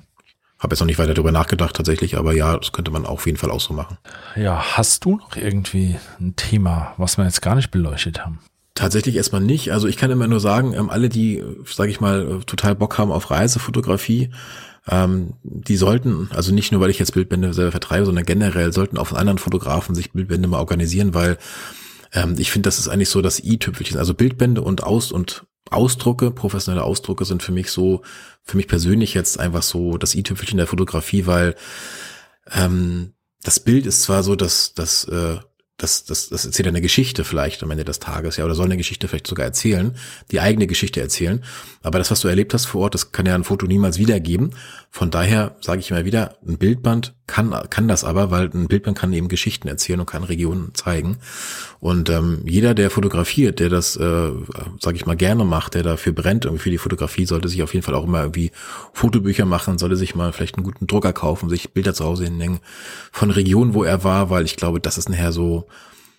Habe 0.58 0.72
jetzt 0.72 0.80
noch 0.80 0.86
nicht 0.88 0.98
weiter 0.98 1.14
darüber 1.14 1.30
nachgedacht 1.30 1.76
tatsächlich, 1.76 2.18
aber 2.18 2.32
ja, 2.34 2.56
das 2.56 2.72
könnte 2.72 2.90
man 2.90 3.06
auf 3.06 3.26
jeden 3.26 3.38
Fall 3.38 3.52
auch 3.52 3.60
so 3.60 3.74
machen. 3.74 3.96
Ja, 4.34 4.76
hast 4.76 5.04
du 5.04 5.18
noch 5.18 5.36
irgendwie 5.36 5.94
ein 6.18 6.34
Thema, 6.34 6.94
was 6.96 7.16
wir 7.16 7.24
jetzt 7.24 7.42
gar 7.42 7.54
nicht 7.54 7.70
beleuchtet 7.70 8.24
haben? 8.24 8.40
Tatsächlich 8.76 9.16
erstmal 9.16 9.40
nicht. 9.40 9.72
Also 9.72 9.88
ich 9.88 9.96
kann 9.96 10.10
immer 10.10 10.28
nur 10.28 10.38
sagen, 10.38 10.74
ähm, 10.74 10.90
alle, 10.90 11.08
die, 11.08 11.42
sage 11.64 11.90
ich 11.90 12.00
mal, 12.00 12.40
total 12.46 12.74
Bock 12.74 12.98
haben 12.98 13.10
auf 13.10 13.30
Reisefotografie, 13.30 14.30
ähm, 14.86 15.32
die 15.42 15.76
sollten, 15.76 16.28
also 16.32 16.54
nicht 16.54 16.72
nur, 16.72 16.82
weil 16.82 16.90
ich 16.90 16.98
jetzt 16.98 17.14
Bildbände 17.14 17.54
selber 17.54 17.70
vertreibe, 17.72 18.04
sondern 18.04 18.26
generell 18.26 18.74
sollten 18.74 18.98
auch 18.98 19.06
von 19.06 19.16
anderen 19.16 19.38
Fotografen 19.38 19.94
sich 19.94 20.12
Bildbände 20.12 20.46
mal 20.46 20.58
organisieren, 20.58 21.14
weil 21.14 21.38
ähm, 22.12 22.34
ich 22.38 22.52
finde, 22.52 22.66
das 22.66 22.78
ist 22.78 22.88
eigentlich 22.88 23.08
so 23.08 23.22
das 23.22 23.42
i-Tüpfelchen. 23.42 23.98
Also 23.98 24.12
Bildbände 24.12 24.60
und 24.60 24.84
Aus- 24.84 25.10
und 25.10 25.46
Ausdrucke, 25.70 26.30
professionelle 26.30 26.84
Ausdrucke 26.84 27.24
sind 27.24 27.42
für 27.42 27.52
mich 27.52 27.70
so, 27.70 28.02
für 28.42 28.58
mich 28.58 28.68
persönlich 28.68 29.14
jetzt 29.14 29.40
einfach 29.40 29.62
so 29.62 29.96
das 29.96 30.14
i-Tüpfelchen 30.14 30.58
der 30.58 30.66
Fotografie, 30.66 31.24
weil 31.24 31.56
ähm, 32.52 33.14
das 33.42 33.58
Bild 33.58 33.86
ist 33.86 34.02
zwar 34.02 34.22
so, 34.22 34.36
dass 34.36 34.74
das 34.74 35.04
äh, 35.04 35.38
das, 35.76 36.04
das, 36.04 36.28
das 36.28 36.46
erzählt 36.46 36.68
eine 36.68 36.80
Geschichte 36.80 37.24
vielleicht 37.24 37.62
am 37.62 37.70
Ende 37.70 37.84
des 37.84 37.98
Tages, 37.98 38.36
ja, 38.36 38.44
oder 38.44 38.54
soll 38.54 38.66
eine 38.66 38.76
Geschichte 38.76 39.08
vielleicht 39.08 39.26
sogar 39.26 39.44
erzählen, 39.44 39.96
die 40.30 40.40
eigene 40.40 40.66
Geschichte 40.66 41.00
erzählen. 41.00 41.44
Aber 41.82 41.98
das, 41.98 42.10
was 42.10 42.20
du 42.20 42.28
erlebt 42.28 42.54
hast 42.54 42.66
vor 42.66 42.82
Ort, 42.82 42.94
das 42.94 43.12
kann 43.12 43.26
ja 43.26 43.34
ein 43.34 43.44
Foto 43.44 43.66
niemals 43.66 43.98
wiedergeben. 43.98 44.54
Von 44.90 45.10
daher 45.10 45.56
sage 45.60 45.80
ich 45.80 45.90
immer 45.90 46.04
wieder, 46.04 46.38
ein 46.46 46.56
Bildband 46.58 47.14
kann, 47.26 47.52
kann 47.70 47.88
das 47.88 48.04
aber, 48.04 48.30
weil 48.30 48.50
ein 48.54 48.68
Bildband 48.68 48.96
kann 48.96 49.12
eben 49.12 49.28
Geschichten 49.28 49.66
erzählen 49.66 49.98
und 50.00 50.06
kann 50.06 50.22
Regionen 50.22 50.74
zeigen. 50.74 51.18
Und 51.80 52.08
ähm, 52.08 52.42
jeder, 52.44 52.74
der 52.74 52.90
fotografiert, 52.90 53.58
der 53.58 53.68
das, 53.68 53.96
äh, 53.96 54.30
sage 54.80 54.96
ich 54.96 55.06
mal, 55.06 55.16
gerne 55.16 55.44
macht, 55.44 55.74
der 55.74 55.82
dafür 55.82 56.12
brennt, 56.12 56.44
irgendwie 56.44 56.62
für 56.62 56.70
die 56.70 56.78
Fotografie, 56.78 57.26
sollte 57.26 57.48
sich 57.48 57.62
auf 57.62 57.74
jeden 57.74 57.84
Fall 57.84 57.94
auch 57.94 58.04
immer 58.04 58.22
irgendwie 58.22 58.52
Fotobücher 58.92 59.44
machen, 59.44 59.78
sollte 59.78 59.96
sich 59.96 60.14
mal 60.14 60.32
vielleicht 60.32 60.56
einen 60.56 60.64
guten 60.64 60.86
Drucker 60.86 61.12
kaufen, 61.12 61.48
sich 61.48 61.72
Bilder 61.72 61.94
zu 61.94 62.04
Hause 62.04 62.24
hinhängen 62.24 62.60
von 63.10 63.30
Regionen, 63.30 63.74
wo 63.74 63.82
er 63.82 64.04
war, 64.04 64.30
weil 64.30 64.44
ich 64.44 64.56
glaube, 64.56 64.80
das 64.80 64.96
ist 64.96 65.08
nachher 65.08 65.32
so 65.32 65.66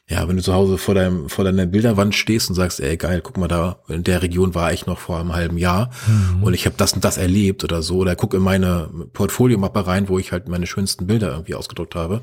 ja, 0.09 0.27
wenn 0.27 0.37
du 0.37 0.43
zu 0.43 0.53
Hause 0.53 0.77
vor 0.77 0.95
deinem, 0.95 1.27
vor 1.27 1.43
deiner 1.43 1.65
Bilderwand 1.65 2.15
stehst 2.15 2.49
und 2.49 2.55
sagst, 2.55 2.79
ey 2.79 2.95
geil, 2.95 3.19
guck 3.21 3.37
mal 3.37 3.49
da, 3.49 3.79
in 3.89 4.03
der 4.03 4.21
Region 4.21 4.55
war 4.55 4.71
ich 4.71 4.85
noch 4.85 4.99
vor 4.99 5.19
einem 5.19 5.33
halben 5.33 5.57
Jahr 5.57 5.91
mhm. 6.07 6.43
und 6.43 6.53
ich 6.53 6.65
habe 6.65 6.75
das 6.77 6.93
und 6.93 7.03
das 7.03 7.17
erlebt 7.17 7.65
oder 7.65 7.81
so, 7.81 7.97
oder 7.97 8.15
guck 8.15 8.33
in 8.33 8.41
meine 8.41 8.89
Portfoliomappe 9.11 9.85
rein, 9.85 10.07
wo 10.07 10.17
ich 10.17 10.31
halt 10.31 10.47
meine 10.47 10.65
schönsten 10.65 11.07
Bilder 11.07 11.31
irgendwie 11.31 11.55
ausgedruckt 11.55 11.95
habe, 11.95 12.21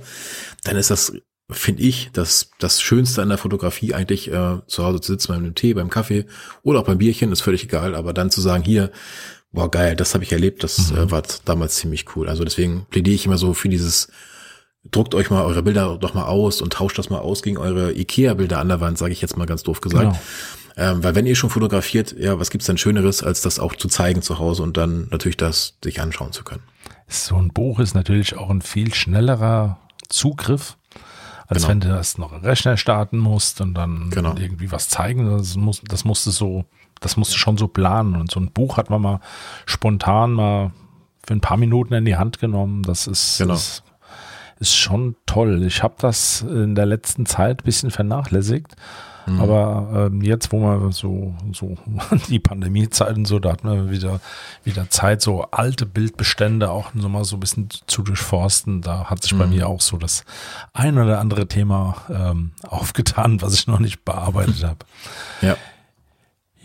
dann 0.62 0.76
ist 0.76 0.90
das, 0.90 1.12
finde 1.50 1.82
ich, 1.82 2.08
das, 2.14 2.52
das 2.58 2.80
Schönste 2.80 3.20
an 3.20 3.28
der 3.28 3.36
Fotografie 3.36 3.92
eigentlich 3.92 4.32
äh, 4.32 4.60
zu 4.66 4.84
Hause 4.84 5.02
zu 5.02 5.12
sitzen 5.12 5.32
beim 5.32 5.54
Tee, 5.54 5.74
beim 5.74 5.90
Kaffee 5.90 6.24
oder 6.62 6.80
auch 6.80 6.84
beim 6.86 6.98
Bierchen, 6.98 7.32
ist 7.32 7.42
völlig 7.42 7.64
egal, 7.64 7.94
aber 7.94 8.14
dann 8.14 8.30
zu 8.30 8.40
sagen, 8.40 8.64
hier, 8.64 8.92
boah 9.52 9.70
geil, 9.70 9.94
das 9.94 10.14
habe 10.14 10.24
ich 10.24 10.32
erlebt, 10.32 10.64
das 10.64 10.90
mhm. 10.90 10.98
äh, 10.98 11.10
war 11.10 11.22
damals 11.44 11.76
ziemlich 11.76 12.16
cool. 12.16 12.30
Also 12.30 12.44
deswegen 12.44 12.86
plädiere 12.88 13.14
ich 13.14 13.26
immer 13.26 13.36
so 13.36 13.52
für 13.52 13.68
dieses 13.68 14.08
druckt 14.90 15.14
euch 15.14 15.30
mal 15.30 15.44
eure 15.44 15.62
Bilder 15.62 15.96
doch 15.98 16.14
mal 16.14 16.26
aus 16.26 16.60
und 16.60 16.72
tauscht 16.72 16.98
das 16.98 17.10
mal 17.10 17.18
aus 17.18 17.42
gegen 17.42 17.58
eure 17.58 17.92
Ikea-Bilder 17.92 18.58
an 18.58 18.68
der 18.68 18.80
Wand, 18.80 18.98
sage 18.98 19.12
ich 19.12 19.20
jetzt 19.20 19.36
mal 19.36 19.46
ganz 19.46 19.62
doof 19.62 19.80
gesagt. 19.80 20.04
Genau. 20.04 20.18
Ähm, 20.76 21.04
weil 21.04 21.14
wenn 21.14 21.26
ihr 21.26 21.36
schon 21.36 21.50
fotografiert, 21.50 22.14
ja, 22.18 22.38
was 22.38 22.50
gibt's 22.50 22.66
denn 22.66 22.78
Schöneres, 22.78 23.22
als 23.22 23.42
das 23.42 23.58
auch 23.60 23.76
zu 23.76 23.88
zeigen 23.88 24.22
zu 24.22 24.38
Hause 24.38 24.62
und 24.62 24.76
dann 24.76 25.06
natürlich 25.10 25.36
das 25.36 25.74
sich 25.82 26.00
anschauen 26.00 26.32
zu 26.32 26.42
können. 26.42 26.62
So 27.06 27.36
ein 27.36 27.48
Buch 27.48 27.78
ist 27.78 27.94
natürlich 27.94 28.36
auch 28.36 28.50
ein 28.50 28.60
viel 28.60 28.92
schnellerer 28.92 29.78
Zugriff, 30.08 30.76
als 31.46 31.62
genau. 31.62 31.68
wenn 31.68 31.80
du 31.80 31.88
das 31.88 32.18
noch 32.18 32.42
Rechner 32.42 32.76
starten 32.76 33.18
musst 33.18 33.60
und 33.60 33.74
dann 33.74 34.10
genau. 34.10 34.34
irgendwie 34.36 34.72
was 34.72 34.88
zeigen. 34.88 35.30
Das, 35.30 35.56
muss, 35.56 35.80
das 35.86 36.04
musst 36.04 36.26
du 36.26 36.32
so, 36.32 36.64
das 37.00 37.16
musst 37.16 37.32
du 37.34 37.38
schon 37.38 37.56
so 37.56 37.68
planen. 37.68 38.16
Und 38.16 38.30
so 38.32 38.40
ein 38.40 38.50
Buch 38.50 38.76
hat 38.76 38.90
man 38.90 39.00
mal 39.00 39.20
spontan 39.66 40.32
mal 40.32 40.72
für 41.24 41.34
ein 41.34 41.40
paar 41.40 41.56
Minuten 41.56 41.94
in 41.94 42.04
die 42.04 42.16
Hand 42.16 42.40
genommen. 42.40 42.82
Das 42.82 43.06
ist, 43.06 43.38
genau. 43.38 43.54
das 43.54 43.83
ist 44.64 44.76
schon 44.76 45.16
toll. 45.26 45.62
Ich 45.64 45.82
habe 45.82 45.94
das 45.98 46.42
in 46.42 46.74
der 46.74 46.86
letzten 46.86 47.26
Zeit 47.26 47.60
ein 47.60 47.64
bisschen 47.64 47.90
vernachlässigt. 47.90 48.76
Mhm. 49.26 49.40
Aber 49.40 50.06
ähm, 50.06 50.22
jetzt, 50.22 50.52
wo 50.52 50.58
man 50.58 50.92
so, 50.92 51.34
so 51.52 51.76
die 52.28 52.38
Pandemiezeiten 52.38 53.24
so, 53.24 53.38
da 53.38 53.52
hat 53.52 53.64
man 53.64 53.90
wieder, 53.90 54.20
wieder 54.64 54.88
Zeit, 54.90 55.22
so 55.22 55.42
alte 55.50 55.86
Bildbestände 55.86 56.70
auch 56.70 56.94
noch 56.94 57.08
mal 57.08 57.24
so 57.24 57.36
ein 57.36 57.40
bisschen 57.40 57.68
zu 57.86 58.02
durchforsten. 58.02 58.80
Da 58.80 59.04
hat 59.04 59.22
sich 59.22 59.34
mhm. 59.34 59.38
bei 59.38 59.46
mir 59.46 59.68
auch 59.68 59.80
so 59.80 59.98
das 59.98 60.24
ein 60.72 60.98
oder 60.98 61.20
andere 61.20 61.46
Thema 61.46 61.96
ähm, 62.10 62.52
aufgetan, 62.62 63.42
was 63.42 63.54
ich 63.54 63.66
noch 63.66 63.80
nicht 63.80 64.04
bearbeitet 64.04 64.64
habe. 64.64 64.78
Ja. 65.42 65.56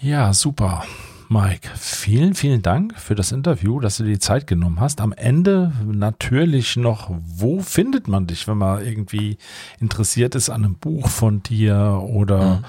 Ja, 0.02 0.34
super. 0.34 0.84
Mike, 1.32 1.70
vielen, 1.76 2.34
vielen 2.34 2.64
Dank 2.64 3.00
für 3.00 3.14
das 3.14 3.32
Interview, 3.32 3.80
dass 3.80 3.98
du 3.98 4.04
dir 4.04 4.14
die 4.14 4.20
Zeit 4.20 4.48
genommen 4.48 4.80
hast. 4.80 5.00
Am 5.00 5.14
Ende 5.14 5.72
natürlich 5.86 6.76
noch, 6.76 7.12
wo 7.24 7.60
findet 7.60 8.08
man 8.08 8.26
dich, 8.26 8.48
wenn 8.48 8.58
man 8.58 8.84
irgendwie 8.84 9.38
interessiert 9.80 10.34
ist 10.34 10.50
an 10.50 10.66
einem 10.66 10.80
Buch 10.80 11.08
von 11.08 11.44
dir 11.44 12.02
oder 12.04 12.64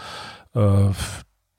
mhm. 0.52 0.60
äh, 0.60 0.90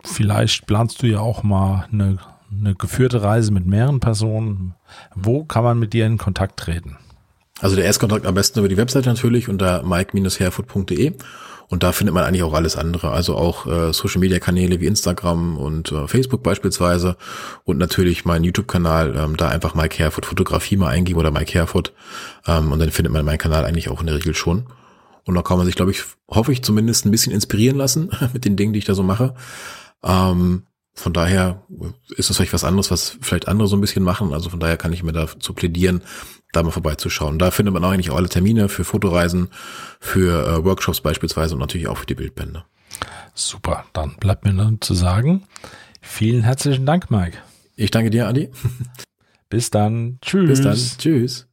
vielleicht 0.03 0.67
planst 0.67 1.01
du 1.01 1.07
ja 1.07 1.21
auch 1.21 1.41
mal 1.41 1.87
eine, 1.91 2.19
eine 2.51 2.75
geführte 2.75 3.23
Reise 3.23 3.51
mit 3.51 3.65
mehreren 3.65 3.99
Personen. 3.99 4.75
Wo 5.15 5.43
kann 5.43 5.63
man 5.63 5.79
mit 5.79 5.93
dir 5.93 6.05
in 6.05 6.19
Kontakt 6.19 6.59
treten? 6.59 6.97
Also 7.61 7.75
der 7.75 7.85
Erstkontakt 7.85 8.25
am 8.25 8.33
besten 8.33 8.59
über 8.59 8.67
die 8.67 8.77
Website 8.77 9.05
natürlich 9.05 9.47
unter 9.47 9.83
mike-herfoot.de 9.83 11.13
und 11.71 11.83
da 11.83 11.93
findet 11.93 12.13
man 12.13 12.25
eigentlich 12.25 12.43
auch 12.43 12.53
alles 12.53 12.75
andere, 12.75 13.11
also 13.11 13.37
auch 13.37 13.65
äh, 13.65 13.93
Social-Media-Kanäle 13.93 14.81
wie 14.81 14.87
Instagram 14.87 15.55
und 15.57 15.91
äh, 15.93 16.07
Facebook 16.07 16.43
beispielsweise 16.43 17.15
und 17.63 17.77
natürlich 17.77 18.25
mein 18.25 18.43
YouTube-Kanal, 18.43 19.15
ähm, 19.15 19.37
da 19.37 19.47
einfach 19.47 19.73
Mike 19.73 19.97
Herford 19.97 20.25
Fotografie 20.25 20.75
mal 20.75 20.89
eingeben 20.89 21.19
oder 21.19 21.31
Mike 21.31 21.53
Herford 21.53 21.93
ähm, 22.45 22.73
und 22.73 22.79
dann 22.79 22.91
findet 22.91 23.13
man 23.13 23.23
meinen 23.23 23.37
Kanal 23.37 23.63
eigentlich 23.63 23.87
auch 23.87 24.01
in 24.01 24.07
der 24.07 24.17
Regel 24.17 24.35
schon. 24.35 24.65
Und 25.23 25.35
da 25.35 25.43
kann 25.43 25.57
man 25.57 25.65
sich, 25.65 25.75
glaube 25.75 25.91
ich, 25.91 26.03
hoffe 26.27 26.51
ich 26.51 26.63
zumindest 26.63 27.05
ein 27.05 27.11
bisschen 27.11 27.31
inspirieren 27.31 27.77
lassen 27.77 28.09
mit 28.33 28.43
den 28.43 28.57
Dingen, 28.57 28.73
die 28.73 28.79
ich 28.79 28.85
da 28.85 28.95
so 28.95 29.03
mache. 29.03 29.35
Ähm, 30.03 30.63
von 30.93 31.13
daher 31.13 31.63
ist 32.17 32.29
das 32.29 32.35
vielleicht 32.35 32.53
was 32.53 32.65
anderes, 32.65 32.91
was 32.91 33.17
vielleicht 33.21 33.47
andere 33.47 33.69
so 33.69 33.77
ein 33.77 33.81
bisschen 33.81 34.03
machen. 34.03 34.33
Also 34.33 34.49
von 34.49 34.59
daher 34.59 34.75
kann 34.75 34.91
ich 34.91 35.03
mir 35.03 35.13
dazu 35.13 35.53
plädieren, 35.53 36.01
da 36.51 36.63
mal 36.63 36.71
vorbeizuschauen. 36.71 37.39
Da 37.39 37.51
findet 37.51 37.73
man 37.73 37.83
auch 37.83 37.91
eigentlich 37.91 38.11
auch 38.11 38.17
alle 38.17 38.29
Termine 38.29 38.69
für 38.69 38.83
Fotoreisen, 38.83 39.49
für 39.99 40.47
äh, 40.47 40.63
Workshops 40.63 41.01
beispielsweise 41.01 41.55
und 41.55 41.59
natürlich 41.59 41.87
auch 41.87 41.97
für 41.97 42.05
die 42.05 42.15
Bildbände. 42.15 42.63
Super, 43.33 43.85
dann 43.93 44.15
bleibt 44.17 44.45
mir 44.45 44.53
nur 44.53 44.79
zu 44.81 44.93
sagen, 44.93 45.43
vielen 46.01 46.43
herzlichen 46.43 46.85
Dank, 46.85 47.09
Mike. 47.09 47.37
Ich 47.75 47.91
danke 47.91 48.09
dir, 48.09 48.27
Adi. 48.27 48.49
Bis 49.49 49.69
dann. 49.69 50.17
Tschüss. 50.21 50.47
Bis 50.47 50.61
dann. 50.61 50.77
Tschüss. 50.97 51.50